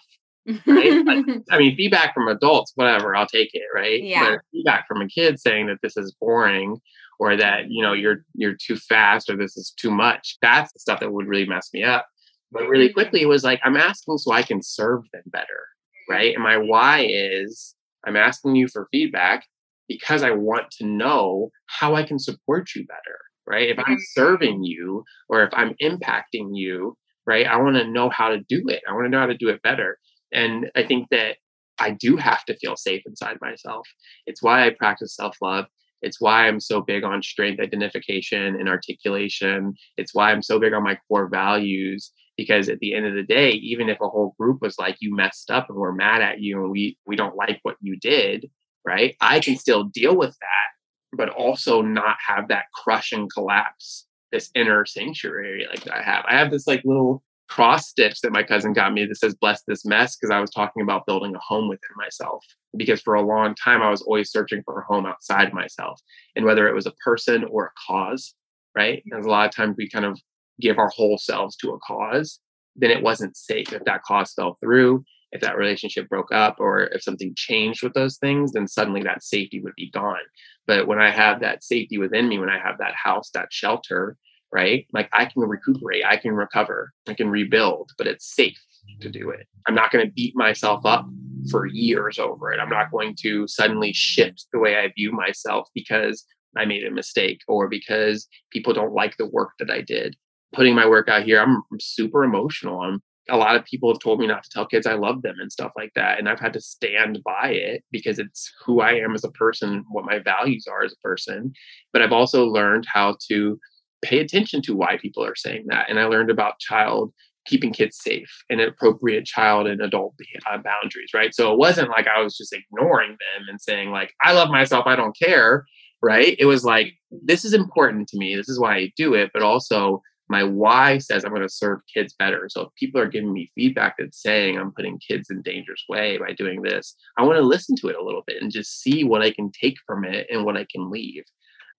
Right? 0.67 1.43
I 1.51 1.57
mean, 1.57 1.75
feedback 1.75 2.13
from 2.13 2.27
adults, 2.27 2.73
whatever, 2.75 3.15
I'll 3.15 3.25
take 3.25 3.49
it, 3.53 3.65
right? 3.73 4.01
Yeah. 4.01 4.29
But 4.29 4.41
feedback 4.51 4.87
from 4.87 5.01
a 5.01 5.07
kid 5.07 5.39
saying 5.39 5.67
that 5.67 5.79
this 5.81 5.97
is 5.97 6.15
boring 6.19 6.79
or 7.19 7.35
that, 7.37 7.69
you 7.69 7.81
know, 7.81 7.93
you're 7.93 8.25
you're 8.33 8.55
too 8.55 8.75
fast 8.77 9.29
or 9.29 9.35
this 9.37 9.57
is 9.57 9.73
too 9.79 9.91
much. 9.91 10.37
That's 10.41 10.71
the 10.73 10.79
stuff 10.79 10.99
that 10.99 11.11
would 11.11 11.27
really 11.27 11.47
mess 11.47 11.69
me 11.73 11.83
up. 11.83 12.07
But 12.51 12.67
really 12.67 12.91
quickly 12.93 13.21
it 13.21 13.27
was 13.27 13.43
like, 13.43 13.59
I'm 13.63 13.77
asking 13.77 14.17
so 14.19 14.31
I 14.31 14.43
can 14.43 14.61
serve 14.61 15.03
them 15.13 15.23
better. 15.27 15.67
Right. 16.09 16.33
And 16.35 16.43
my 16.43 16.57
why 16.57 17.07
is 17.09 17.75
I'm 18.05 18.15
asking 18.15 18.55
you 18.55 18.67
for 18.67 18.87
feedback 18.91 19.45
because 19.87 20.23
I 20.23 20.31
want 20.31 20.71
to 20.79 20.85
know 20.85 21.49
how 21.67 21.95
I 21.95 22.03
can 22.03 22.19
support 22.19 22.69
you 22.75 22.85
better, 22.85 23.19
right? 23.45 23.69
If 23.69 23.79
I'm 23.79 23.85
Mm-hmm. 23.85 23.95
serving 24.13 24.63
you 24.63 25.03
or 25.29 25.43
if 25.43 25.49
I'm 25.53 25.75
impacting 25.81 26.49
you, 26.53 26.97
right? 27.25 27.45
I 27.45 27.57
want 27.57 27.75
to 27.77 27.87
know 27.87 28.09
how 28.09 28.29
to 28.29 28.39
do 28.47 28.63
it. 28.67 28.81
I 28.87 28.93
want 28.93 29.05
to 29.05 29.09
know 29.09 29.19
how 29.19 29.25
to 29.27 29.37
do 29.37 29.49
it 29.49 29.61
better. 29.61 29.97
And 30.31 30.69
I 30.75 30.83
think 30.83 31.09
that 31.11 31.37
I 31.79 31.91
do 31.91 32.17
have 32.17 32.43
to 32.45 32.55
feel 32.57 32.75
safe 32.75 33.03
inside 33.05 33.37
myself. 33.41 33.87
It's 34.25 34.41
why 34.41 34.65
I 34.65 34.71
practice 34.71 35.15
self 35.15 35.37
love. 35.41 35.65
It's 36.01 36.21
why 36.21 36.47
I'm 36.47 36.59
so 36.59 36.81
big 36.81 37.03
on 37.03 37.21
strength 37.23 37.59
identification 37.59 38.55
and 38.55 38.69
articulation. 38.69 39.73
It's 39.97 40.13
why 40.13 40.31
I'm 40.31 40.43
so 40.43 40.59
big 40.59 40.73
on 40.73 40.83
my 40.83 40.97
core 41.07 41.27
values 41.27 42.11
because 42.37 42.69
at 42.69 42.79
the 42.79 42.93
end 42.93 43.05
of 43.05 43.15
the 43.15 43.23
day 43.23 43.51
even 43.51 43.89
if 43.89 43.99
a 43.99 44.07
whole 44.07 44.35
group 44.39 44.61
was 44.61 44.77
like 44.79 44.95
you 44.99 45.13
messed 45.13 45.51
up 45.51 45.69
and 45.69 45.77
we're 45.77 45.91
mad 45.91 46.21
at 46.21 46.39
you 46.39 46.61
and 46.61 46.71
we 46.71 46.97
we 47.05 47.15
don't 47.15 47.35
like 47.35 47.59
what 47.63 47.75
you 47.81 47.97
did 47.97 48.49
right 48.85 49.15
i 49.19 49.39
can 49.39 49.57
still 49.57 49.83
deal 49.85 50.15
with 50.15 50.37
that 50.39 51.17
but 51.17 51.29
also 51.29 51.81
not 51.81 52.15
have 52.25 52.47
that 52.47 52.65
crush 52.73 53.11
and 53.11 53.31
collapse 53.33 54.05
this 54.31 54.49
inner 54.55 54.85
sanctuary 54.85 55.67
like 55.69 55.89
i 55.91 56.01
have 56.01 56.23
i 56.29 56.37
have 56.37 56.51
this 56.51 56.67
like 56.67 56.81
little 56.85 57.23
cross 57.49 57.89
stitch 57.89 58.19
that 58.21 58.31
my 58.31 58.43
cousin 58.43 58.73
got 58.73 58.93
me 58.93 59.05
that 59.05 59.15
says 59.15 59.35
bless 59.35 59.63
this 59.67 59.85
mess 59.85 60.15
because 60.15 60.33
i 60.33 60.39
was 60.39 60.51
talking 60.51 60.81
about 60.81 61.05
building 61.05 61.33
a 61.35 61.39
home 61.39 61.67
within 61.67 61.89
myself 61.95 62.43
because 62.75 63.01
for 63.01 63.13
a 63.13 63.21
long 63.21 63.55
time 63.55 63.81
i 63.81 63.89
was 63.89 64.01
always 64.01 64.31
searching 64.31 64.61
for 64.63 64.79
a 64.79 64.85
home 64.85 65.05
outside 65.05 65.53
myself 65.53 65.99
and 66.35 66.45
whether 66.45 66.67
it 66.67 66.75
was 66.75 66.85
a 66.85 66.91
person 67.03 67.45
or 67.45 67.65
a 67.65 67.71
cause 67.87 68.35
right 68.75 69.01
there's 69.07 69.25
a 69.25 69.29
lot 69.29 69.47
of 69.47 69.55
times 69.55 69.75
we 69.77 69.89
kind 69.89 70.05
of 70.05 70.19
give 70.59 70.77
our 70.77 70.89
whole 70.89 71.17
selves 71.17 71.55
to 71.57 71.71
a 71.71 71.79
cause, 71.79 72.39
then 72.75 72.91
it 72.91 73.03
wasn't 73.03 73.37
safe. 73.37 73.73
If 73.73 73.83
that 73.85 74.03
cause 74.03 74.33
fell 74.33 74.57
through, 74.61 75.03
if 75.31 75.41
that 75.41 75.57
relationship 75.57 76.07
broke 76.09 76.31
up, 76.31 76.57
or 76.59 76.83
if 76.85 77.03
something 77.03 77.33
changed 77.35 77.83
with 77.83 77.93
those 77.93 78.17
things, 78.17 78.53
then 78.53 78.67
suddenly 78.67 79.03
that 79.03 79.23
safety 79.23 79.61
would 79.61 79.75
be 79.75 79.91
gone. 79.91 80.21
But 80.65 80.87
when 80.87 80.99
I 80.99 81.09
have 81.09 81.41
that 81.41 81.63
safety 81.63 81.97
within 81.97 82.27
me, 82.27 82.39
when 82.39 82.49
I 82.49 82.59
have 82.59 82.77
that 82.79 82.95
house, 82.95 83.29
that 83.33 83.51
shelter, 83.51 84.17
right? 84.51 84.87
Like 84.93 85.09
I 85.13 85.25
can 85.25 85.43
recuperate, 85.43 86.03
I 86.05 86.17
can 86.17 86.33
recover, 86.33 86.91
I 87.07 87.13
can 87.13 87.29
rebuild, 87.29 87.91
but 87.97 88.07
it's 88.07 88.35
safe 88.35 88.59
to 89.01 89.09
do 89.09 89.29
it. 89.29 89.47
I'm 89.67 89.75
not 89.75 89.91
going 89.91 90.05
to 90.05 90.11
beat 90.11 90.35
myself 90.35 90.85
up 90.85 91.05
for 91.51 91.65
years 91.65 92.17
over 92.19 92.51
it. 92.51 92.59
I'm 92.59 92.69
not 92.69 92.91
going 92.91 93.15
to 93.21 93.47
suddenly 93.47 93.93
shift 93.93 94.47
the 94.51 94.59
way 94.59 94.77
I 94.77 94.91
view 94.95 95.11
myself 95.11 95.69
because 95.73 96.25
I 96.55 96.65
made 96.65 96.85
a 96.85 96.91
mistake 96.91 97.41
or 97.47 97.67
because 97.67 98.27
people 98.51 98.73
don't 98.73 98.93
like 98.93 99.17
the 99.17 99.27
work 99.27 99.51
that 99.59 99.69
I 99.69 99.81
did 99.81 100.15
putting 100.53 100.75
my 100.75 100.87
work 100.87 101.09
out 101.09 101.23
here, 101.23 101.41
I'm 101.41 101.63
super 101.79 102.23
emotional. 102.23 102.81
I'm 102.81 103.01
a 103.29 103.35
lot 103.35 103.57
of 103.57 103.65
people 103.65 103.91
have 103.91 103.99
told 103.99 104.21
me 104.21 104.27
not 104.27 104.43
to 104.43 104.49
tell 104.49 104.65
kids 104.65 104.87
I 104.87 104.93
love 104.93 105.21
them 105.21 105.35
and 105.39 105.51
stuff 105.51 105.73
like 105.75 105.91
that. 105.95 106.17
And 106.17 106.29
I've 106.29 106.39
had 106.39 106.53
to 106.53 106.61
stand 106.61 107.19
by 107.25 107.49
it 107.49 107.83
because 107.91 108.19
it's 108.19 108.49
who 108.65 108.79
I 108.79 108.93
am 108.93 109.13
as 109.13 109.25
a 109.25 109.31
person, 109.31 109.83
what 109.89 110.05
my 110.05 110.19
values 110.19 110.65
are 110.65 110.83
as 110.83 110.93
a 110.93 111.07
person. 111.07 111.51
But 111.91 112.01
I've 112.01 112.13
also 112.13 112.45
learned 112.45 112.85
how 112.91 113.17
to 113.27 113.59
pay 114.01 114.19
attention 114.19 114.61
to 114.63 114.75
why 114.75 114.97
people 115.01 115.23
are 115.23 115.35
saying 115.35 115.65
that. 115.67 115.89
And 115.89 115.99
I 115.99 116.05
learned 116.05 116.29
about 116.29 116.59
child 116.59 117.13
keeping 117.45 117.71
kids 117.71 117.97
safe 117.97 118.43
and 118.49 118.59
appropriate 118.59 119.25
child 119.25 119.67
and 119.67 119.81
adult 119.81 120.13
uh, 120.51 120.57
boundaries, 120.57 121.11
right? 121.13 121.33
So 121.33 121.51
it 121.51 121.57
wasn't 121.57 121.89
like 121.89 122.07
I 122.07 122.21
was 122.21 122.37
just 122.37 122.53
ignoring 122.53 123.11
them 123.11 123.45
and 123.49 123.59
saying, 123.59 123.91
like, 123.91 124.13
I 124.21 124.33
love 124.33 124.49
myself, 124.49 124.85
I 124.85 124.95
don't 124.95 125.17
care, 125.17 125.65
right? 126.01 126.35
It 126.37 126.45
was 126.45 126.65
like, 126.65 126.93
this 127.09 127.45
is 127.45 127.53
important 127.53 128.09
to 128.09 128.17
me. 128.17 128.35
This 128.35 128.49
is 128.49 128.59
why 128.59 128.75
I 128.75 128.93
do 128.97 129.13
it. 129.13 129.31
But 129.33 129.43
also, 129.43 130.01
my 130.29 130.43
why 130.43 130.97
says 130.97 131.23
I'm 131.23 131.31
going 131.31 131.41
to 131.41 131.49
serve 131.49 131.79
kids 131.93 132.13
better. 132.13 132.47
So 132.49 132.63
if 132.63 132.75
people 132.77 132.99
are 132.99 133.07
giving 133.07 133.31
me 133.31 133.49
feedback 133.55 133.95
that's 133.97 134.21
saying 134.21 134.57
I'm 134.57 134.73
putting 134.73 134.99
kids 134.99 135.29
in 135.29 135.41
dangerous 135.41 135.83
way 135.87 136.17
by 136.17 136.33
doing 136.33 136.61
this, 136.61 136.95
I 137.17 137.23
want 137.23 137.37
to 137.37 137.41
listen 137.43 137.75
to 137.77 137.87
it 137.87 137.95
a 137.95 138.03
little 138.03 138.23
bit 138.27 138.41
and 138.41 138.51
just 138.51 138.81
see 138.81 139.05
what 139.05 139.21
I 139.21 139.31
can 139.31 139.51
take 139.51 139.77
from 139.85 140.03
it 140.03 140.27
and 140.29 140.43
what 140.43 140.57
I 140.57 140.65
can 140.69 140.91
leave. 140.91 141.23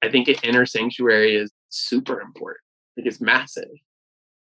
I 0.02 0.10
think 0.10 0.28
an 0.28 0.36
inner 0.42 0.64
sanctuary 0.64 1.36
is 1.36 1.52
super 1.68 2.20
important. 2.20 2.62
Like 2.96 3.06
it's 3.06 3.20
massive. 3.20 3.68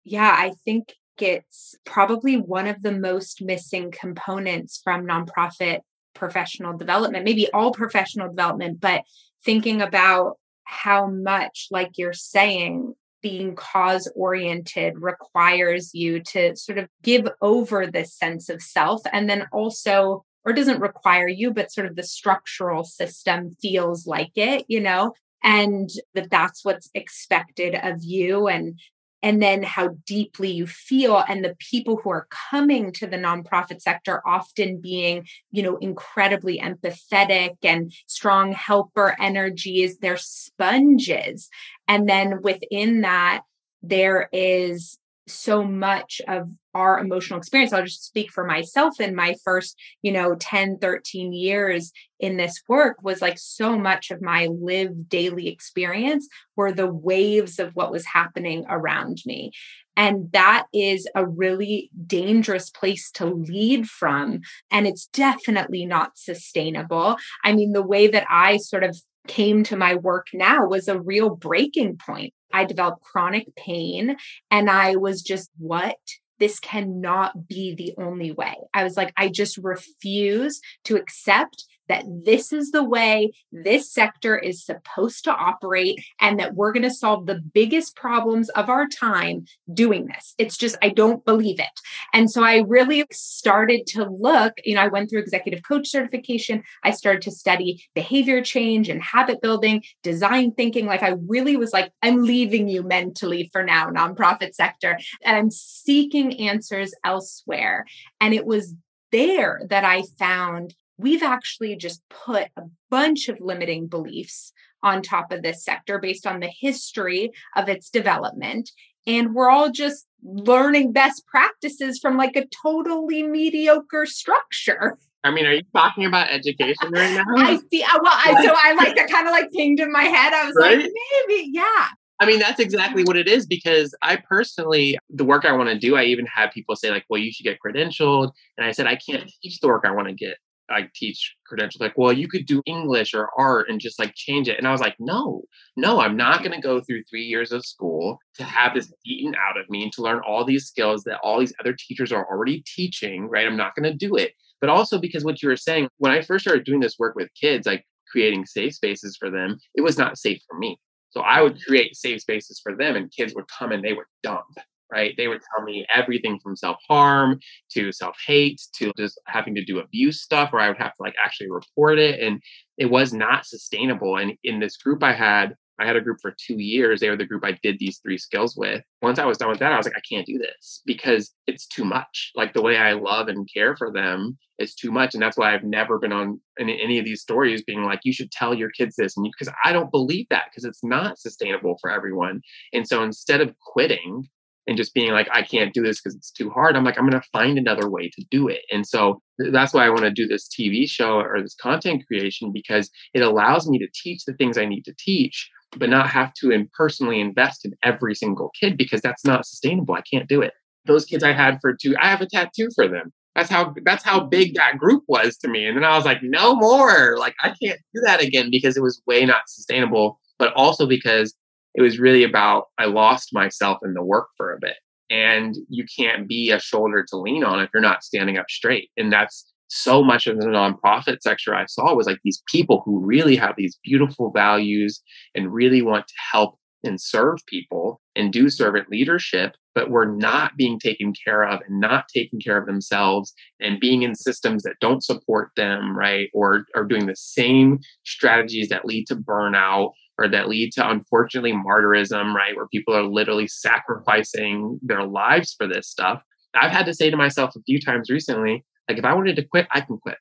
Yeah, 0.04 0.34
I 0.36 0.52
think 0.64 0.94
it's 1.20 1.74
probably 1.84 2.36
one 2.36 2.66
of 2.66 2.82
the 2.82 2.92
most 2.92 3.42
missing 3.42 3.90
components 3.90 4.80
from 4.82 5.06
nonprofit 5.06 5.80
professional 6.14 6.76
development, 6.76 7.24
maybe 7.24 7.50
all 7.52 7.72
professional 7.72 8.28
development, 8.28 8.80
but 8.80 9.02
thinking 9.44 9.80
about 9.82 10.38
how 10.64 11.06
much, 11.06 11.68
like 11.70 11.92
you're 11.96 12.12
saying, 12.12 12.94
being 13.22 13.54
cause 13.56 14.10
oriented 14.14 14.94
requires 14.98 15.94
you 15.94 16.20
to 16.20 16.54
sort 16.56 16.78
of 16.78 16.88
give 17.02 17.28
over 17.40 17.86
this 17.86 18.14
sense 18.14 18.48
of 18.48 18.62
self 18.62 19.02
and 19.12 19.28
then 19.28 19.46
also 19.52 20.24
or 20.44 20.52
doesn't 20.52 20.80
require 20.80 21.26
you 21.26 21.52
but 21.52 21.72
sort 21.72 21.86
of 21.86 21.96
the 21.96 22.02
structural 22.02 22.84
system 22.84 23.50
feels 23.60 24.06
like 24.06 24.30
it 24.36 24.64
you 24.68 24.80
know 24.80 25.12
and 25.42 25.90
that 26.14 26.30
that's 26.30 26.64
what's 26.64 26.90
expected 26.94 27.74
of 27.74 28.02
you 28.02 28.48
and 28.48 28.78
and 29.20 29.42
then 29.42 29.64
how 29.64 29.88
deeply 30.06 30.50
you 30.50 30.66
feel 30.66 31.24
and 31.28 31.44
the 31.44 31.56
people 31.58 31.96
who 31.96 32.10
are 32.10 32.28
coming 32.30 32.92
to 32.92 33.06
the 33.06 33.16
nonprofit 33.16 33.80
sector 33.80 34.22
often 34.26 34.80
being 34.80 35.26
you 35.50 35.62
know 35.62 35.76
incredibly 35.78 36.58
empathetic 36.58 37.56
and 37.62 37.92
strong 38.06 38.52
helper 38.52 39.16
energies 39.20 39.98
they're 39.98 40.16
sponges. 40.16 41.48
And 41.86 42.08
then 42.08 42.42
within 42.42 43.02
that 43.02 43.42
there 43.82 44.28
is 44.32 44.98
so 45.26 45.62
much 45.62 46.20
of 46.26 46.50
our 46.78 46.98
emotional 46.98 47.38
experience 47.38 47.72
i'll 47.72 47.84
just 47.84 48.04
speak 48.04 48.30
for 48.30 48.44
myself 48.44 49.00
in 49.00 49.14
my 49.14 49.34
first 49.44 49.76
you 50.02 50.12
know 50.12 50.34
10 50.36 50.78
13 50.78 51.32
years 51.32 51.92
in 52.20 52.36
this 52.36 52.62
work 52.68 53.02
was 53.02 53.20
like 53.22 53.38
so 53.38 53.78
much 53.78 54.10
of 54.10 54.22
my 54.22 54.46
lived 54.46 55.08
daily 55.08 55.48
experience 55.48 56.28
were 56.56 56.72
the 56.72 56.90
waves 56.90 57.58
of 57.58 57.74
what 57.74 57.92
was 57.92 58.06
happening 58.06 58.64
around 58.68 59.18
me 59.26 59.50
and 59.96 60.30
that 60.32 60.66
is 60.72 61.08
a 61.14 61.26
really 61.26 61.90
dangerous 62.06 62.70
place 62.70 63.10
to 63.10 63.26
lead 63.26 63.88
from 63.88 64.40
and 64.70 64.86
it's 64.86 65.06
definitely 65.08 65.84
not 65.84 66.16
sustainable 66.16 67.16
i 67.44 67.52
mean 67.52 67.72
the 67.72 67.82
way 67.82 68.06
that 68.06 68.26
i 68.30 68.56
sort 68.56 68.84
of 68.84 68.96
came 69.28 69.62
to 69.62 69.76
my 69.76 69.94
work 69.94 70.28
now 70.34 70.66
was 70.66 70.88
a 70.88 71.00
real 71.00 71.30
breaking 71.30 71.96
point. 71.96 72.34
I 72.52 72.64
developed 72.64 73.04
chronic 73.04 73.54
pain 73.54 74.16
and 74.50 74.68
I 74.68 74.96
was 74.96 75.22
just, 75.22 75.50
what? 75.58 75.98
This 76.38 76.60
cannot 76.60 77.48
be 77.48 77.74
the 77.74 77.94
only 77.98 78.32
way. 78.32 78.54
I 78.72 78.84
was 78.84 78.96
like, 78.96 79.12
I 79.16 79.28
just 79.28 79.58
refuse 79.58 80.60
to 80.84 80.96
accept 80.96 81.64
that 81.88 82.04
this 82.24 82.52
is 82.52 82.70
the 82.70 82.84
way 82.84 83.32
this 83.52 83.92
sector 83.92 84.36
is 84.36 84.64
supposed 84.64 85.24
to 85.24 85.32
operate 85.32 86.00
and 86.20 86.38
that 86.38 86.54
we're 86.54 86.72
going 86.72 86.82
to 86.82 86.90
solve 86.90 87.26
the 87.26 87.40
biggest 87.54 87.96
problems 87.96 88.48
of 88.50 88.68
our 88.68 88.86
time 88.86 89.44
doing 89.72 90.06
this. 90.06 90.34
It's 90.38 90.56
just, 90.56 90.76
I 90.82 90.90
don't 90.90 91.24
believe 91.24 91.58
it. 91.60 91.66
And 92.12 92.30
so 92.30 92.42
I 92.42 92.58
really 92.66 93.04
started 93.12 93.86
to 93.88 94.04
look, 94.04 94.54
you 94.64 94.74
know, 94.74 94.82
I 94.82 94.88
went 94.88 95.10
through 95.10 95.20
executive 95.20 95.62
coach 95.62 95.88
certification. 95.88 96.62
I 96.84 96.90
started 96.90 97.22
to 97.22 97.30
study 97.30 97.84
behavior 97.94 98.42
change 98.42 98.88
and 98.88 99.02
habit 99.02 99.40
building, 99.40 99.82
design 100.02 100.52
thinking. 100.52 100.86
Like 100.86 101.02
I 101.02 101.14
really 101.26 101.56
was 101.56 101.72
like, 101.72 101.92
I'm 102.02 102.22
leaving 102.22 102.68
you 102.68 102.82
mentally 102.82 103.48
for 103.52 103.62
now, 103.62 103.90
nonprofit 103.90 104.54
sector. 104.54 104.98
And 105.24 105.36
I'm 105.36 105.50
seeking 105.50 106.40
answers 106.40 106.92
elsewhere. 107.04 107.86
And 108.20 108.34
it 108.34 108.46
was 108.46 108.74
there 109.12 109.62
that 109.68 109.84
I 109.84 110.02
found 110.18 110.74
we've 110.98 111.22
actually 111.22 111.76
just 111.76 112.02
put 112.10 112.48
a 112.56 112.62
bunch 112.90 113.28
of 113.28 113.40
limiting 113.40 113.86
beliefs 113.86 114.52
on 114.82 115.02
top 115.02 115.32
of 115.32 115.42
this 115.42 115.64
sector 115.64 115.98
based 115.98 116.26
on 116.26 116.40
the 116.40 116.50
history 116.60 117.30
of 117.56 117.68
its 117.68 117.90
development. 117.90 118.70
And 119.06 119.34
we're 119.34 119.48
all 119.48 119.70
just 119.70 120.06
learning 120.22 120.92
best 120.92 121.26
practices 121.26 121.98
from 121.98 122.16
like 122.16 122.36
a 122.36 122.46
totally 122.62 123.22
mediocre 123.22 124.06
structure. 124.06 124.98
I 125.24 125.30
mean, 125.30 125.46
are 125.46 125.52
you 125.52 125.62
talking 125.74 126.04
about 126.04 126.30
education 126.30 126.90
right 126.90 127.14
now? 127.14 127.24
I 127.36 127.58
see. 127.70 127.82
Uh, 127.82 127.98
well, 128.02 128.12
I, 128.14 128.44
so 128.44 128.52
I 128.56 128.74
like 128.74 128.94
that 128.96 129.10
kind 129.10 129.26
of 129.26 129.32
like 129.32 129.50
pinged 129.52 129.80
in 129.80 129.90
my 129.90 130.04
head. 130.04 130.32
I 130.32 130.46
was 130.46 130.54
right? 130.60 130.78
like, 130.78 130.90
maybe, 131.28 131.50
yeah. 131.52 131.88
I 132.20 132.26
mean, 132.26 132.40
that's 132.40 132.58
exactly 132.58 133.04
what 133.04 133.16
it 133.16 133.28
is 133.28 133.46
because 133.46 133.94
I 134.02 134.16
personally, 134.16 134.98
the 135.08 135.24
work 135.24 135.44
I 135.44 135.52
want 135.52 135.68
to 135.68 135.78
do, 135.78 135.96
I 135.96 136.04
even 136.04 136.26
had 136.26 136.50
people 136.50 136.74
say, 136.74 136.90
like, 136.90 137.04
well, 137.08 137.20
you 137.20 137.32
should 137.32 137.44
get 137.44 137.58
credentialed. 137.64 138.32
And 138.56 138.66
I 138.66 138.72
said, 138.72 138.86
I 138.86 138.96
can't 138.96 139.30
teach 139.42 139.60
the 139.60 139.68
work 139.68 139.84
I 139.86 139.92
want 139.92 140.08
to 140.08 140.14
get. 140.14 140.36
I 140.70 140.88
teach 140.94 141.36
credentials, 141.46 141.80
like, 141.80 141.96
well, 141.96 142.12
you 142.12 142.28
could 142.28 142.46
do 142.46 142.62
English 142.66 143.14
or 143.14 143.30
art 143.38 143.68
and 143.68 143.80
just 143.80 143.98
like 143.98 144.14
change 144.14 144.48
it. 144.48 144.58
And 144.58 144.66
I 144.66 144.72
was 144.72 144.80
like, 144.80 144.96
no, 144.98 145.42
no, 145.76 146.00
I'm 146.00 146.16
not 146.16 146.40
going 146.40 146.52
to 146.52 146.60
go 146.60 146.80
through 146.80 147.04
three 147.04 147.24
years 147.24 147.52
of 147.52 147.64
school 147.64 148.18
to 148.36 148.44
have 148.44 148.74
this 148.74 148.92
eaten 149.04 149.34
out 149.34 149.58
of 149.58 149.68
me 149.70 149.82
and 149.82 149.92
to 149.92 150.02
learn 150.02 150.20
all 150.26 150.44
these 150.44 150.66
skills 150.66 151.04
that 151.04 151.20
all 151.22 151.40
these 151.40 151.54
other 151.60 151.74
teachers 151.78 152.12
are 152.12 152.28
already 152.30 152.62
teaching, 152.66 153.28
right? 153.28 153.46
I'm 153.46 153.56
not 153.56 153.74
going 153.74 153.90
to 153.90 153.96
do 153.96 154.16
it. 154.16 154.32
But 154.60 154.70
also 154.70 154.98
because 154.98 155.24
what 155.24 155.42
you 155.42 155.48
were 155.48 155.56
saying, 155.56 155.88
when 155.98 156.12
I 156.12 156.20
first 156.20 156.44
started 156.44 156.64
doing 156.64 156.80
this 156.80 156.98
work 156.98 157.14
with 157.14 157.28
kids, 157.40 157.66
like 157.66 157.84
creating 158.10 158.46
safe 158.46 158.74
spaces 158.74 159.16
for 159.16 159.30
them, 159.30 159.58
it 159.74 159.82
was 159.82 159.98
not 159.98 160.18
safe 160.18 160.42
for 160.48 160.58
me. 160.58 160.78
So 161.10 161.20
I 161.20 161.42
would 161.42 161.56
mm. 161.56 161.64
create 161.66 161.96
safe 161.96 162.20
spaces 162.20 162.60
for 162.62 162.76
them, 162.76 162.96
and 162.96 163.10
kids 163.10 163.34
would 163.34 163.48
come 163.48 163.72
and 163.72 163.82
they 163.82 163.92
would 163.92 164.06
dump, 164.22 164.44
right? 164.90 165.14
They 165.16 165.28
would 165.28 165.40
tell 165.54 165.64
me 165.64 165.86
everything 165.94 166.38
from 166.42 166.56
self 166.56 166.78
harm 166.88 167.40
to 167.72 167.92
self 167.92 168.16
hate 168.26 168.60
to 168.76 168.92
just 168.96 169.20
having 169.26 169.54
to 169.54 169.64
do 169.64 169.78
abuse 169.78 170.22
stuff 170.22 170.52
where 170.52 170.62
I 170.62 170.68
would 170.68 170.78
have 170.78 170.94
to 170.94 171.02
like 171.02 171.14
actually 171.24 171.50
report 171.50 171.98
it. 171.98 172.20
And 172.20 172.40
it 172.76 172.86
was 172.86 173.12
not 173.12 173.46
sustainable. 173.46 174.16
And 174.16 174.34
in 174.44 174.60
this 174.60 174.76
group 174.76 175.02
I 175.02 175.12
had, 175.12 175.54
I 175.80 175.86
had 175.86 175.96
a 175.96 176.00
group 176.00 176.18
for 176.20 176.34
two 176.44 176.58
years. 176.58 177.00
They 177.00 177.08
were 177.08 177.16
the 177.16 177.24
group 177.24 177.44
I 177.44 177.56
did 177.62 177.78
these 177.78 177.98
three 177.98 178.18
skills 178.18 178.56
with. 178.56 178.82
Once 179.00 179.18
I 179.18 179.26
was 179.26 179.38
done 179.38 179.48
with 179.48 179.60
that, 179.60 179.72
I 179.72 179.76
was 179.76 179.86
like, 179.86 179.96
I 179.96 180.02
can't 180.12 180.26
do 180.26 180.38
this 180.38 180.82
because 180.84 181.32
it's 181.46 181.66
too 181.66 181.84
much. 181.84 182.32
Like 182.34 182.52
the 182.52 182.62
way 182.62 182.76
I 182.76 182.94
love 182.94 183.28
and 183.28 183.48
care 183.52 183.76
for 183.76 183.92
them 183.92 184.38
is 184.58 184.74
too 184.74 184.90
much. 184.90 185.14
And 185.14 185.22
that's 185.22 185.36
why 185.36 185.54
I've 185.54 185.62
never 185.62 185.98
been 185.98 186.12
on 186.12 186.40
any, 186.58 186.82
any 186.82 186.98
of 186.98 187.04
these 187.04 187.22
stories 187.22 187.62
being 187.62 187.84
like, 187.84 188.00
you 188.02 188.12
should 188.12 188.32
tell 188.32 188.54
your 188.54 188.70
kids 188.70 188.96
this. 188.96 189.16
And 189.16 189.24
because 189.24 189.52
I 189.64 189.72
don't 189.72 189.92
believe 189.92 190.26
that 190.30 190.46
because 190.50 190.64
it's 190.64 190.82
not 190.82 191.18
sustainable 191.18 191.78
for 191.80 191.90
everyone. 191.90 192.40
And 192.72 192.86
so 192.86 193.04
instead 193.04 193.40
of 193.40 193.54
quitting, 193.60 194.28
and 194.68 194.76
just 194.76 194.94
being 194.94 195.12
like, 195.12 195.28
I 195.32 195.42
can't 195.42 195.74
do 195.74 195.82
this 195.82 196.00
because 196.00 196.14
it's 196.14 196.30
too 196.30 196.50
hard. 196.50 196.76
I'm 196.76 196.84
like, 196.84 196.98
I'm 196.98 197.08
going 197.08 197.20
to 197.20 197.28
find 197.32 197.58
another 197.58 197.90
way 197.90 198.08
to 198.10 198.24
do 198.30 198.46
it. 198.46 198.60
And 198.70 198.86
so 198.86 199.20
that's 199.38 199.72
why 199.74 199.86
I 199.86 199.88
want 199.88 200.02
to 200.02 200.10
do 200.10 200.28
this 200.28 200.48
TV 200.48 200.88
show 200.88 201.20
or 201.20 201.40
this 201.42 201.54
content 201.54 202.06
creation 202.06 202.52
because 202.52 202.90
it 203.14 203.22
allows 203.22 203.68
me 203.68 203.78
to 203.78 203.88
teach 203.94 204.24
the 204.24 204.34
things 204.34 204.58
I 204.58 204.66
need 204.66 204.84
to 204.84 204.94
teach 204.98 205.50
but 205.76 205.90
not 205.90 206.08
have 206.08 206.32
to 206.34 206.50
and 206.50 206.70
personally 206.72 207.20
invest 207.20 207.64
in 207.64 207.74
every 207.82 208.14
single 208.14 208.50
kid 208.58 208.76
because 208.76 209.00
that's 209.00 209.24
not 209.24 209.46
sustainable. 209.46 209.94
I 209.94 210.02
can't 210.02 210.28
do 210.28 210.40
it. 210.40 210.52
Those 210.86 211.04
kids 211.04 211.22
I 211.22 211.32
had 211.32 211.58
for 211.60 211.74
two, 211.74 211.94
I 212.00 212.08
have 212.08 212.20
a 212.20 212.26
tattoo 212.26 212.68
for 212.74 212.88
them. 212.88 213.12
That's 213.34 213.50
how 213.50 213.74
that's 213.84 214.02
how 214.02 214.20
big 214.20 214.54
that 214.54 214.78
group 214.78 215.04
was 215.06 215.36
to 215.38 215.48
me. 215.48 215.66
And 215.66 215.76
then 215.76 215.84
I 215.84 215.96
was 215.96 216.04
like, 216.04 216.18
no 216.22 216.56
more. 216.56 217.16
Like 217.18 217.34
I 217.42 217.48
can't 217.62 217.78
do 217.94 218.00
that 218.04 218.22
again 218.22 218.48
because 218.50 218.76
it 218.76 218.82
was 218.82 219.02
way 219.06 219.24
not 219.24 219.42
sustainable, 219.48 220.18
but 220.38 220.52
also 220.54 220.86
because 220.86 221.34
it 221.74 221.82
was 221.82 221.98
really 221.98 222.24
about 222.24 222.64
I 222.78 222.86
lost 222.86 223.30
myself 223.32 223.78
in 223.84 223.94
the 223.94 224.02
work 224.02 224.28
for 224.36 224.52
a 224.52 224.58
bit. 224.60 224.76
And 225.10 225.56
you 225.70 225.84
can't 225.98 226.28
be 226.28 226.50
a 226.50 226.60
shoulder 226.60 227.04
to 227.08 227.16
lean 227.16 227.42
on 227.42 227.60
if 227.60 227.70
you're 227.72 227.80
not 227.80 228.04
standing 228.04 228.36
up 228.36 228.50
straight. 228.50 228.90
And 228.96 229.10
that's 229.12 229.50
so 229.68 230.02
much 230.02 230.26
of 230.26 230.38
the 230.38 230.46
nonprofit 230.46 231.20
sector 231.20 231.54
I 231.54 231.66
saw 231.66 231.94
was 231.94 232.06
like 232.06 232.18
these 232.24 232.42
people 232.50 232.82
who 232.84 233.04
really 233.04 233.36
have 233.36 233.54
these 233.56 233.78
beautiful 233.82 234.30
values 234.34 235.02
and 235.34 235.52
really 235.52 235.82
want 235.82 236.08
to 236.08 236.14
help 236.32 236.58
and 236.84 237.00
serve 237.00 237.38
people 237.46 238.00
and 238.14 238.32
do 238.32 238.48
servant 238.48 238.88
leadership, 238.88 239.54
but 239.74 239.90
were 239.90 240.06
not 240.06 240.56
being 240.56 240.78
taken 240.78 241.12
care 241.24 241.44
of 241.44 241.60
and 241.66 241.80
not 241.80 242.06
taking 242.14 242.40
care 242.40 242.56
of 242.56 242.66
themselves 242.66 243.34
and 243.60 243.80
being 243.80 244.02
in 244.02 244.14
systems 244.14 244.62
that 244.62 244.76
don't 244.80 245.04
support 245.04 245.50
them, 245.56 245.96
right? 245.96 246.28
Or 246.32 246.64
are 246.76 246.84
doing 246.84 247.06
the 247.06 247.16
same 247.16 247.80
strategies 248.04 248.68
that 248.68 248.84
lead 248.84 249.06
to 249.08 249.16
burnout 249.16 249.92
or 250.18 250.28
that 250.28 250.48
lead 250.48 250.72
to 250.72 250.90
unfortunately 250.90 251.52
martyrism, 251.52 252.34
right? 252.34 252.56
Where 252.56 252.66
people 252.68 252.94
are 252.94 253.04
literally 253.04 253.46
sacrificing 253.46 254.78
their 254.82 255.04
lives 255.04 255.54
for 255.56 255.66
this 255.66 255.88
stuff. 255.88 256.22
I've 256.54 256.72
had 256.72 256.86
to 256.86 256.94
say 256.94 257.10
to 257.10 257.16
myself 257.16 257.54
a 257.56 257.62
few 257.62 257.80
times 257.80 258.10
recently, 258.10 258.64
like 258.88 258.98
if 258.98 259.04
I 259.04 259.14
wanted 259.14 259.36
to 259.36 259.44
quit, 259.44 259.68
I 259.70 259.80
can 259.80 259.98
quit. 259.98 260.18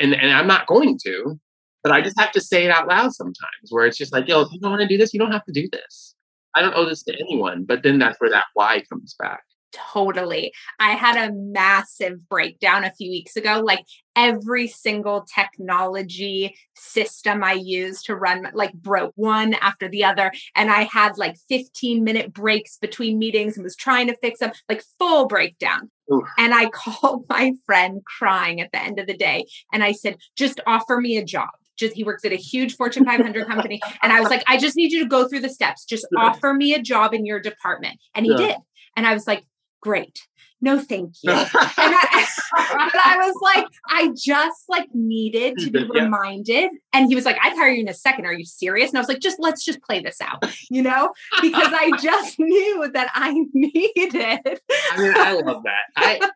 And 0.00 0.14
and 0.14 0.32
I'm 0.32 0.46
not 0.46 0.66
going 0.66 0.98
to, 1.04 1.40
but 1.82 1.92
I 1.92 2.00
just 2.00 2.18
have 2.18 2.32
to 2.32 2.40
say 2.40 2.64
it 2.64 2.70
out 2.70 2.88
loud 2.88 3.14
sometimes 3.14 3.70
where 3.70 3.86
it's 3.86 3.96
just 3.96 4.12
like, 4.12 4.28
yo, 4.28 4.42
if 4.42 4.52
you 4.52 4.60
don't 4.60 4.70
want 4.70 4.82
to 4.82 4.88
do 4.88 4.98
this, 4.98 5.14
you 5.14 5.20
don't 5.20 5.32
have 5.32 5.44
to 5.46 5.52
do 5.52 5.68
this. 5.72 6.14
I 6.54 6.60
don't 6.60 6.74
owe 6.74 6.88
this 6.88 7.02
to 7.04 7.14
anyone. 7.18 7.64
But 7.64 7.82
then 7.82 7.98
that's 7.98 8.20
where 8.20 8.30
that 8.30 8.44
why 8.54 8.82
comes 8.90 9.14
back. 9.18 9.42
Totally. 9.72 10.52
I 10.80 10.92
had 10.92 11.28
a 11.28 11.34
massive 11.34 12.28
breakdown 12.28 12.84
a 12.84 12.92
few 12.92 13.10
weeks 13.10 13.36
ago. 13.36 13.60
Like 13.64 13.84
every 14.16 14.66
single 14.66 15.22
technology 15.22 16.56
system 16.74 17.44
I 17.44 17.52
used 17.52 18.06
to 18.06 18.16
run, 18.16 18.48
like 18.54 18.72
broke 18.72 19.12
one 19.16 19.54
after 19.54 19.88
the 19.88 20.04
other. 20.04 20.32
And 20.54 20.70
I 20.70 20.84
had 20.84 21.18
like 21.18 21.36
15 21.48 22.02
minute 22.02 22.32
breaks 22.32 22.78
between 22.78 23.18
meetings 23.18 23.56
and 23.56 23.64
was 23.64 23.76
trying 23.76 24.06
to 24.06 24.16
fix 24.16 24.40
them, 24.40 24.52
like 24.68 24.82
full 24.98 25.26
breakdown. 25.26 25.90
Oof. 26.12 26.26
And 26.38 26.54
I 26.54 26.70
called 26.72 27.26
my 27.28 27.52
friend 27.66 28.02
crying 28.04 28.60
at 28.60 28.72
the 28.72 28.82
end 28.82 28.98
of 28.98 29.06
the 29.06 29.16
day. 29.16 29.46
And 29.72 29.84
I 29.84 29.92
said, 29.92 30.16
just 30.34 30.60
offer 30.66 30.98
me 31.00 31.18
a 31.18 31.24
job 31.24 31.50
just 31.78 31.94
he 31.94 32.02
works 32.02 32.24
at 32.24 32.32
a 32.32 32.36
huge 32.36 32.74
Fortune 32.74 33.04
500 33.04 33.46
company. 33.46 33.80
And 34.02 34.12
I 34.12 34.20
was 34.20 34.30
like, 34.30 34.42
I 34.48 34.56
just 34.58 34.74
need 34.76 34.90
you 34.90 35.04
to 35.04 35.08
go 35.08 35.28
through 35.28 35.42
the 35.42 35.48
steps. 35.48 35.84
Just 35.84 36.06
offer 36.18 36.52
me 36.52 36.74
a 36.74 36.82
job 36.82 37.14
in 37.14 37.24
your 37.24 37.38
department. 37.38 38.00
And 38.16 38.26
he 38.26 38.32
yeah. 38.32 38.38
did. 38.38 38.56
And 38.96 39.06
I 39.06 39.14
was 39.14 39.28
like, 39.28 39.44
great. 39.80 40.26
No 40.60 40.78
thank 40.80 41.14
you. 41.22 41.32
And 41.80 41.94
I, 41.94 42.90
I, 43.04 43.16
was 43.18 43.36
like 43.42 43.66
i 43.88 44.10
just 44.16 44.64
like 44.68 44.88
needed 44.94 45.58
to 45.58 45.70
be 45.70 45.80
yeah. 45.94 46.02
reminded. 46.02 46.70
And 46.92 47.08
he 47.08 47.14
was 47.14 47.24
like 47.24 47.36
i'd 47.42 47.54
hire 47.54 47.68
you 47.68 47.82
in 47.82 47.88
a 47.88 47.94
second. 47.94 48.26
Are 48.26 48.32
you 48.32 48.44
serious? 48.44 48.90
And 48.90 48.98
i 48.98 49.00
was 49.00 49.08
like 49.08 49.20
just 49.20 49.38
let's 49.38 49.64
just 49.64 49.80
play 49.82 50.00
this 50.00 50.20
out 50.20 50.44
you 50.70 50.82
know? 50.82 51.12
Because 51.40 51.72
i 51.72 51.90
just 52.02 52.38
knew 52.38 52.90
that 52.92 53.10
i 53.14 53.34
needed 53.52 54.60
i 54.92 55.00
mean 55.00 55.14
i 55.16 55.32
love 55.32 55.62
that. 55.64 55.84
I 55.96 56.30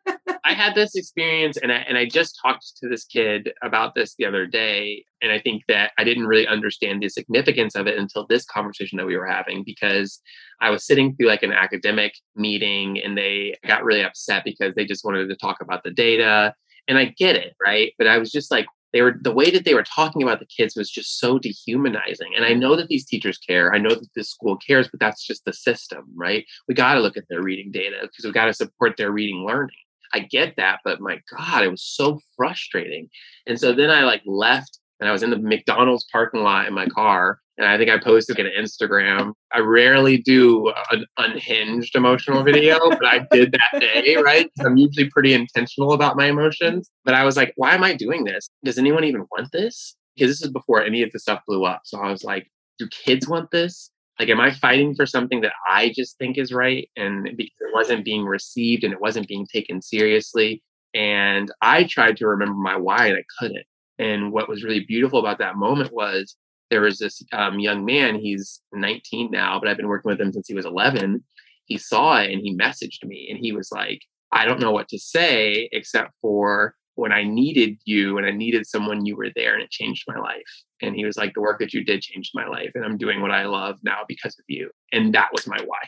i 0.45 0.53
had 0.53 0.75
this 0.75 0.95
experience 0.95 1.57
and 1.57 1.73
i 1.73 1.77
and 1.77 1.99
i 1.99 2.07
just 2.07 2.39
talked 2.41 2.77
to 2.77 2.89
this 2.89 3.05
kid 3.05 3.53
about 3.63 3.95
this 3.95 4.15
the 4.17 4.27
other 4.27 4.47
day 4.47 5.05
and 5.23 5.33
i 5.33 5.39
think 5.39 5.63
that 5.69 5.93
i 5.99 6.05
didn't 6.05 6.27
really 6.27 6.47
understand 6.47 7.03
the 7.03 7.09
significance 7.09 7.75
of 7.75 7.87
it 7.87 7.99
until 7.99 8.27
this 8.27 8.45
conversation 8.45 8.99
that 8.99 9.07
we 9.07 9.17
were 9.17 9.27
having 9.27 9.63
because 9.65 10.21
I 10.63 10.71
was 10.71 10.87
sitting 10.87 11.15
through 11.15 11.27
like 11.27 11.43
an 11.43 11.53
academic 11.53 12.15
meeting 12.37 12.99
and 13.03 13.19
they 13.19 13.57
got 13.67 13.85
really 13.85 14.05
upset 14.05 14.45
because 14.45 14.75
they 14.75 14.87
just 14.87 15.05
wanted 15.05 15.29
to 15.29 15.37
talk 15.37 15.61
about 15.61 15.83
the 15.83 15.91
data. 15.91 16.55
And 16.87 16.99
I 16.99 17.07
get 17.07 17.35
it, 17.35 17.55
right? 17.61 17.93
But 17.99 18.07
I 18.07 18.19
was 18.19 18.31
just 18.31 18.51
like, 18.51 18.67
they 18.93 19.03
were 19.03 19.19
the 19.21 19.33
way 19.33 19.51
that 19.51 19.65
they 19.65 19.75
were 19.75 19.83
talking 19.83 20.23
about 20.23 20.39
the 20.39 20.47
kids 20.47 20.77
was 20.77 20.91
just 20.91 21.19
so 21.19 21.39
dehumanizing. 21.39 22.33
And 22.37 22.45
I 22.45 22.53
know 22.53 22.77
that 22.77 22.89
these 22.89 23.07
teachers 23.07 23.39
care. 23.39 23.75
I 23.75 23.79
know 23.79 23.91
that 23.91 24.09
this 24.15 24.31
school 24.31 24.57
cares, 24.57 24.89
but 24.89 25.01
that's 25.01 25.27
just 25.27 25.45
the 25.45 25.53
system, 25.53 26.05
right? 26.15 26.45
We 26.69 26.75
got 26.75 26.95
to 26.95 27.01
look 27.01 27.17
at 27.17 27.25
their 27.29 27.43
reading 27.43 27.73
data 27.73 27.97
because 28.03 28.25
we 28.25 28.33
got 28.33 28.47
to 28.47 28.55
support 28.55 28.97
their 28.97 29.11
reading 29.11 29.45
learning. 29.45 29.77
I 30.15 30.21
get 30.21 30.57
that, 30.59 30.81
but 30.85 31.01
my 31.01 31.21
God, 31.37 31.65
it 31.65 31.71
was 31.71 31.83
so 31.83 32.21
frustrating. 32.37 33.09
And 33.47 33.59
so 33.59 33.73
then 33.73 33.91
I 33.91 34.03
like 34.03 34.23
left 34.27 34.79
and 35.03 35.09
I 35.09 35.13
was 35.13 35.25
in 35.25 35.31
the 35.31 35.39
McDonald's 35.39 36.07
parking 36.13 36.45
lot 36.45 36.69
in 36.69 36.75
my 36.75 36.87
car 36.87 37.41
and 37.59 37.67
I 37.67 37.77
think 37.77 37.91
I 37.91 37.99
posted 37.99 38.39
it 38.39 38.47
on 38.47 38.65
Instagram. 38.65 39.33
I 39.53 39.59
rarely 39.59 40.19
do 40.19 40.73
an 40.93 41.05
unhinged 41.19 41.97
emotional 41.97 42.45
video, 42.45 42.79
but 42.89 43.05
I 43.05 43.27
did 43.33 43.53
that 43.53 43.81
day, 43.81 44.17
right? 44.17 44.49
I'm 44.65 44.77
usually 44.77 45.11
pretty 45.11 45.35
intentional 45.35 45.93
about 45.93 46.17
my 46.17 46.27
emotions. 46.27 46.89
But 47.05 47.15
I 47.15 47.25
was 47.25 47.37
like, 47.37 47.53
why 47.57 47.75
am 47.75 47.83
I 47.83 47.95
doing 47.95 48.23
this? 48.23 48.49
Does 48.65 48.79
anyone 48.79 49.03
even 49.03 49.27
want 49.33 49.51
this? 49.51 49.97
Because 50.15 50.31
this 50.31 50.43
is 50.47 50.53
before 50.53 50.85
any 50.85 51.03
of 51.03 51.11
the 51.11 51.19
stuff 51.19 51.41
blew 51.49 51.65
up. 51.65 51.81
So 51.85 51.99
I 51.99 52.09
was 52.09 52.23
like, 52.23 52.49
do 52.79 52.87
kids 52.89 53.29
want 53.29 53.51
this? 53.51 53.91
Like, 54.21 54.29
am 54.29 54.41
I 54.41 54.53
fighting 54.53 54.95
for 54.95 55.05
something 55.05 55.41
that 55.41 55.55
I 55.69 55.93
just 55.97 56.17
think 56.19 56.39
is 56.39 56.53
right? 56.53 56.89
And 56.97 57.27
it 57.27 57.51
wasn't 57.75 58.05
being 58.05 58.25
received 58.25 58.85
and 58.85 58.93
it 58.93 59.01
wasn't 59.01 59.27
being 59.27 59.49
taken 59.53 59.83
seriously. 59.83 60.63
And 60.95 61.51
I 61.61 61.85
tried 61.85 62.19
to 62.19 62.29
remember 62.29 62.55
my 62.55 62.77
why 62.77 63.09
and 63.09 63.19
I 63.19 63.25
couldn't. 63.41 63.67
And 63.99 64.33
what 64.33 64.49
was 64.49 64.65
really 64.65 64.81
beautiful 64.81 65.19
about 65.19 65.39
that 65.39 65.57
moment 65.57 65.93
was 65.93 66.37
there 66.71 66.81
was 66.81 66.99
this 66.99 67.23
um, 67.33 67.61
young 67.61 67.85
man, 67.85 68.19
he's 68.19 68.61
19 68.73 69.31
now, 69.31 69.61
but 69.61 69.69
I've 69.69 69.77
been 69.77 69.89
working 69.89 70.11
with 70.11 70.21
him 70.21 70.33
since 70.33 70.49
he 70.49 70.55
was 70.55 70.65
11. 70.65 71.23
He 71.67 71.79
saw 71.79 72.19
it 72.19 72.31
and 72.31 72.41
he 72.41 72.57
messaged 72.57 73.05
me 73.05 73.29
and 73.31 73.39
he 73.39 73.53
was 73.53 73.71
like, 73.71 74.01
I 74.33 74.47
don't 74.47 74.61
know 74.61 74.73
what 74.73 74.89
to 74.89 74.99
say 74.99 75.69
except 75.73 76.15
for 76.21 76.75
when 76.95 77.13
I 77.13 77.25
needed 77.25 77.79
you 77.85 78.19
and 78.19 78.27
I 78.27 78.31
needed 78.31 78.67
someone, 78.67 79.07
you 79.07 79.17
were 79.17 79.31
there 79.35 79.55
and 79.55 79.63
it 79.63 79.71
changed 79.71 80.05
my 80.07 80.19
life. 80.19 80.43
And 80.81 80.95
he 80.95 81.05
was 81.05 81.17
like, 81.17 81.35
the 81.35 81.41
work 81.41 81.59
that 81.61 81.73
you 81.73 81.85
did 81.85 82.03
changed 82.03 82.33
my 82.35 82.47
life. 82.47 82.73
And 82.75 82.85
I'm 82.85 82.99
doing 82.99 83.21
what 83.21 83.31
I 83.31 83.47
love 83.47 83.77
now 83.83 84.01
because 84.09 84.39
of 84.39 84.45
you. 84.49 84.71
And 84.93 85.15
that 85.15 85.29
was 85.33 85.47
my 85.47 85.59
why. 85.65 85.79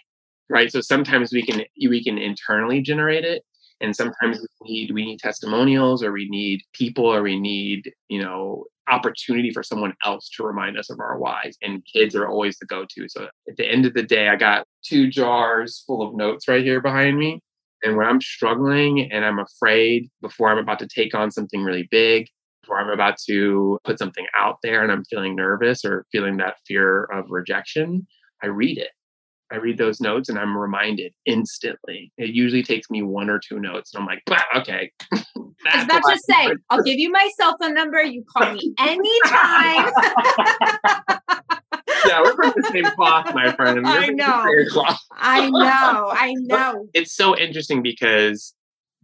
Right. 0.50 0.70
So 0.70 0.80
sometimes 0.82 1.32
we 1.32 1.42
can 1.42 1.64
we 1.88 2.04
can 2.04 2.18
internally 2.18 2.82
generate 2.82 3.24
it. 3.24 3.42
And 3.80 3.94
sometimes 3.94 4.40
we 4.60 4.70
need 4.70 4.90
we 4.92 5.04
need 5.04 5.18
testimonials 5.18 6.02
or 6.02 6.12
we 6.12 6.28
need 6.28 6.62
people 6.72 7.06
or 7.06 7.22
we 7.22 7.38
need, 7.38 7.92
you 8.08 8.22
know, 8.22 8.64
opportunity 8.88 9.50
for 9.50 9.62
someone 9.62 9.94
else 10.04 10.30
to 10.36 10.44
remind 10.44 10.78
us 10.78 10.90
of 10.90 11.00
our 11.00 11.18
whys. 11.18 11.56
And 11.62 11.84
kids 11.90 12.14
are 12.14 12.28
always 12.28 12.58
the 12.58 12.66
go-to. 12.66 13.08
So 13.08 13.28
at 13.48 13.56
the 13.56 13.66
end 13.66 13.86
of 13.86 13.94
the 13.94 14.02
day, 14.02 14.28
I 14.28 14.36
got 14.36 14.66
two 14.84 15.08
jars 15.08 15.82
full 15.86 16.02
of 16.02 16.14
notes 16.14 16.48
right 16.48 16.62
here 16.62 16.80
behind 16.80 17.18
me 17.18 17.40
and 17.84 17.96
when 17.98 18.06
I'm 18.06 18.20
struggling 18.20 19.12
and 19.12 19.24
I'm 19.24 19.38
afraid 19.38 20.10
before 20.22 20.50
I'm 20.50 20.58
about 20.58 20.78
to 20.78 20.88
take 20.88 21.14
on 21.14 21.30
something 21.30 21.62
really 21.62 21.86
big, 21.90 22.28
before 22.62 22.80
I'm 22.80 22.88
about 22.88 23.18
to 23.26 23.78
put 23.84 23.98
something 23.98 24.26
out 24.34 24.56
there 24.62 24.82
and 24.82 24.90
I'm 24.90 25.04
feeling 25.04 25.36
nervous 25.36 25.84
or 25.84 26.06
feeling 26.10 26.38
that 26.38 26.56
fear 26.66 27.04
of 27.04 27.26
rejection, 27.28 28.06
I 28.42 28.46
read 28.46 28.78
it. 28.78 28.88
I 29.54 29.58
read 29.58 29.78
those 29.78 30.00
notes 30.00 30.28
and 30.28 30.36
I'm 30.36 30.58
reminded 30.58 31.14
instantly. 31.26 32.10
It 32.18 32.30
usually 32.30 32.64
takes 32.64 32.90
me 32.90 33.02
one 33.02 33.30
or 33.30 33.38
two 33.38 33.60
notes 33.60 33.94
and 33.94 34.02
I'm 34.02 34.06
like, 34.06 34.20
okay. 34.56 34.90
I 35.12 35.20
was 35.76 35.84
about 35.84 36.02
to 36.08 36.18
say, 36.18 36.48
I'll 36.70 36.82
give 36.82 36.98
you 36.98 37.12
my 37.12 37.30
cell 37.36 37.56
phone 37.60 37.72
number. 37.72 38.02
You 38.02 38.24
call 38.36 38.52
me 38.52 38.74
anytime. 38.80 39.92
yeah, 42.04 42.20
we're 42.20 42.34
from 42.34 42.52
the 42.56 42.68
same 42.72 42.86
cloth, 42.96 43.32
my 43.32 43.54
friend. 43.54 43.84
We're 43.84 43.90
I 43.90 44.08
know. 44.08 44.44
I 45.12 45.48
know. 45.48 46.10
I 46.10 46.34
know. 46.36 46.88
It's 46.92 47.14
so 47.14 47.38
interesting 47.38 47.80
because 47.80 48.54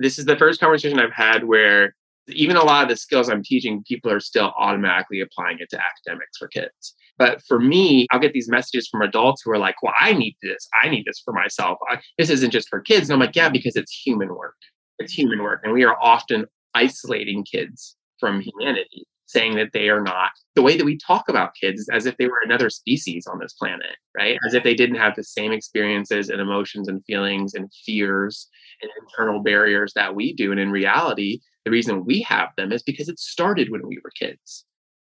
this 0.00 0.18
is 0.18 0.24
the 0.24 0.36
first 0.36 0.58
conversation 0.58 0.98
I've 0.98 1.12
had 1.12 1.44
where 1.44 1.94
even 2.32 2.56
a 2.56 2.64
lot 2.64 2.82
of 2.82 2.88
the 2.88 2.96
skills 2.96 3.28
I'm 3.28 3.42
teaching, 3.42 3.84
people 3.86 4.10
are 4.10 4.20
still 4.20 4.52
automatically 4.58 5.20
applying 5.20 5.58
it 5.60 5.68
to 5.70 5.80
academics 5.80 6.38
for 6.38 6.48
kids. 6.48 6.94
But 7.18 7.42
for 7.46 7.60
me, 7.60 8.06
I'll 8.10 8.18
get 8.18 8.32
these 8.32 8.48
messages 8.48 8.88
from 8.88 9.02
adults 9.02 9.42
who 9.42 9.50
are 9.50 9.58
like, 9.58 9.76
well, 9.82 9.94
I 10.00 10.12
need 10.12 10.36
this. 10.42 10.68
I 10.82 10.88
need 10.88 11.04
this 11.04 11.20
for 11.24 11.34
myself. 11.34 11.78
I, 11.88 12.00
this 12.18 12.30
isn't 12.30 12.50
just 12.50 12.68
for 12.68 12.80
kids. 12.80 13.08
And 13.08 13.14
I'm 13.14 13.20
like, 13.20 13.36
yeah, 13.36 13.50
because 13.50 13.76
it's 13.76 13.92
human 13.92 14.34
work. 14.34 14.56
It's 14.98 15.12
human 15.12 15.42
work. 15.42 15.60
And 15.62 15.72
we 15.72 15.84
are 15.84 15.96
often 16.00 16.46
isolating 16.74 17.44
kids 17.44 17.96
from 18.18 18.40
humanity 18.40 19.06
saying 19.30 19.54
that 19.54 19.70
they 19.72 19.88
are 19.88 20.02
not 20.02 20.32
the 20.56 20.62
way 20.62 20.76
that 20.76 20.84
we 20.84 20.98
talk 20.98 21.28
about 21.28 21.54
kids 21.54 21.88
as 21.92 22.04
if 22.04 22.16
they 22.16 22.26
were 22.26 22.40
another 22.42 22.68
species 22.68 23.28
on 23.28 23.38
this 23.38 23.52
planet, 23.52 23.96
right? 24.16 24.36
As 24.44 24.54
if 24.54 24.64
they 24.64 24.74
didn't 24.74 24.96
have 24.96 25.14
the 25.14 25.22
same 25.22 25.52
experiences 25.52 26.30
and 26.30 26.40
emotions 26.40 26.88
and 26.88 27.04
feelings 27.04 27.54
and 27.54 27.70
fears 27.86 28.48
and 28.82 28.90
internal 29.00 29.40
barriers 29.40 29.92
that 29.94 30.16
we 30.16 30.32
do. 30.32 30.50
And 30.50 30.58
in 30.58 30.72
reality, 30.72 31.40
the 31.64 31.70
reason 31.70 32.04
we 32.04 32.22
have 32.22 32.48
them 32.56 32.72
is 32.72 32.82
because 32.82 33.08
it 33.08 33.18
started 33.18 33.70
when 33.70 33.86
we 33.86 33.98
were 34.02 34.10
kids, 34.18 34.64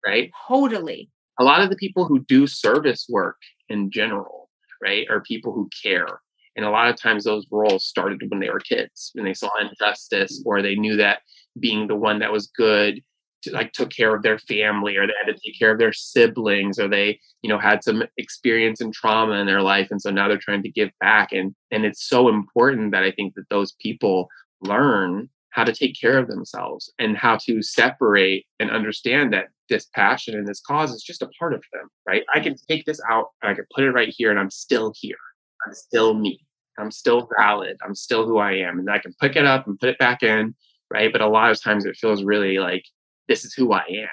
right? 0.07 0.31
Totally. 0.49 1.11
A 1.41 1.45
lot 1.45 1.63
of 1.63 1.71
the 1.71 1.77
people 1.77 2.05
who 2.05 2.21
do 2.21 2.47
service 2.47 3.07
work 3.09 3.37
in 3.69 3.91
general, 3.91 4.51
right, 4.83 5.07
are 5.11 5.21
people 5.23 5.53
who 5.53 5.69
care. 5.83 6.21
And 6.57 6.67
a 6.67 6.71
lot 6.71 6.89
of 6.89 7.01
times 7.01 7.25
those 7.25 7.47
roles 7.51 7.87
started 7.87 8.23
when 8.29 8.41
they 8.41 8.51
were 8.51 8.61
kids, 8.61 9.11
when 9.15 9.25
they 9.25 9.33
saw 9.33 9.49
injustice 9.59 10.43
or 10.45 10.61
they 10.61 10.75
knew 10.75 10.97
that 10.97 11.21
being 11.59 11.89
the 11.89 11.97
one 11.97 12.19
that 12.19 12.33
was 12.33 12.47
good 12.49 13.03
like 13.51 13.73
took 13.73 13.91
care 13.91 14.15
of 14.15 14.23
their 14.23 14.39
family 14.39 14.97
or 14.97 15.07
they 15.07 15.13
had 15.25 15.33
to 15.33 15.39
take 15.41 15.59
care 15.59 15.73
of 15.73 15.79
their 15.79 15.93
siblings 15.93 16.79
or 16.79 16.89
they 16.89 17.19
you 17.43 17.49
know 17.49 17.59
had 17.59 17.83
some 17.83 18.05
experience 18.17 18.81
and 18.81 18.95
trauma 18.95 19.35
in 19.35 19.47
their 19.47 19.63
life 19.63 19.89
and 19.91 20.01
so 20.01 20.11
now 20.11 20.29
they're 20.29 20.39
trying 20.39 20.63
to 20.63 20.71
give 20.71 20.91
back 21.01 21.33
and 21.33 21.55
and 21.71 21.85
it's 21.85 22.07
so 22.07 22.29
important 22.29 22.93
that 22.93 23.03
i 23.03 23.11
think 23.11 23.35
that 23.35 23.49
those 23.51 23.73
people 23.81 24.29
learn 24.61 25.29
how 25.53 25.65
to 25.65 25.73
take 25.73 25.99
care 26.01 26.19
of 26.19 26.29
themselves 26.29 26.93
and 26.99 27.17
how 27.17 27.39
to 27.47 27.63
separate 27.63 28.47
and 28.59 28.71
understand 28.71 29.33
that 29.33 29.47
this 29.69 29.87
passion 29.95 30.35
and 30.35 30.47
this 30.47 30.61
cause 30.61 30.91
is 30.91 31.03
just 31.03 31.23
a 31.23 31.31
part 31.39 31.55
of 31.55 31.63
them 31.73 31.89
right? 32.07 32.25
I 32.35 32.41
can 32.41 32.57
take 32.69 32.85
this 32.85 33.01
out 33.11 33.27
and 33.43 33.51
i 33.51 33.55
can 33.55 33.65
put 33.75 33.85
it 33.85 33.93
right 33.93 34.13
here 34.17 34.31
and 34.31 34.39
i'm 34.39 34.51
still 34.51 34.93
here. 34.97 35.17
I'm 35.67 35.75
still 35.75 36.15
me. 36.15 36.41
I'm 36.79 36.91
still 36.91 37.29
valid. 37.39 37.77
I'm 37.85 37.95
still 37.95 38.27
who 38.27 38.39
i 38.39 38.53
am. 38.53 38.79
And 38.79 38.91
i 38.91 38.99
can 38.99 39.15
pick 39.21 39.37
it 39.37 39.47
up 39.47 39.67
and 39.67 39.79
put 39.79 39.89
it 39.89 39.99
back 39.99 40.23
in 40.23 40.55
right? 40.93 41.11
But 41.11 41.23
a 41.23 41.29
lot 41.29 41.51
of 41.51 41.63
times 41.63 41.85
it 41.85 41.97
feels 41.97 42.23
really 42.23 42.59
like 42.59 42.85
this 43.29 43.45
is 43.45 43.55
who 43.55 43.73
I 43.73 43.85
am 43.89 44.09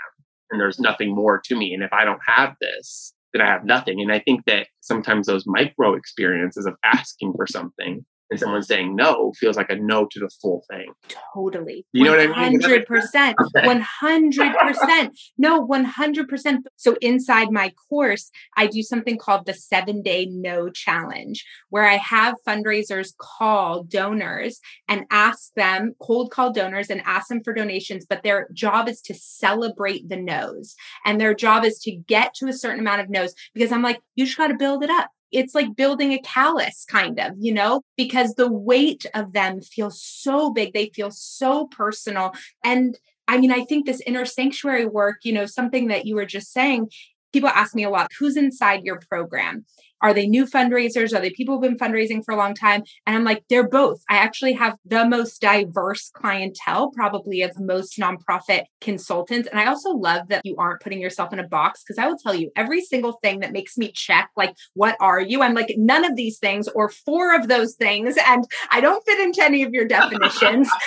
and 0.49 0.59
there's 0.59 0.79
nothing 0.79 1.13
more 1.13 1.41
to 1.45 1.55
me. 1.55 1.73
And 1.73 1.83
if 1.83 1.91
I 1.91 2.05
don't 2.05 2.21
have 2.25 2.55
this, 2.61 3.13
then 3.33 3.41
I 3.41 3.47
have 3.47 3.65
nothing. 3.65 4.01
And 4.01 4.11
I 4.11 4.19
think 4.19 4.45
that 4.45 4.67
sometimes 4.79 5.27
those 5.27 5.45
micro 5.45 5.93
experiences 5.93 6.65
of 6.65 6.75
asking 6.83 7.33
for 7.35 7.45
something 7.45 8.05
and 8.29 8.39
someone 8.39 8.63
saying 8.63 8.95
no 8.95 9.33
feels 9.37 9.57
like 9.57 9.69
a 9.69 9.75
no 9.75 10.05
to 10.11 10.19
the 10.19 10.29
full 10.41 10.63
thing. 10.69 10.91
Totally. 11.33 11.85
You 11.93 12.05
know 12.05 12.11
what 12.11 12.19
I 12.19 12.49
mean? 12.49 12.59
100%. 12.61 13.35
100%. 13.55 15.09
No, 15.37 15.65
100%. 15.65 16.57
So 16.75 16.95
inside 17.01 17.51
my 17.51 17.71
course, 17.89 18.29
I 18.57 18.67
do 18.67 18.81
something 18.81 19.17
called 19.17 19.45
the 19.45 19.53
seven 19.53 20.01
day 20.01 20.25
no 20.25 20.69
challenge, 20.69 21.45
where 21.69 21.85
I 21.85 21.95
have 21.95 22.35
fundraisers 22.47 23.13
call 23.17 23.83
donors 23.83 24.59
and 24.87 25.05
ask 25.11 25.53
them, 25.55 25.93
cold 26.01 26.31
call 26.31 26.51
donors 26.51 26.89
and 26.89 27.01
ask 27.05 27.27
them 27.29 27.41
for 27.43 27.53
donations. 27.53 28.05
But 28.07 28.23
their 28.23 28.49
job 28.53 28.89
is 28.89 29.01
to 29.03 29.13
celebrate 29.13 30.09
the 30.09 30.17
no's. 30.17 30.75
And 31.05 31.19
their 31.19 31.33
job 31.33 31.63
is 31.63 31.79
to 31.79 31.91
get 31.91 32.33
to 32.35 32.47
a 32.47 32.53
certain 32.53 32.79
amount 32.79 33.01
of 33.01 33.09
no's 33.09 33.33
because 33.53 33.71
I'm 33.71 33.83
like, 33.83 33.99
you 34.15 34.25
just 34.25 34.37
got 34.37 34.47
to 34.47 34.55
build 34.55 34.83
it 34.83 34.89
up 34.89 35.09
it's 35.31 35.55
like 35.55 35.75
building 35.75 36.11
a 36.11 36.19
callus 36.19 36.85
kind 36.87 37.19
of 37.19 37.33
you 37.39 37.53
know 37.53 37.81
because 37.97 38.35
the 38.35 38.51
weight 38.51 39.05
of 39.13 39.33
them 39.33 39.61
feels 39.61 40.01
so 40.01 40.51
big 40.51 40.73
they 40.73 40.89
feel 40.93 41.11
so 41.11 41.67
personal. 41.67 42.33
And 42.63 42.97
i 43.27 43.37
mean 43.37 43.51
i 43.51 43.63
think 43.65 43.85
this 43.85 44.01
inner 44.01 44.25
sanctuary 44.25 44.85
work 44.85 45.17
you 45.23 45.31
know 45.31 45.45
something 45.45 45.87
that 45.87 46.05
you 46.05 46.15
were 46.15 46.25
just 46.25 46.51
saying 46.51 46.89
people 47.31 47.49
ask 47.49 47.75
me 47.75 47.83
a 47.83 47.89
lot 47.89 48.11
who's 48.17 48.35
inside 48.35 48.83
your 48.83 48.99
program 49.09 49.65
are 50.01 50.13
they 50.13 50.27
new 50.27 50.45
fundraisers? 50.45 51.15
Are 51.15 51.21
they 51.21 51.29
people 51.29 51.55
who've 51.55 51.69
been 51.69 51.77
fundraising 51.77 52.23
for 52.23 52.33
a 52.33 52.37
long 52.37 52.53
time? 52.53 52.83
And 53.05 53.15
I'm 53.15 53.23
like, 53.23 53.43
they're 53.49 53.67
both. 53.67 54.01
I 54.09 54.17
actually 54.17 54.53
have 54.53 54.75
the 54.85 55.05
most 55.05 55.41
diverse 55.41 56.09
clientele, 56.13 56.91
probably 56.91 57.41
of 57.41 57.59
most 57.59 57.97
nonprofit 57.97 58.63
consultants. 58.81 59.47
And 59.49 59.59
I 59.59 59.67
also 59.67 59.91
love 59.91 60.27
that 60.29 60.45
you 60.45 60.55
aren't 60.57 60.81
putting 60.81 61.01
yourself 61.01 61.33
in 61.33 61.39
a 61.39 61.47
box 61.47 61.83
because 61.83 61.97
I 61.97 62.07
will 62.07 62.17
tell 62.17 62.33
you 62.33 62.51
every 62.55 62.81
single 62.81 63.13
thing 63.23 63.39
that 63.41 63.51
makes 63.51 63.77
me 63.77 63.91
check, 63.91 64.29
like, 64.35 64.55
what 64.73 64.95
are 64.99 65.19
you? 65.19 65.41
I'm 65.41 65.53
like, 65.53 65.73
none 65.77 66.05
of 66.05 66.15
these 66.15 66.39
things 66.39 66.67
or 66.69 66.89
four 66.89 67.35
of 67.35 67.47
those 67.47 67.75
things. 67.75 68.15
And 68.25 68.45
I 68.71 68.81
don't 68.81 69.05
fit 69.05 69.19
into 69.19 69.43
any 69.43 69.63
of 69.63 69.73
your 69.73 69.85
definitions. 69.85 70.69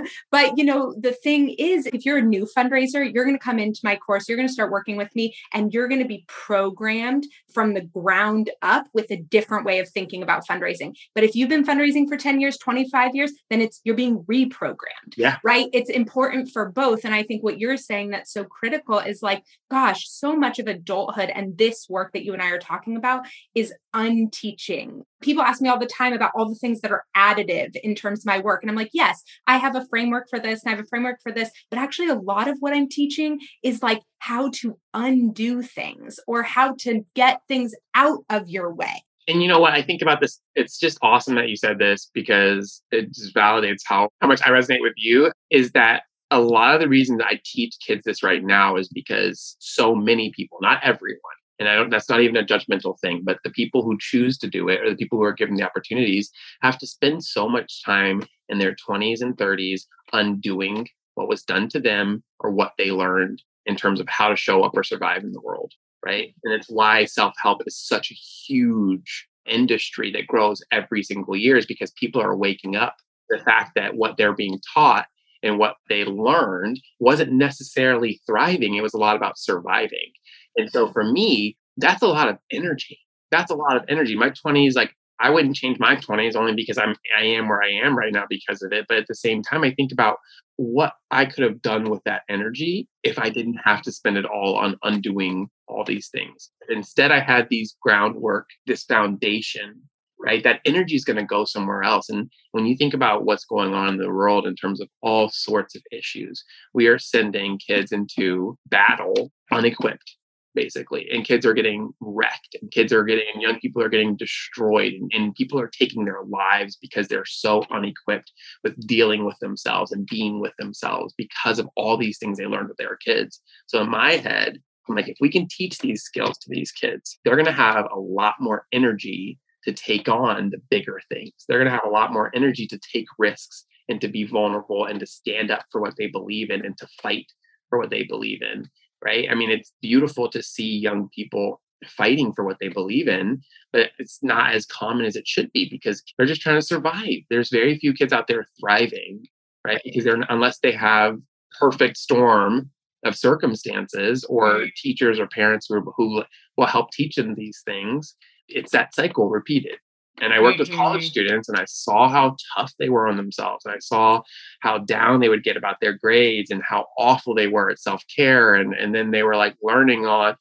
but, 0.30 0.56
you 0.58 0.64
know, 0.64 0.94
the 0.98 1.12
thing 1.12 1.50
is, 1.50 1.86
if 1.86 2.04
you're 2.04 2.18
a 2.18 2.22
new 2.22 2.46
fundraiser, 2.56 3.12
you're 3.12 3.24
going 3.24 3.38
to 3.38 3.42
come 3.42 3.58
into 3.58 3.80
my 3.84 3.96
course, 3.96 4.28
you're 4.28 4.36
going 4.36 4.48
to 4.48 4.52
start 4.52 4.70
working 4.70 4.96
with 4.96 5.14
me, 5.14 5.34
and 5.52 5.72
you're 5.72 5.88
going 5.88 6.02
to 6.02 6.08
be 6.08 6.24
programmed 6.26 7.26
from 7.52 7.74
the 7.74 7.82
ground 8.00 8.50
up 8.62 8.86
with 8.92 9.10
a 9.10 9.16
different 9.16 9.64
way 9.64 9.78
of 9.78 9.88
thinking 9.88 10.22
about 10.22 10.46
fundraising. 10.46 10.94
But 11.14 11.24
if 11.24 11.34
you've 11.34 11.48
been 11.48 11.64
fundraising 11.64 12.08
for 12.08 12.16
10 12.16 12.40
years, 12.40 12.56
25 12.58 13.14
years, 13.14 13.32
then 13.50 13.60
it's 13.60 13.80
you're 13.84 13.94
being 13.94 14.24
reprogrammed. 14.24 15.14
Yeah. 15.16 15.36
Right? 15.44 15.68
It's 15.72 15.90
important 15.90 16.50
for 16.50 16.70
both 16.70 17.04
and 17.04 17.14
I 17.14 17.22
think 17.22 17.42
what 17.42 17.58
you're 17.58 17.76
saying 17.76 18.10
that's 18.10 18.32
so 18.32 18.44
critical 18.44 18.98
is 18.98 19.22
like 19.22 19.44
gosh, 19.70 20.08
so 20.08 20.34
much 20.34 20.58
of 20.58 20.66
adulthood 20.66 21.30
and 21.30 21.56
this 21.56 21.86
work 21.88 22.12
that 22.12 22.24
you 22.24 22.32
and 22.32 22.42
I 22.42 22.50
are 22.50 22.58
talking 22.58 22.96
about 22.96 23.26
is 23.54 23.72
unteaching. 23.94 25.04
People 25.20 25.42
ask 25.42 25.60
me 25.60 25.68
all 25.68 25.78
the 25.78 25.86
time 25.86 26.12
about 26.12 26.32
all 26.34 26.48
the 26.48 26.54
things 26.54 26.80
that 26.80 26.90
are 26.90 27.04
additive 27.16 27.76
in 27.82 27.94
terms 27.94 28.20
of 28.20 28.26
my 28.26 28.38
work. 28.38 28.62
And 28.62 28.70
I'm 28.70 28.76
like, 28.76 28.90
yes, 28.92 29.22
I 29.46 29.58
have 29.58 29.76
a 29.76 29.86
framework 29.88 30.28
for 30.28 30.38
this 30.38 30.62
and 30.62 30.72
I 30.72 30.76
have 30.76 30.84
a 30.84 30.88
framework 30.88 31.20
for 31.22 31.32
this. 31.32 31.50
But 31.70 31.78
actually, 31.78 32.08
a 32.08 32.14
lot 32.14 32.48
of 32.48 32.56
what 32.60 32.72
I'm 32.72 32.88
teaching 32.88 33.38
is 33.62 33.82
like 33.82 34.02
how 34.18 34.50
to 34.56 34.78
undo 34.94 35.62
things 35.62 36.18
or 36.26 36.42
how 36.42 36.74
to 36.80 37.04
get 37.14 37.40
things 37.48 37.74
out 37.94 38.20
of 38.30 38.48
your 38.48 38.72
way. 38.74 39.04
And 39.28 39.42
you 39.42 39.48
know 39.48 39.60
what? 39.60 39.74
I 39.74 39.82
think 39.82 40.02
about 40.02 40.20
this. 40.20 40.40
It's 40.54 40.78
just 40.78 40.98
awesome 41.02 41.36
that 41.36 41.48
you 41.48 41.56
said 41.56 41.78
this 41.78 42.10
because 42.12 42.82
it 42.90 43.12
just 43.12 43.34
validates 43.34 43.82
how, 43.84 44.08
how 44.20 44.26
much 44.26 44.42
I 44.42 44.48
resonate 44.48 44.82
with 44.82 44.94
you. 44.96 45.30
Is 45.50 45.72
that 45.72 46.02
a 46.30 46.40
lot 46.40 46.74
of 46.74 46.80
the 46.80 46.88
reasons 46.88 47.20
I 47.24 47.40
teach 47.44 47.76
kids 47.84 48.04
this 48.04 48.22
right 48.22 48.42
now 48.42 48.76
is 48.76 48.88
because 48.88 49.56
so 49.58 49.94
many 49.94 50.32
people, 50.34 50.58
not 50.60 50.80
everyone, 50.82 51.20
and 51.60 51.68
I 51.68 51.76
don't 51.76 51.90
that's 51.90 52.08
not 52.08 52.22
even 52.22 52.36
a 52.36 52.44
judgmental 52.44 52.98
thing, 52.98 53.20
but 53.22 53.38
the 53.44 53.50
people 53.50 53.82
who 53.82 53.96
choose 54.00 54.38
to 54.38 54.48
do 54.48 54.68
it 54.68 54.80
or 54.80 54.90
the 54.90 54.96
people 54.96 55.18
who 55.18 55.24
are 55.24 55.32
given 55.32 55.54
the 55.54 55.62
opportunities 55.62 56.30
have 56.62 56.78
to 56.78 56.86
spend 56.86 57.22
so 57.22 57.48
much 57.48 57.84
time 57.84 58.24
in 58.48 58.58
their 58.58 58.74
20s 58.74 59.20
and 59.20 59.36
30s 59.36 59.82
undoing 60.12 60.88
what 61.14 61.28
was 61.28 61.42
done 61.42 61.68
to 61.68 61.78
them 61.78 62.24
or 62.40 62.50
what 62.50 62.72
they 62.78 62.90
learned 62.90 63.42
in 63.66 63.76
terms 63.76 64.00
of 64.00 64.08
how 64.08 64.28
to 64.28 64.36
show 64.36 64.62
up 64.62 64.72
or 64.74 64.82
survive 64.82 65.22
in 65.22 65.32
the 65.32 65.40
world, 65.40 65.72
right? 66.04 66.34
And 66.42 66.54
it's 66.54 66.70
why 66.70 67.04
self-help 67.04 67.62
is 67.66 67.76
such 67.76 68.10
a 68.10 68.14
huge 68.14 69.28
industry 69.46 70.10
that 70.12 70.26
grows 70.26 70.62
every 70.72 71.02
single 71.02 71.36
year 71.36 71.56
is 71.56 71.66
because 71.66 71.90
people 71.92 72.22
are 72.22 72.36
waking 72.36 72.74
up 72.74 72.96
the 73.28 73.38
fact 73.38 73.72
that 73.76 73.96
what 73.96 74.16
they're 74.16 74.34
being 74.34 74.58
taught 74.74 75.06
and 75.42 75.58
what 75.58 75.76
they 75.88 76.04
learned 76.04 76.80
wasn't 76.98 77.32
necessarily 77.32 78.20
thriving. 78.26 78.74
It 78.74 78.82
was 78.82 78.94
a 78.94 78.98
lot 78.98 79.16
about 79.16 79.38
surviving. 79.38 80.12
And 80.56 80.70
so 80.70 80.88
for 80.88 81.04
me, 81.04 81.56
that's 81.76 82.02
a 82.02 82.08
lot 82.08 82.28
of 82.28 82.38
energy. 82.52 82.98
That's 83.30 83.50
a 83.50 83.56
lot 83.56 83.76
of 83.76 83.84
energy. 83.88 84.16
My 84.16 84.30
20s, 84.30 84.74
like 84.74 84.94
I 85.20 85.30
wouldn't 85.30 85.56
change 85.56 85.78
my 85.78 85.96
20s 85.96 86.34
only 86.34 86.54
because 86.54 86.78
I'm 86.78 86.96
I 87.16 87.24
am 87.24 87.48
where 87.48 87.62
I 87.62 87.70
am 87.70 87.96
right 87.96 88.12
now 88.12 88.24
because 88.28 88.62
of 88.62 88.72
it. 88.72 88.86
But 88.88 88.98
at 88.98 89.06
the 89.06 89.14
same 89.14 89.42
time, 89.42 89.62
I 89.62 89.72
think 89.72 89.92
about 89.92 90.16
what 90.56 90.92
I 91.10 91.24
could 91.24 91.44
have 91.44 91.62
done 91.62 91.90
with 91.90 92.02
that 92.04 92.22
energy 92.28 92.88
if 93.02 93.18
I 93.18 93.30
didn't 93.30 93.60
have 93.64 93.82
to 93.82 93.92
spend 93.92 94.18
it 94.18 94.24
all 94.24 94.56
on 94.56 94.76
undoing 94.82 95.48
all 95.68 95.84
these 95.84 96.08
things. 96.08 96.50
Instead, 96.68 97.12
I 97.12 97.20
had 97.20 97.48
these 97.48 97.76
groundwork, 97.82 98.46
this 98.66 98.84
foundation 98.84 99.82
right? 100.20 100.44
That 100.44 100.60
energy 100.64 100.94
is 100.94 101.04
going 101.04 101.16
to 101.16 101.24
go 101.24 101.44
somewhere 101.44 101.82
else. 101.82 102.08
And 102.08 102.30
when 102.52 102.66
you 102.66 102.76
think 102.76 102.94
about 102.94 103.24
what's 103.24 103.44
going 103.44 103.74
on 103.74 103.88
in 103.88 103.96
the 103.96 104.10
world 104.10 104.46
in 104.46 104.54
terms 104.54 104.80
of 104.80 104.88
all 105.02 105.30
sorts 105.30 105.74
of 105.74 105.82
issues, 105.90 106.44
we 106.74 106.86
are 106.86 106.98
sending 106.98 107.58
kids 107.58 107.90
into 107.90 108.56
battle 108.66 109.32
unequipped, 109.50 110.16
basically. 110.54 111.08
And 111.10 111.24
kids 111.24 111.46
are 111.46 111.54
getting 111.54 111.92
wrecked, 112.00 112.56
and 112.60 112.70
kids 112.70 112.92
are 112.92 113.04
getting, 113.04 113.24
and 113.32 113.42
young 113.42 113.58
people 113.60 113.82
are 113.82 113.88
getting 113.88 114.16
destroyed, 114.16 114.94
and, 114.94 115.10
and 115.14 115.34
people 115.34 115.60
are 115.60 115.68
taking 115.68 116.04
their 116.04 116.22
lives 116.22 116.76
because 116.80 117.08
they're 117.08 117.24
so 117.24 117.64
unequipped 117.70 118.32
with 118.64 118.86
dealing 118.86 119.24
with 119.24 119.38
themselves 119.40 119.92
and 119.92 120.06
being 120.06 120.40
with 120.40 120.52
themselves 120.58 121.14
because 121.16 121.58
of 121.58 121.68
all 121.76 121.96
these 121.96 122.18
things 122.18 122.38
they 122.38 122.46
learned 122.46 122.68
with 122.68 122.78
their 122.78 122.96
kids. 122.96 123.40
So 123.66 123.80
in 123.80 123.90
my 123.90 124.12
head, 124.12 124.58
I'm 124.88 124.96
like, 124.96 125.08
if 125.08 125.18
we 125.20 125.30
can 125.30 125.46
teach 125.48 125.78
these 125.78 126.02
skills 126.02 126.38
to 126.38 126.48
these 126.48 126.72
kids, 126.72 127.18
they're 127.24 127.36
going 127.36 127.46
to 127.46 127.52
have 127.52 127.86
a 127.92 127.98
lot 127.98 128.34
more 128.40 128.66
energy 128.72 129.38
to 129.64 129.72
take 129.72 130.08
on 130.08 130.50
the 130.50 130.60
bigger 130.70 131.00
things. 131.08 131.32
They're 131.46 131.58
going 131.58 131.70
to 131.70 131.74
have 131.74 131.86
a 131.86 131.90
lot 131.90 132.12
more 132.12 132.30
energy 132.34 132.66
to 132.66 132.80
take 132.92 133.06
risks 133.18 133.66
and 133.88 134.00
to 134.00 134.08
be 134.08 134.24
vulnerable 134.24 134.86
and 134.86 134.98
to 135.00 135.06
stand 135.06 135.50
up 135.50 135.64
for 135.70 135.80
what 135.80 135.94
they 135.96 136.06
believe 136.06 136.50
in 136.50 136.64
and 136.64 136.76
to 136.78 136.88
fight 137.02 137.26
for 137.68 137.78
what 137.78 137.90
they 137.90 138.04
believe 138.04 138.40
in. 138.42 138.68
Right. 139.04 139.28
I 139.30 139.34
mean, 139.34 139.50
it's 139.50 139.72
beautiful 139.80 140.28
to 140.30 140.42
see 140.42 140.76
young 140.76 141.08
people 141.14 141.60
fighting 141.86 142.34
for 142.34 142.44
what 142.44 142.58
they 142.60 142.68
believe 142.68 143.08
in, 143.08 143.40
but 143.72 143.90
it's 143.98 144.18
not 144.22 144.54
as 144.54 144.66
common 144.66 145.06
as 145.06 145.16
it 145.16 145.26
should 145.26 145.50
be 145.52 145.68
because 145.70 146.02
they're 146.18 146.26
just 146.26 146.42
trying 146.42 146.60
to 146.60 146.66
survive. 146.66 147.20
There's 147.30 147.48
very 147.48 147.78
few 147.78 147.94
kids 147.94 148.12
out 148.12 148.26
there 148.26 148.44
thriving, 148.60 149.24
right? 149.66 149.80
Because 149.82 150.04
they're 150.04 150.20
unless 150.28 150.58
they 150.58 150.72
have 150.72 151.18
perfect 151.58 151.96
storm 151.96 152.70
of 153.04 153.16
circumstances 153.16 154.24
or 154.24 154.66
teachers 154.76 155.18
or 155.18 155.26
parents 155.26 155.66
who, 155.68 155.80
who 155.96 156.22
will 156.58 156.66
help 156.66 156.90
teach 156.90 157.16
them 157.16 157.34
these 157.34 157.62
things 157.64 158.14
it's 158.50 158.72
that 158.72 158.94
cycle 158.94 159.28
repeated. 159.28 159.78
And 160.20 160.34
I 160.34 160.40
worked 160.40 160.58
mm-hmm. 160.58 160.70
with 160.70 160.78
college 160.78 161.02
mm-hmm. 161.02 161.10
students 161.10 161.48
and 161.48 161.58
I 161.58 161.64
saw 161.66 162.08
how 162.08 162.36
tough 162.56 162.72
they 162.78 162.88
were 162.88 163.08
on 163.08 163.16
themselves. 163.16 163.64
And 163.64 163.74
I 163.74 163.78
saw 163.78 164.22
how 164.60 164.78
down 164.78 165.20
they 165.20 165.28
would 165.28 165.44
get 165.44 165.56
about 165.56 165.76
their 165.80 165.96
grades 165.96 166.50
and 166.50 166.62
how 166.62 166.86
awful 166.98 167.34
they 167.34 167.46
were 167.46 167.70
at 167.70 167.78
self 167.78 168.02
care. 168.14 168.54
And, 168.54 168.74
and 168.74 168.94
then 168.94 169.10
they 169.10 169.22
were 169.22 169.36
like 169.36 169.56
learning 169.62 170.06
on 170.06 170.36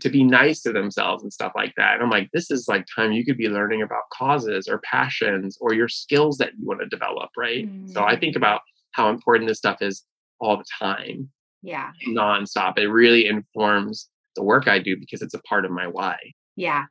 to 0.00 0.08
be 0.08 0.24
nice 0.24 0.62
to 0.62 0.72
themselves 0.72 1.22
and 1.22 1.32
stuff 1.32 1.52
like 1.54 1.72
that. 1.76 1.94
And 1.94 2.02
I'm 2.02 2.10
like, 2.10 2.30
this 2.32 2.50
is 2.50 2.68
like 2.68 2.86
time 2.94 3.12
you 3.12 3.24
could 3.24 3.36
be 3.36 3.48
learning 3.48 3.82
about 3.82 4.02
causes 4.12 4.68
or 4.68 4.78
passions 4.78 5.56
or 5.60 5.74
your 5.74 5.88
skills 5.88 6.38
that 6.38 6.52
you 6.58 6.66
want 6.66 6.80
to 6.80 6.86
develop, 6.86 7.30
right? 7.36 7.66
Mm-hmm. 7.66 7.92
So 7.92 8.04
I 8.04 8.18
think 8.18 8.34
mm-hmm. 8.34 8.38
about 8.38 8.60
how 8.92 9.10
important 9.10 9.48
this 9.48 9.58
stuff 9.58 9.82
is 9.82 10.04
all 10.40 10.56
the 10.56 10.64
time. 10.78 11.30
Yeah. 11.62 11.90
Nonstop. 12.08 12.78
It 12.78 12.88
really 12.88 13.26
informs 13.26 14.08
the 14.36 14.42
work 14.42 14.68
I 14.68 14.78
do 14.78 14.96
because 14.96 15.22
it's 15.22 15.34
a 15.34 15.42
part 15.42 15.64
of 15.64 15.70
my 15.70 15.86
why. 15.86 16.18
Yeah. 16.56 16.84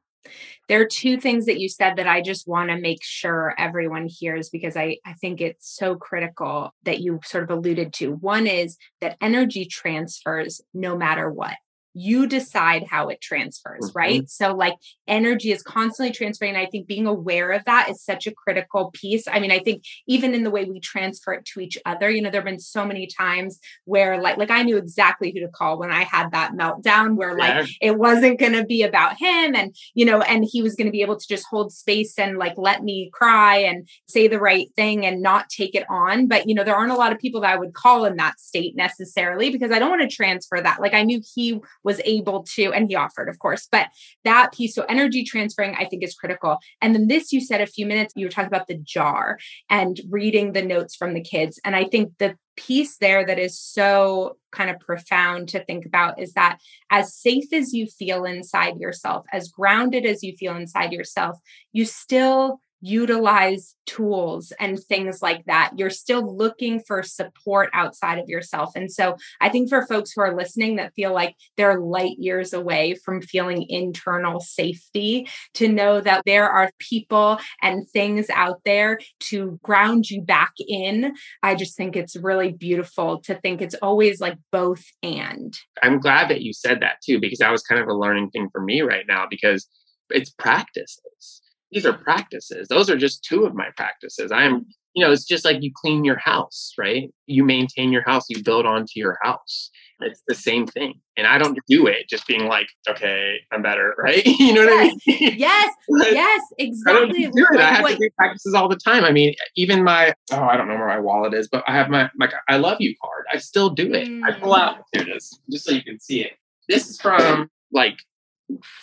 There 0.70 0.82
are 0.82 0.86
two 0.86 1.18
things 1.18 1.46
that 1.46 1.60
you 1.60 1.68
said 1.68 1.98
that 1.98 2.08
I 2.08 2.22
just 2.22 2.48
want 2.48 2.70
to 2.70 2.80
make 2.80 3.04
sure 3.04 3.54
everyone 3.58 4.08
hears 4.08 4.50
because 4.50 4.78
I, 4.78 4.98
I 5.06 5.14
think 5.14 5.42
it's 5.42 5.70
so 5.70 5.96
critical 5.96 6.74
that 6.84 7.00
you 7.00 7.20
sort 7.26 7.44
of 7.44 7.50
alluded 7.50 7.94
to. 7.94 8.14
One 8.14 8.48
is 8.48 8.78
that 9.02 9.18
energy 9.22 9.66
transfers 9.66 10.62
no 10.74 10.98
matter 10.98 11.30
what 11.30 11.56
you 11.94 12.28
decide 12.28 12.86
how 12.90 13.10
it 13.10 13.22
transfers, 13.22 13.86
mm-hmm. 13.86 13.98
right? 13.98 14.30
So, 14.30 14.54
like, 14.54 14.76
energy 15.08 15.52
is 15.52 15.62
constantly 15.62 16.12
transferring. 16.12 16.56
I 16.56 16.66
think 16.66 16.88
being 16.88 17.06
aware 17.06 17.52
of 17.52 17.64
that 17.66 17.90
is 17.90 18.04
such 18.04 18.28
a 18.28 18.34
critical 18.34 18.92
piece. 18.94 19.28
I 19.28 19.40
mean, 19.40 19.52
I 19.52 19.60
think 19.60 19.84
even 20.08 20.34
in 20.34 20.44
the 20.44 20.50
way 20.50 20.66
we 20.66 20.80
transfer 20.80 21.34
it 21.34 21.46
to 21.54 21.60
each 21.60 21.78
other, 21.86 22.10
you 22.10 22.22
know, 22.22 22.30
there 22.30 22.42
have 22.42 22.46
been 22.46 22.60
so 22.60 22.86
many 22.86 23.08
times 23.08 23.60
where, 23.86 24.22
like, 24.22 24.38
like 24.38 24.52
I 24.52 24.64
knew 24.64 24.78
exactly 24.78 25.32
who 25.32 25.40
to 25.42 25.48
call 25.48 25.80
when 25.80 25.92
I 25.92 26.04
had 26.04 26.32
that 26.32 26.54
meltdown, 26.54 27.16
where 27.16 27.38
yeah. 27.38 27.60
like 27.60 27.70
it 27.82 27.98
wasn't 27.98 28.40
going 28.40 28.54
to 28.54 28.66
be 28.66 28.84
about 28.84 29.18
him, 29.18 29.56
and 29.56 29.76
you 29.94 30.06
know, 30.06 30.22
and 30.22 30.46
he 30.50 30.62
was 30.62 30.76
going 30.76 30.88
to 30.88 30.92
be 30.92 31.02
able 31.02 31.18
to 31.18 31.28
just 31.28 31.46
hold 31.50 31.72
space 31.72 32.18
and 32.18 32.38
like 32.38 32.54
let 32.58 32.84
me 32.84 33.10
cry 33.14 33.58
and 33.58 33.88
say 34.08 34.28
the 34.28 34.40
right 34.40 34.68
thing 34.76 35.06
and 35.06 35.22
not 35.22 35.50
take 35.50 35.76
it 35.76 35.86
on. 35.90 36.28
But 36.28 36.48
you 36.48 36.56
know, 36.56 36.64
there 36.64 36.76
aren't 36.76 36.92
a 36.92 36.98
lot 36.98 37.12
of 37.12 37.20
people 37.20 37.42
that 37.42 37.54
I 37.54 37.58
would 37.58 37.74
call 37.74 38.06
in 38.06 38.16
that 38.18 38.40
state 38.40 38.76
necessarily 38.76 39.50
because 39.50 39.72
I 39.72 39.80
don't 39.80 39.90
want 39.90 40.10
to 40.10 40.16
transfer 40.16 40.60
that. 40.62 40.82
Like, 40.82 40.94
I 40.94 41.04
knew 41.04 41.22
he 41.36 41.60
was 41.84 42.02
able 42.06 42.44
to, 42.56 42.72
and 42.74 42.90
he 42.90 42.96
offered, 42.96 43.30
of 43.30 43.40
course, 43.40 43.68
but 43.72 43.88
that 44.24 44.54
piece, 44.54 44.76
so 44.76 44.86
energy 44.90 45.24
transferring, 45.24 45.76
I 45.76 45.86
think 45.86 46.04
is 46.04 46.16
critical. 46.16 46.58
And 46.82 46.96
then 46.96 47.08
this, 47.08 47.32
you 47.32 47.42
said 47.42 47.62
a 47.62 47.68
few 47.68 47.86
minutes, 47.86 48.14
you 48.16 48.26
were 48.26 48.32
talking 48.32 48.48
about 48.48 48.68
the 48.68 48.78
jar 48.78 49.38
and 49.70 50.00
reading 50.10 50.54
the 50.54 50.62
notes 50.62 50.96
from 50.96 51.14
the 51.14 51.22
kids. 51.22 51.60
And 51.64 51.76
I 51.76 51.86
think 51.86 52.14
the 52.20 52.36
piece 52.56 52.98
there 52.98 53.26
that 53.26 53.40
is 53.40 53.60
so 53.60 54.38
kind 54.52 54.70
of 54.70 54.80
profound 54.80 55.50
to 55.50 55.64
think 55.66 55.86
about 55.86 56.20
is 56.20 56.34
that 56.34 56.60
as 56.92 57.16
safe 57.16 57.52
as 57.52 57.74
you 57.74 57.88
feel 57.88 58.26
inside 58.26 58.78
yourself, 58.78 59.26
as 59.32 59.50
grounded 59.50 60.06
as 60.06 60.24
you 60.24 60.36
feel 60.38 60.56
inside 60.56 60.94
yourself, 60.94 61.38
you 61.72 61.86
still 61.86 62.60
utilize 62.84 63.76
tools 63.86 64.52
and 64.60 64.78
things 64.78 65.22
like 65.22 65.46
that. 65.46 65.72
You're 65.78 65.90
still 65.90 66.36
looking 66.36 66.82
for 66.86 67.02
support 67.02 67.70
outside 67.74 68.20
of 68.20 68.28
yourself. 68.28 68.72
And 68.76 68.92
so 68.92 69.16
I 69.40 69.48
think 69.48 69.70
for 69.70 69.86
folks 69.88 70.12
who 70.12 70.22
are 70.22 70.36
listening 70.36 70.76
that 70.76 70.94
feel 70.94 71.14
like 71.14 71.36
they're 71.56 71.80
light 71.80 72.18
years 72.20 72.52
away 72.52 72.96
from 72.96 73.22
feeling 73.22 73.66
internal 73.70 74.42
safety, 74.42 75.30
to 75.54 75.70
know 75.70 76.02
that 76.02 76.24
there 76.26 76.50
are 76.50 76.72
people 76.78 77.40
and 77.62 77.88
things 77.90 78.30
out 78.30 78.60
there 78.66 79.00
to 79.22 79.60
ground 79.64 80.10
you 80.10 80.22
back 80.22 80.52
in. 80.60 81.14
I 81.42 81.56
just 81.56 81.78
think 81.78 81.96
it's 81.96 82.18
really 82.18 82.52
beautiful 82.52 83.22
to 83.22 83.36
think 83.36 83.62
it's 83.62 83.76
always 83.76 84.20
like 84.20 84.38
both 84.52 84.84
and. 85.02 85.58
I'm 85.82 86.00
glad 86.00 86.30
that 86.30 86.42
you 86.42 86.52
said 86.52 86.82
that 86.82 86.98
too, 87.02 87.22
because 87.22 87.40
that 87.40 87.52
was 87.52 87.64
kind 87.64 87.80
of 87.80 87.88
a 87.88 87.94
learning 87.94 88.32
thing 88.32 88.50
for 88.52 88.62
me 88.62 88.82
right 88.82 89.06
now 89.08 89.26
because 89.30 89.68
it's 90.10 90.32
practices 90.32 91.42
these 91.74 91.86
are 91.86 91.94
practices. 91.94 92.68
Those 92.68 92.90
are 92.90 92.98
just 92.98 93.24
two 93.24 93.46
of 93.46 93.56
my 93.56 93.70
practices. 93.76 94.32
I 94.32 94.44
am, 94.44 94.66
you 94.94 95.04
know, 95.04 95.12
it's 95.12 95.26
just 95.26 95.44
like 95.44 95.62
you 95.62 95.72
clean 95.76 96.04
your 96.04 96.18
house, 96.18 96.74
right? 96.78 97.12
You 97.26 97.44
maintain 97.44 97.92
your 97.92 98.04
house, 98.04 98.26
you 98.30 98.44
build 98.44 98.66
onto 98.66 98.94
your 98.96 99.18
house. 99.24 99.72
It's 100.00 100.22
the 100.28 100.36
same 100.36 100.68
thing. 100.68 101.00
And 101.16 101.26
I 101.26 101.38
don't 101.38 101.58
do 101.68 101.88
it 101.88 102.10
just 102.10 102.28
being 102.28 102.46
like, 102.46 102.68
okay, 102.90 103.38
I'm 103.52 103.62
better, 103.62 103.96
right? 103.98 104.24
you 104.26 104.54
know 104.54 104.64
yes. 104.64 104.94
what 105.06 105.16
I 105.16 105.20
mean? 105.20 105.36
Yes, 105.40 105.74
yes, 105.90 106.42
exactly. 106.60 107.26
I, 107.26 107.32
do 107.32 107.48
like 107.52 107.60
I 107.60 107.74
have 107.74 107.84
what... 107.84 107.92
to 107.92 107.98
do 107.98 108.10
practices 108.18 108.54
all 108.54 108.68
the 108.68 108.76
time. 108.76 109.04
I 109.04 109.12
mean, 109.12 109.34
even 109.56 109.84
my, 109.84 110.14
oh, 110.32 110.44
I 110.44 110.58
don't 110.58 110.68
know 110.68 110.76
where 110.76 110.88
my 110.88 111.00
wallet 111.00 111.34
is, 111.34 111.48
but 111.48 111.64
I 111.68 111.72
have 111.74 111.90
my, 111.90 112.10
my 112.16 112.32
I 112.50 112.58
love 112.58 112.78
you 112.80 112.94
card. 113.02 113.26
I 113.34 113.38
still 113.38 113.70
do 113.70 113.94
it. 113.94 114.08
Mm. 114.08 114.24
I 114.26 114.40
pull 114.40 114.54
out, 114.54 114.78
here 114.92 115.04
it 115.04 115.10
is, 115.10 115.40
just 115.50 115.66
so 115.66 115.72
you 115.72 115.84
can 115.84 116.00
see 116.00 116.22
it. 116.22 116.34
This 116.70 116.88
is 116.90 117.02
from 117.02 117.50
like 117.72 117.98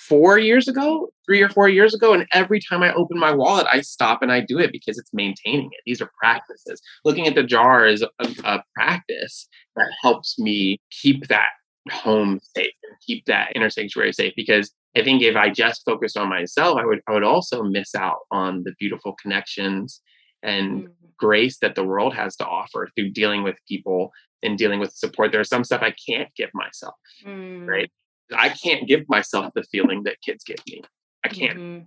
four 0.09 0.39
years 0.39 0.69
ago, 0.69 1.09
three 1.27 1.43
or 1.43 1.49
four 1.49 1.69
years 1.69 1.95
ago. 1.95 2.13
And 2.13 2.27
every 2.33 2.61
time 2.61 2.83
I 2.83 2.93
open 2.95 3.19
my 3.19 3.33
wallet, 3.33 3.67
I 3.71 3.81
stop 3.81 4.23
and 4.23 4.33
I 4.33 4.41
do 4.41 4.59
it 4.59 4.73
because 4.73 4.99
it's 4.99 5.13
maintaining 5.13 5.67
it. 5.73 5.81
These 5.87 6.01
are 6.01 6.11
practices. 6.19 6.81
Looking 7.05 7.27
at 7.27 7.35
the 7.35 7.43
jar 7.43 7.87
is 7.87 8.03
a, 8.03 8.09
a 8.45 8.63
practice 8.75 9.49
that 9.77 9.89
helps 10.03 10.39
me 10.39 10.81
keep 10.91 11.29
that 11.29 11.51
home 11.91 12.41
safe 12.55 12.73
and 12.83 12.97
keep 13.07 13.25
that 13.27 13.53
inner 13.55 13.71
sanctuary 13.71 14.13
safe 14.13 14.35
because 14.37 14.73
I 14.97 15.03
think 15.03 15.23
if 15.23 15.37
I 15.37 15.51
just 15.51 15.85
focused 15.85 16.17
on 16.17 16.29
myself, 16.29 16.79
I 16.79 16.85
would 16.85 17.01
I 17.07 17.13
would 17.13 17.25
also 17.25 17.63
miss 17.63 17.95
out 17.95 18.21
on 18.31 18.65
the 18.65 18.75
beautiful 18.79 19.15
connections 19.21 20.01
and 20.43 20.89
mm. 20.89 20.91
grace 21.17 21.59
that 21.59 21.75
the 21.75 21.85
world 21.85 22.15
has 22.15 22.37
to 22.37 22.47
offer 22.47 22.89
through 22.95 23.11
dealing 23.11 23.43
with 23.43 23.57
people 23.69 24.11
and 24.43 24.59
dealing 24.59 24.81
with 24.81 24.93
support. 24.93 25.33
There's 25.33 25.49
some 25.49 25.65
stuff 25.65 25.83
I 25.83 25.95
can't 26.09 26.29
give 26.37 26.51
myself, 26.55 26.95
mm. 27.25 27.67
right? 27.67 27.91
I 28.37 28.51
can't 28.51 28.87
give 28.87 29.09
myself 29.09 29.53
the 29.55 29.63
feeling 29.65 30.05
that 30.05 30.21
kids 30.23 30.45
give 30.45 30.59
me. 30.67 30.83
I 31.25 31.29
can't. 31.29 31.59
Mm-hmm. 31.59 31.85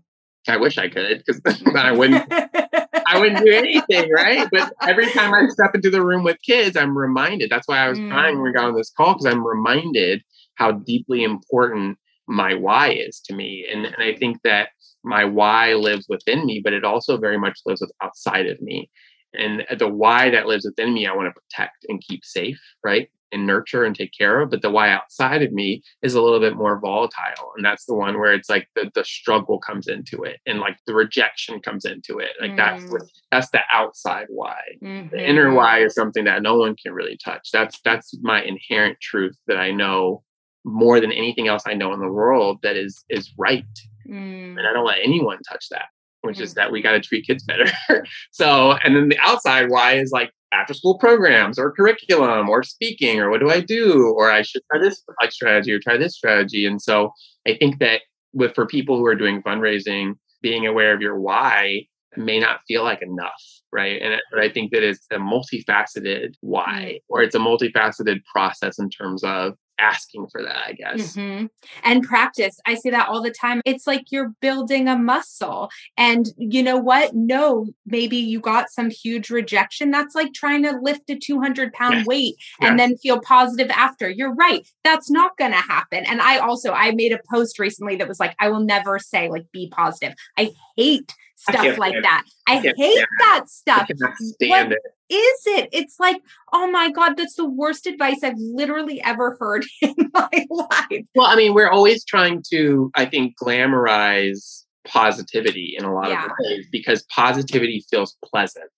I 0.47 0.57
wish 0.57 0.77
I 0.77 0.89
could 0.89 1.23
because 1.25 1.41
then 1.63 1.77
I 1.77 1.91
wouldn't 1.91 2.25
I 2.31 3.19
wouldn't 3.19 3.45
do 3.45 3.51
anything, 3.51 4.11
right? 4.11 4.47
But 4.51 4.73
every 4.81 5.09
time 5.11 5.33
I 5.33 5.47
step 5.47 5.75
into 5.75 5.89
the 5.89 6.03
room 6.03 6.23
with 6.23 6.37
kids, 6.41 6.75
I'm 6.75 6.97
reminded. 6.97 7.49
That's 7.49 7.67
why 7.67 7.79
I 7.79 7.89
was 7.89 7.99
mm. 7.99 8.09
crying 8.09 8.35
when 8.35 8.45
we 8.45 8.53
got 8.53 8.65
on 8.65 8.75
this 8.75 8.91
call 8.95 9.13
because 9.13 9.25
I'm 9.25 9.45
reminded 9.45 10.23
how 10.55 10.71
deeply 10.71 11.23
important 11.23 11.97
my 12.27 12.53
why 12.53 12.91
is 12.91 13.19
to 13.25 13.35
me. 13.35 13.65
And, 13.71 13.85
and 13.85 14.01
I 14.01 14.15
think 14.15 14.37
that 14.43 14.69
my 15.03 15.25
why 15.25 15.73
lives 15.73 16.05
within 16.09 16.45
me, 16.45 16.61
but 16.63 16.73
it 16.73 16.83
also 16.83 17.17
very 17.17 17.37
much 17.37 17.59
lives 17.65 17.85
outside 18.01 18.47
of 18.47 18.61
me. 18.61 18.89
And 19.33 19.65
the 19.77 19.87
why 19.87 20.29
that 20.29 20.45
lives 20.45 20.65
within 20.65 20.93
me, 20.93 21.07
I 21.07 21.15
want 21.15 21.33
to 21.33 21.41
protect 21.41 21.85
and 21.89 22.01
keep 22.01 22.23
safe, 22.23 22.59
right? 22.83 23.09
And 23.33 23.45
nurture 23.45 23.83
and 23.83 23.95
take 23.95 24.11
care 24.17 24.39
of. 24.39 24.49
But 24.49 24.61
the 24.61 24.69
why 24.69 24.89
outside 24.89 25.41
of 25.41 25.51
me 25.51 25.83
is 26.01 26.13
a 26.13 26.21
little 26.21 26.39
bit 26.39 26.55
more 26.55 26.79
volatile. 26.79 27.51
And 27.55 27.65
that's 27.65 27.85
the 27.85 27.95
one 27.95 28.19
where 28.19 28.33
it's 28.33 28.49
like 28.49 28.67
the, 28.75 28.91
the 28.93 29.03
struggle 29.03 29.59
comes 29.59 29.87
into 29.87 30.23
it 30.23 30.39
and 30.45 30.59
like 30.59 30.77
the 30.85 30.93
rejection 30.93 31.59
comes 31.59 31.85
into 31.85 32.19
it. 32.19 32.31
Like 32.39 32.51
mm. 32.51 32.57
that's 32.57 32.91
what 32.91 33.03
that's 33.31 33.49
the 33.49 33.61
outside 33.71 34.27
why. 34.29 34.59
Mm-hmm. 34.81 35.15
The 35.15 35.29
inner 35.29 35.53
why 35.53 35.83
is 35.83 35.95
something 35.95 36.25
that 36.25 36.41
no 36.41 36.57
one 36.57 36.75
can 36.75 36.93
really 36.93 37.17
touch. 37.23 37.49
That's 37.51 37.79
that's 37.83 38.15
my 38.21 38.43
inherent 38.43 38.99
truth 39.01 39.37
that 39.47 39.57
I 39.57 39.71
know 39.71 40.23
more 40.65 40.99
than 40.99 41.11
anything 41.11 41.47
else 41.47 41.63
I 41.67 41.73
know 41.73 41.93
in 41.93 41.99
the 41.99 42.11
world 42.11 42.59
that 42.63 42.77
is 42.77 43.03
is 43.09 43.31
right. 43.37 43.65
Mm. 44.07 44.57
And 44.57 44.67
I 44.67 44.73
don't 44.73 44.85
let 44.85 44.99
anyone 45.03 45.39
touch 45.49 45.67
that 45.71 45.87
which 46.23 46.39
is 46.39 46.51
mm. 46.51 46.55
that 46.55 46.71
we 46.71 46.81
got 46.81 46.93
to 46.93 47.01
treat 47.01 47.27
kids 47.27 47.43
better. 47.43 47.69
so, 48.31 48.73
and 48.83 48.95
then 48.95 49.09
the 49.09 49.19
outside 49.19 49.69
why 49.69 49.95
is 49.95 50.11
like 50.11 50.31
after 50.53 50.73
school 50.73 50.97
programs 50.97 51.57
or 51.57 51.71
curriculum 51.71 52.49
or 52.49 52.63
speaking 52.63 53.19
or 53.19 53.29
what 53.29 53.39
do 53.39 53.49
I 53.49 53.59
do? 53.59 54.13
Or 54.15 54.31
I 54.31 54.41
should 54.41 54.61
try 54.71 54.81
this 54.81 55.03
like 55.21 55.31
strategy 55.31 55.71
or 55.71 55.79
try 55.79 55.97
this 55.97 56.15
strategy. 56.15 56.65
And 56.65 56.81
so 56.81 57.11
I 57.47 57.55
think 57.57 57.79
that 57.79 58.01
with 58.33 58.55
for 58.55 58.65
people 58.65 58.97
who 58.97 59.05
are 59.05 59.15
doing 59.15 59.41
fundraising, 59.41 60.13
being 60.41 60.67
aware 60.67 60.93
of 60.93 61.01
your 61.01 61.19
why 61.19 61.87
may 62.17 62.39
not 62.39 62.61
feel 62.67 62.83
like 62.83 63.01
enough, 63.01 63.43
right? 63.71 64.01
And 64.01 64.19
but 64.31 64.39
I 64.39 64.49
think 64.49 64.71
that 64.71 64.83
it's 64.83 65.05
a 65.11 65.17
multifaceted 65.17 66.35
why, 66.41 66.99
mm. 66.99 66.99
or 67.09 67.23
it's 67.23 67.35
a 67.35 67.39
multifaceted 67.39 68.19
process 68.31 68.79
in 68.79 68.89
terms 68.89 69.23
of 69.23 69.53
asking 69.79 70.27
for 70.27 70.41
that, 70.43 70.63
I 70.67 70.73
guess. 70.73 71.15
Mm-hmm. 71.15 71.47
And 71.83 72.03
practice. 72.03 72.59
I 72.65 72.75
say 72.75 72.89
that 72.91 73.09
all 73.09 73.21
the 73.21 73.31
time. 73.31 73.61
It's 73.65 73.87
like 73.87 74.11
you're 74.11 74.33
building 74.41 74.87
a 74.87 74.97
muscle. 74.97 75.69
And 75.97 76.27
you 76.37 76.63
know 76.63 76.77
what? 76.77 77.13
No, 77.13 77.67
maybe 77.85 78.17
you 78.17 78.39
got 78.39 78.69
some 78.69 78.89
huge 78.89 79.29
rejection. 79.29 79.91
That's 79.91 80.15
like 80.15 80.33
trying 80.33 80.63
to 80.63 80.79
lift 80.81 81.09
a 81.09 81.15
200 81.15 81.73
pound 81.73 81.95
yes. 81.95 82.05
weight 82.05 82.35
and 82.61 82.77
yes. 82.77 82.87
then 82.87 82.97
feel 82.97 83.19
positive 83.19 83.69
after. 83.71 84.09
You're 84.09 84.33
right. 84.33 84.67
That's 84.83 85.09
not 85.09 85.37
going 85.37 85.51
to 85.51 85.57
happen. 85.57 86.05
And 86.05 86.21
I 86.21 86.37
also, 86.37 86.71
I 86.71 86.91
made 86.91 87.11
a 87.11 87.19
post 87.29 87.59
recently 87.59 87.95
that 87.97 88.07
was 88.07 88.19
like, 88.19 88.35
I 88.39 88.49
will 88.49 88.61
never 88.63 88.99
say 88.99 89.29
like 89.29 89.51
be 89.51 89.69
positive. 89.69 90.15
I 90.37 90.51
hate 90.77 91.13
stuff 91.49 91.77
like 91.77 91.95
that. 92.01 92.25
I, 92.47 92.57
I 92.57 92.73
hate 92.75 93.05
that 93.19 93.45
stuff. 93.47 93.87
what 93.89 94.71
it. 94.71 94.79
is 95.09 95.41
it? 95.45 95.69
It's 95.71 95.99
like, 95.99 96.21
oh 96.51 96.69
my 96.69 96.91
God, 96.91 97.15
that's 97.17 97.35
the 97.35 97.49
worst 97.49 97.85
advice 97.85 98.23
I've 98.23 98.37
literally 98.37 99.01
ever 99.03 99.37
heard 99.39 99.65
in 99.81 99.95
my 100.13 100.45
life. 100.49 101.05
Well, 101.15 101.27
I 101.27 101.35
mean, 101.35 101.53
we're 101.53 101.69
always 101.69 102.03
trying 102.05 102.43
to, 102.51 102.91
I 102.95 103.05
think, 103.05 103.35
glamorize 103.41 104.63
positivity 104.85 105.75
in 105.77 105.85
a 105.85 105.93
lot 105.93 106.09
yeah. 106.09 106.25
of 106.25 106.31
ways 106.39 106.67
because 106.71 107.03
positivity 107.03 107.85
feels 107.89 108.17
pleasant. 108.23 108.71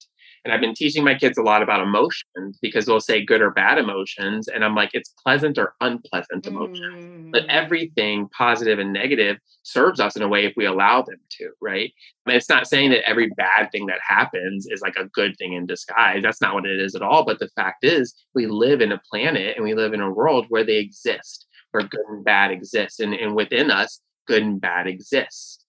And 0.45 0.53
I've 0.53 0.61
been 0.61 0.75
teaching 0.75 1.03
my 1.03 1.15
kids 1.15 1.39
a 1.39 1.41
lot 1.41 1.63
about 1.63 1.81
emotions 1.81 2.59
because 2.61 2.85
they'll 2.85 2.99
say 2.99 3.25
good 3.25 3.41
or 3.41 3.49
bad 3.49 3.79
emotions. 3.79 4.47
And 4.47 4.63
I'm 4.63 4.75
like, 4.75 4.91
it's 4.93 5.09
pleasant 5.09 5.57
or 5.57 5.73
unpleasant 5.81 6.45
emotion. 6.45 7.29
Mm. 7.29 7.31
But 7.31 7.47
everything 7.49 8.29
positive 8.29 8.77
and 8.77 8.93
negative 8.93 9.37
serves 9.63 9.99
us 9.99 10.15
in 10.15 10.21
a 10.21 10.27
way 10.27 10.45
if 10.45 10.53
we 10.55 10.65
allow 10.65 11.01
them 11.01 11.17
to, 11.31 11.49
right? 11.61 11.91
I 12.25 12.29
mean, 12.29 12.37
it's 12.37 12.47
not 12.47 12.67
saying 12.67 12.91
that 12.91 13.09
every 13.09 13.31
bad 13.31 13.71
thing 13.71 13.87
that 13.87 13.99
happens 14.07 14.67
is 14.69 14.81
like 14.81 14.95
a 14.97 15.05
good 15.05 15.35
thing 15.37 15.53
in 15.53 15.65
disguise. 15.65 16.21
That's 16.21 16.41
not 16.41 16.53
what 16.53 16.67
it 16.67 16.79
is 16.79 16.93
at 16.93 17.01
all. 17.01 17.25
But 17.25 17.39
the 17.39 17.49
fact 17.55 17.83
is, 17.83 18.13
we 18.35 18.45
live 18.45 18.81
in 18.81 18.91
a 18.91 19.01
planet 19.09 19.55
and 19.55 19.65
we 19.65 19.73
live 19.73 19.93
in 19.93 20.01
a 20.01 20.13
world 20.13 20.45
where 20.49 20.63
they 20.63 20.77
exist, 20.77 21.47
where 21.71 21.87
good 21.87 22.05
and 22.07 22.23
bad 22.23 22.51
exist. 22.51 22.99
And, 22.99 23.15
and 23.15 23.35
within 23.35 23.71
us, 23.71 23.99
good 24.27 24.43
and 24.43 24.61
bad 24.61 24.85
exists. 24.85 25.65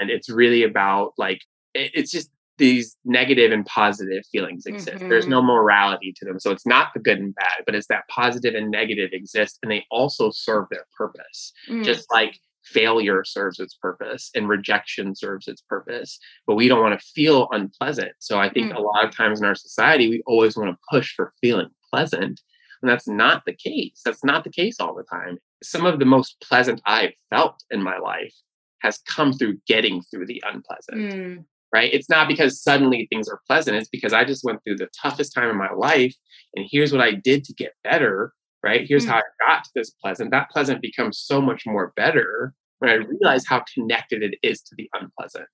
And 0.00 0.10
it's 0.10 0.30
really 0.30 0.62
about 0.62 1.14
like, 1.18 1.40
it's 1.74 2.10
just 2.10 2.30
these 2.58 2.96
negative 3.04 3.52
and 3.52 3.66
positive 3.66 4.24
feelings 4.30 4.66
exist. 4.66 4.98
Mm-hmm. 4.98 5.08
There's 5.08 5.26
no 5.26 5.42
morality 5.42 6.12
to 6.16 6.24
them. 6.24 6.40
So 6.40 6.50
it's 6.50 6.66
not 6.66 6.88
the 6.94 7.00
good 7.00 7.18
and 7.18 7.34
bad, 7.34 7.64
but 7.64 7.74
it's 7.74 7.88
that 7.88 8.08
positive 8.08 8.54
and 8.54 8.70
negative 8.70 9.10
exist 9.12 9.58
and 9.62 9.70
they 9.70 9.84
also 9.90 10.30
serve 10.30 10.66
their 10.70 10.86
purpose. 10.96 11.52
Mm. 11.68 11.84
Just 11.84 12.10
like 12.10 12.38
failure 12.64 13.22
serves 13.24 13.60
its 13.60 13.74
purpose 13.74 14.30
and 14.34 14.48
rejection 14.48 15.14
serves 15.14 15.48
its 15.48 15.62
purpose, 15.62 16.18
but 16.46 16.56
we 16.56 16.68
don't 16.68 16.82
want 16.82 16.98
to 16.98 17.06
feel 17.06 17.48
unpleasant. 17.52 18.12
So 18.18 18.38
I 18.38 18.48
think 18.48 18.72
mm. 18.72 18.76
a 18.76 18.80
lot 18.80 19.04
of 19.04 19.14
times 19.14 19.40
in 19.40 19.46
our 19.46 19.54
society, 19.54 20.08
we 20.08 20.22
always 20.26 20.56
want 20.56 20.70
to 20.70 20.78
push 20.90 21.14
for 21.14 21.32
feeling 21.40 21.68
pleasant. 21.92 22.40
And 22.82 22.90
that's 22.90 23.08
not 23.08 23.44
the 23.46 23.54
case. 23.54 24.00
That's 24.04 24.24
not 24.24 24.44
the 24.44 24.50
case 24.50 24.80
all 24.80 24.94
the 24.94 25.04
time. 25.04 25.38
Some 25.62 25.86
of 25.86 25.98
the 25.98 26.04
most 26.04 26.36
pleasant 26.46 26.80
I've 26.84 27.14
felt 27.30 27.62
in 27.70 27.82
my 27.82 27.98
life 27.98 28.34
has 28.80 28.98
come 28.98 29.32
through 29.32 29.58
getting 29.66 30.02
through 30.02 30.26
the 30.26 30.42
unpleasant. 30.46 31.12
Mm 31.12 31.44
right? 31.76 31.92
It's 31.92 32.08
not 32.08 32.26
because 32.26 32.62
suddenly 32.62 33.06
things 33.10 33.28
are 33.28 33.42
pleasant. 33.46 33.76
It's 33.76 33.90
because 33.90 34.14
I 34.14 34.24
just 34.24 34.42
went 34.42 34.64
through 34.64 34.78
the 34.78 34.88
toughest 34.98 35.34
time 35.34 35.50
in 35.50 35.58
my 35.58 35.70
life. 35.76 36.14
And 36.54 36.66
here's 36.70 36.90
what 36.90 37.02
I 37.02 37.12
did 37.12 37.44
to 37.44 37.52
get 37.52 37.72
better, 37.84 38.32
right? 38.62 38.86
Here's 38.88 39.04
mm. 39.04 39.10
how 39.10 39.18
I 39.18 39.46
got 39.46 39.64
to 39.64 39.70
this 39.74 39.90
pleasant. 39.90 40.30
That 40.30 40.48
pleasant 40.48 40.80
becomes 40.80 41.18
so 41.18 41.38
much 41.42 41.64
more 41.66 41.92
better 41.94 42.54
when 42.78 42.90
I 42.90 42.94
realize 42.94 43.44
how 43.46 43.62
connected 43.74 44.22
it 44.22 44.38
is 44.42 44.62
to 44.62 44.74
the 44.78 44.88
unpleasant, 44.98 45.48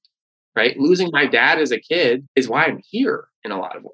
right? 0.54 0.78
Losing 0.78 1.10
my 1.12 1.26
dad 1.26 1.58
as 1.58 1.72
a 1.72 1.80
kid 1.80 2.28
is 2.36 2.48
why 2.48 2.66
I'm 2.66 2.80
here 2.88 3.24
in 3.42 3.50
a 3.50 3.58
lot 3.58 3.74
of 3.74 3.82
ways. 3.82 3.92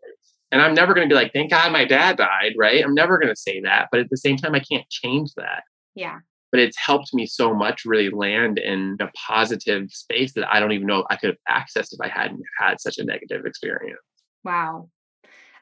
And 0.52 0.60
I'm 0.60 0.74
never 0.74 0.92
going 0.92 1.08
to 1.08 1.12
be 1.12 1.18
like, 1.18 1.32
thank 1.32 1.50
God 1.50 1.72
my 1.72 1.86
dad 1.86 2.18
died, 2.18 2.56
right? 2.58 2.84
I'm 2.84 2.94
never 2.94 3.18
going 3.18 3.32
to 3.32 3.40
say 3.40 3.62
that. 3.62 3.88
But 3.90 4.00
at 4.00 4.10
the 4.10 4.18
same 4.18 4.36
time, 4.36 4.54
I 4.54 4.60
can't 4.60 4.88
change 4.90 5.32
that. 5.36 5.62
Yeah 5.94 6.18
but 6.50 6.60
it's 6.60 6.76
helped 6.78 7.12
me 7.14 7.26
so 7.26 7.54
much 7.54 7.84
really 7.84 8.10
land 8.10 8.58
in 8.58 8.96
a 9.00 9.08
positive 9.14 9.90
space 9.90 10.32
that 10.34 10.52
I 10.52 10.60
don't 10.60 10.72
even 10.72 10.86
know 10.86 11.04
I 11.10 11.16
could 11.16 11.36
have 11.48 11.64
accessed 11.64 11.92
if 11.92 12.00
I 12.00 12.08
hadn't 12.08 12.42
had 12.58 12.80
such 12.80 12.98
a 12.98 13.04
negative 13.04 13.44
experience. 13.44 14.00
Wow. 14.44 14.88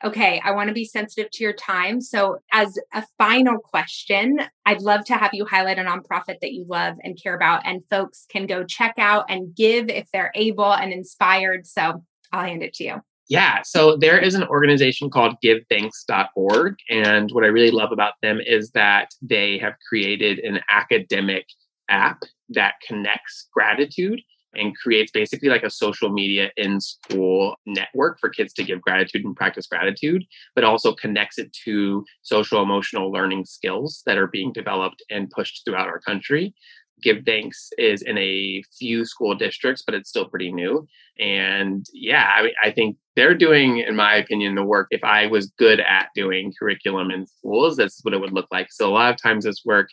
Okay, 0.05 0.43
I 0.45 0.51
want 0.51 0.69
to 0.69 0.75
be 0.75 0.85
sensitive 0.85 1.31
to 1.33 1.45
your 1.45 1.55
time. 1.55 2.01
So, 2.03 2.39
as 2.53 2.79
a 2.93 3.03
final 3.17 3.59
question, 3.59 4.41
I'd 4.67 4.83
love 4.83 5.05
to 5.07 5.17
have 5.17 5.31
you 5.33 5.47
highlight 5.47 5.79
a 5.79 5.83
nonprofit 5.83 6.41
that 6.43 6.53
you 6.53 6.67
love 6.69 6.97
and 7.03 7.21
care 7.21 7.35
about, 7.35 7.63
and 7.65 7.83
folks 7.89 8.27
can 8.31 8.47
go 8.47 8.63
check 8.63 8.95
out 8.99 9.25
and 9.31 9.55
give 9.55 9.89
if 9.89 10.11
they're 10.13 10.33
able 10.35 10.73
and 10.73 10.93
inspired. 10.93 11.67
So, 11.67 12.05
I'll 12.31 12.45
hand 12.45 12.63
it 12.63 12.75
to 12.75 12.85
you. 12.85 13.01
Yeah, 13.29 13.63
so 13.65 13.97
there 13.97 14.19
is 14.19 14.35
an 14.35 14.45
organization 14.45 15.11
called 15.11 15.37
givethanks.org. 15.45 16.77
And 16.91 17.31
what 17.33 17.45
I 17.45 17.49
really 17.49 17.73
love 17.73 17.91
about 17.93 18.15
them 18.23 18.41
is 18.41 18.71
that 18.71 19.09
they 19.21 19.59
have 19.59 19.75
created 19.89 20.39
an 20.41 20.61
academic 20.71 21.47
app 21.89 22.23
that 22.51 22.75
connects 22.87 23.49
gratitude 23.53 24.21
and 24.55 24.77
creates 24.77 25.11
basically 25.11 25.49
like 25.49 25.65
a 25.65 25.71
social 25.71 26.11
media 26.11 26.51
in 26.57 26.81
school 26.81 27.57
network 27.67 28.19
for 28.21 28.31
kids 28.31 28.53
to 28.55 28.65
give 28.65 28.81
gratitude 28.81 29.25
and 29.25 29.37
practice 29.37 29.67
gratitude, 29.67 30.25
but 30.55 30.65
also 30.65 30.95
connects 30.95 31.39
it 31.39 31.53
to 31.65 32.05
social 32.23 32.63
emotional 32.63 33.13
learning 33.13 33.45
skills 33.45 34.03
that 34.07 34.17
are 34.17 34.29
being 34.29 34.53
developed 34.53 35.03
and 35.11 35.31
pushed 35.31 35.63
throughout 35.65 35.89
our 35.89 36.01
country. 36.01 36.55
Give 37.03 37.23
Thanks 37.25 37.71
is 37.79 38.03
in 38.03 38.17
a 38.17 38.63
few 38.79 39.05
school 39.05 39.35
districts, 39.35 39.83
but 39.85 39.95
it's 39.95 40.09
still 40.09 40.29
pretty 40.29 40.51
new. 40.51 40.87
And 41.19 41.87
yeah, 41.93 42.31
I, 42.35 42.53
I 42.63 42.71
think 42.71 42.97
they're 43.17 43.35
doing, 43.35 43.79
in 43.79 43.97
my 43.97 44.15
opinion, 44.15 44.55
the 44.55 44.65
work. 44.65 44.89
If 44.91 45.05
I 45.05 45.27
was 45.27 45.53
good 45.59 45.81
at 45.81 46.09
doing 46.15 46.53
curriculum 46.59 47.11
in 47.11 47.27
schools, 47.27 47.77
that's 47.77 48.01
what 48.03 48.15
it 48.15 48.21
would 48.21 48.33
look 48.33 48.49
like. 48.51 48.69
So 48.71 48.89
a 48.89 48.93
lot 48.93 49.13
of 49.13 49.21
times 49.21 49.45
this 49.45 49.63
work, 49.65 49.89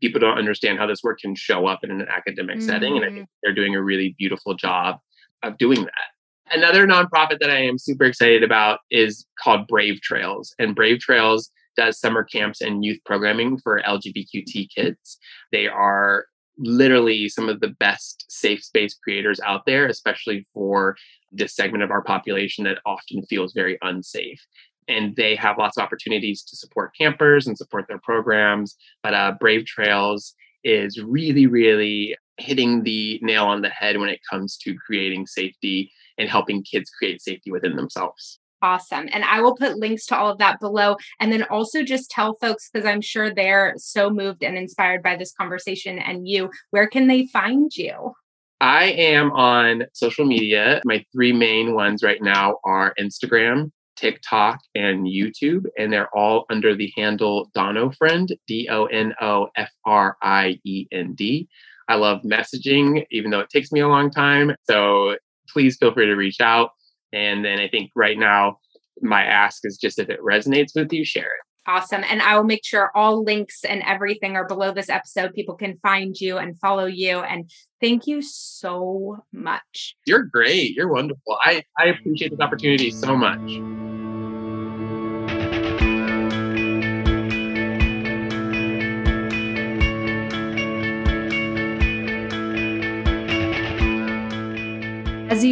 people 0.00 0.20
don't 0.20 0.38
understand 0.38 0.78
how 0.78 0.86
this 0.86 1.02
work 1.02 1.20
can 1.20 1.34
show 1.34 1.66
up 1.66 1.80
in 1.82 1.90
an 1.90 2.06
academic 2.08 2.58
mm-hmm. 2.58 2.68
setting. 2.68 2.96
And 2.96 3.04
I 3.04 3.08
think 3.08 3.26
mm. 3.26 3.32
they're 3.42 3.54
doing 3.54 3.74
a 3.74 3.82
really 3.82 4.14
beautiful 4.18 4.54
job 4.54 4.98
of 5.42 5.58
doing 5.58 5.84
that. 5.84 6.54
Another 6.54 6.86
nonprofit 6.86 7.38
that 7.40 7.50
I 7.50 7.62
am 7.62 7.78
super 7.78 8.04
excited 8.04 8.42
about 8.42 8.80
is 8.90 9.26
called 9.42 9.66
Brave 9.66 10.00
Trails. 10.02 10.54
And 10.58 10.74
Brave 10.74 10.98
Trails 10.98 11.50
does 11.76 11.98
summer 11.98 12.24
camps 12.24 12.60
and 12.60 12.84
youth 12.84 12.98
programming 13.06 13.58
for 13.58 13.80
LGBTQ 13.80 14.68
kids. 14.74 15.18
They 15.50 15.66
are 15.66 16.26
literally 16.58 17.28
some 17.28 17.48
of 17.48 17.60
the 17.60 17.68
best 17.68 18.24
safe 18.28 18.62
space 18.62 18.94
creators 18.94 19.40
out 19.40 19.66
there, 19.66 19.86
especially 19.86 20.46
for 20.52 20.96
this 21.30 21.54
segment 21.54 21.82
of 21.82 21.90
our 21.90 22.02
population 22.02 22.64
that 22.64 22.78
often 22.84 23.22
feels 23.24 23.52
very 23.52 23.78
unsafe. 23.82 24.44
And 24.88 25.14
they 25.16 25.36
have 25.36 25.58
lots 25.58 25.76
of 25.76 25.84
opportunities 25.84 26.42
to 26.44 26.56
support 26.56 26.96
campers 26.96 27.46
and 27.46 27.56
support 27.56 27.86
their 27.88 28.00
programs. 28.00 28.76
But 29.02 29.14
uh, 29.14 29.34
Brave 29.38 29.64
Trails 29.64 30.34
is 30.64 31.00
really, 31.00 31.46
really 31.46 32.16
hitting 32.36 32.82
the 32.82 33.18
nail 33.22 33.46
on 33.46 33.62
the 33.62 33.68
head 33.68 33.98
when 33.98 34.08
it 34.08 34.20
comes 34.28 34.56
to 34.58 34.74
creating 34.74 35.26
safety 35.26 35.92
and 36.18 36.28
helping 36.28 36.62
kids 36.62 36.90
create 36.90 37.22
safety 37.22 37.50
within 37.50 37.76
themselves. 37.76 38.38
Awesome. 38.62 39.08
And 39.12 39.24
I 39.24 39.40
will 39.40 39.56
put 39.56 39.78
links 39.78 40.06
to 40.06 40.16
all 40.16 40.30
of 40.30 40.38
that 40.38 40.60
below. 40.60 40.96
And 41.18 41.32
then 41.32 41.42
also 41.44 41.82
just 41.82 42.10
tell 42.10 42.36
folks, 42.36 42.70
because 42.70 42.86
I'm 42.86 43.00
sure 43.00 43.34
they're 43.34 43.74
so 43.76 44.08
moved 44.08 44.44
and 44.44 44.56
inspired 44.56 45.02
by 45.02 45.16
this 45.16 45.32
conversation 45.32 45.98
and 45.98 46.28
you, 46.28 46.48
where 46.70 46.86
can 46.86 47.08
they 47.08 47.26
find 47.26 47.76
you? 47.76 48.12
I 48.60 48.84
am 48.84 49.32
on 49.32 49.86
social 49.92 50.24
media. 50.24 50.80
My 50.84 51.04
three 51.12 51.32
main 51.32 51.74
ones 51.74 52.04
right 52.04 52.22
now 52.22 52.58
are 52.64 52.94
Instagram, 53.00 53.72
TikTok, 53.96 54.60
and 54.76 55.06
YouTube. 55.06 55.64
And 55.76 55.92
they're 55.92 56.16
all 56.16 56.46
under 56.48 56.76
the 56.76 56.92
handle 56.96 57.50
Dono 57.56 57.90
Friend, 57.90 58.32
D 58.46 58.68
O 58.70 58.84
N 58.86 59.12
O 59.20 59.48
F 59.56 59.70
R 59.84 60.16
I 60.22 60.60
E 60.64 60.86
N 60.92 61.14
D. 61.14 61.48
I 61.88 61.96
love 61.96 62.22
messaging, 62.22 63.04
even 63.10 63.32
though 63.32 63.40
it 63.40 63.50
takes 63.50 63.72
me 63.72 63.80
a 63.80 63.88
long 63.88 64.08
time. 64.08 64.54
So 64.70 65.16
please 65.48 65.76
feel 65.78 65.92
free 65.92 66.06
to 66.06 66.14
reach 66.14 66.40
out. 66.40 66.70
And 67.12 67.44
then 67.44 67.58
I 67.58 67.68
think 67.68 67.90
right 67.94 68.18
now, 68.18 68.58
my 69.00 69.24
ask 69.24 69.64
is 69.64 69.78
just 69.78 69.98
if 69.98 70.08
it 70.08 70.20
resonates 70.20 70.74
with 70.74 70.92
you, 70.92 71.04
share 71.04 71.24
it. 71.24 71.42
Awesome. 71.66 72.02
And 72.08 72.20
I 72.20 72.36
will 72.36 72.44
make 72.44 72.64
sure 72.64 72.90
all 72.94 73.22
links 73.22 73.64
and 73.64 73.82
everything 73.86 74.34
are 74.34 74.46
below 74.46 74.72
this 74.72 74.88
episode. 74.88 75.32
People 75.32 75.54
can 75.54 75.78
find 75.78 76.20
you 76.20 76.38
and 76.38 76.58
follow 76.58 76.86
you. 76.86 77.20
And 77.20 77.48
thank 77.80 78.06
you 78.06 78.20
so 78.20 79.18
much. 79.32 79.94
You're 80.04 80.24
great. 80.24 80.74
You're 80.74 80.92
wonderful. 80.92 81.38
I, 81.44 81.62
I 81.78 81.86
appreciate 81.86 82.30
this 82.30 82.40
opportunity 82.40 82.90
so 82.90 83.16
much. 83.16 83.91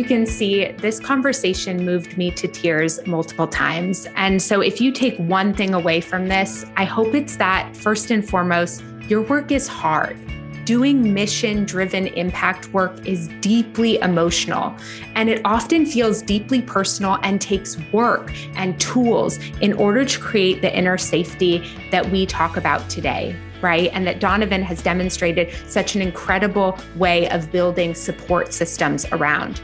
You 0.01 0.07
can 0.07 0.25
see, 0.25 0.73
this 0.79 0.99
conversation 0.99 1.85
moved 1.85 2.17
me 2.17 2.31
to 2.31 2.49
tears 2.49 3.07
multiple 3.07 3.47
times. 3.47 4.07
And 4.17 4.41
so, 4.41 4.63
if 4.63 4.81
you 4.81 4.93
take 4.93 5.15
one 5.19 5.53
thing 5.53 5.75
away 5.75 6.01
from 6.01 6.27
this, 6.27 6.65
I 6.79 6.85
hope 6.85 7.15
it's 7.15 7.37
that 7.37 7.77
first 7.77 8.11
and 8.11 8.27
foremost, 8.27 8.83
your 9.09 9.21
work 9.21 9.53
is 9.53 9.69
hard. 9.69 10.17
Doing 10.65 11.13
mission 11.13 11.67
driven 11.67 12.07
impact 12.07 12.73
work 12.73 13.07
is 13.07 13.29
deeply 13.43 13.99
emotional, 13.99 14.75
and 15.17 15.29
it 15.29 15.43
often 15.45 15.85
feels 15.85 16.23
deeply 16.23 16.63
personal 16.63 17.19
and 17.23 17.39
takes 17.39 17.77
work 17.93 18.33
and 18.55 18.81
tools 18.81 19.37
in 19.61 19.75
order 19.75 20.07
to 20.07 20.19
create 20.19 20.63
the 20.63 20.75
inner 20.75 20.97
safety 20.97 21.63
that 21.91 22.11
we 22.11 22.25
talk 22.25 22.57
about 22.57 22.89
today 22.89 23.37
right? 23.63 23.91
And 23.93 24.07
that 24.07 24.21
Donovan 24.21 24.63
has 24.63 24.83
demonstrated 24.83 25.53
such 25.67 25.95
an 25.95 26.03
incredible 26.03 26.79
way 26.97 27.29
of 27.31 27.51
building 27.53 27.95
support 27.95 28.53
systems 28.53 29.07
around. 29.13 29.61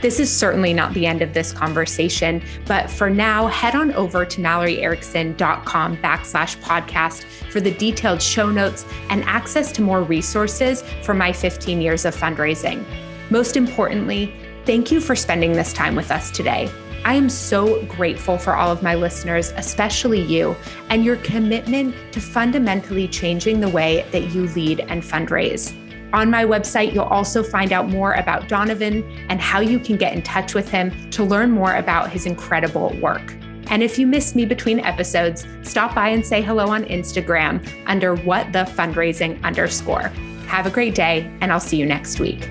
This 0.00 0.20
is 0.20 0.34
certainly 0.34 0.72
not 0.72 0.94
the 0.94 1.06
end 1.06 1.22
of 1.22 1.34
this 1.34 1.52
conversation, 1.52 2.40
but 2.66 2.88
for 2.88 3.10
now, 3.10 3.48
head 3.48 3.74
on 3.74 3.92
over 3.94 4.24
to 4.24 4.40
MalloryErickson.com 4.40 5.96
backslash 5.96 6.56
podcast 6.58 7.24
for 7.50 7.60
the 7.60 7.72
detailed 7.72 8.22
show 8.22 8.48
notes 8.48 8.86
and 9.10 9.24
access 9.24 9.72
to 9.72 9.82
more 9.82 10.02
resources 10.02 10.82
for 11.02 11.14
my 11.14 11.32
15 11.32 11.80
years 11.80 12.04
of 12.04 12.14
fundraising. 12.14 12.84
Most 13.30 13.56
importantly, 13.56 14.32
thank 14.64 14.92
you 14.92 15.00
for 15.00 15.16
spending 15.16 15.52
this 15.52 15.72
time 15.72 15.96
with 15.96 16.12
us 16.12 16.30
today. 16.30 16.70
I 17.08 17.14
am 17.14 17.30
so 17.30 17.82
grateful 17.86 18.36
for 18.36 18.54
all 18.54 18.70
of 18.70 18.82
my 18.82 18.94
listeners, 18.94 19.54
especially 19.56 20.20
you, 20.20 20.54
and 20.90 21.02
your 21.02 21.16
commitment 21.16 21.94
to 22.12 22.20
fundamentally 22.20 23.08
changing 23.08 23.60
the 23.60 23.68
way 23.70 24.06
that 24.12 24.34
you 24.34 24.42
lead 24.48 24.80
and 24.80 25.02
fundraise. 25.02 25.72
On 26.12 26.30
my 26.30 26.44
website, 26.44 26.92
you'll 26.92 27.04
also 27.04 27.42
find 27.42 27.72
out 27.72 27.88
more 27.88 28.12
about 28.12 28.46
Donovan 28.46 29.04
and 29.30 29.40
how 29.40 29.60
you 29.60 29.78
can 29.78 29.96
get 29.96 30.12
in 30.12 30.20
touch 30.20 30.52
with 30.52 30.68
him 30.68 31.10
to 31.12 31.24
learn 31.24 31.50
more 31.50 31.76
about 31.76 32.10
his 32.10 32.26
incredible 32.26 32.94
work. 33.00 33.34
And 33.68 33.82
if 33.82 33.98
you 33.98 34.06
miss 34.06 34.34
me 34.34 34.44
between 34.44 34.78
episodes, 34.80 35.46
stop 35.62 35.94
by 35.94 36.10
and 36.10 36.26
say 36.26 36.42
hello 36.42 36.68
on 36.68 36.84
Instagram 36.84 37.66
under 37.86 38.16
what 38.16 38.52
the 38.52 38.64
fundraising 38.64 39.42
underscore. 39.42 40.12
Have 40.46 40.66
a 40.66 40.70
great 40.70 40.94
day, 40.94 41.30
and 41.40 41.50
I'll 41.50 41.58
see 41.58 41.78
you 41.78 41.86
next 41.86 42.20
week. 42.20 42.50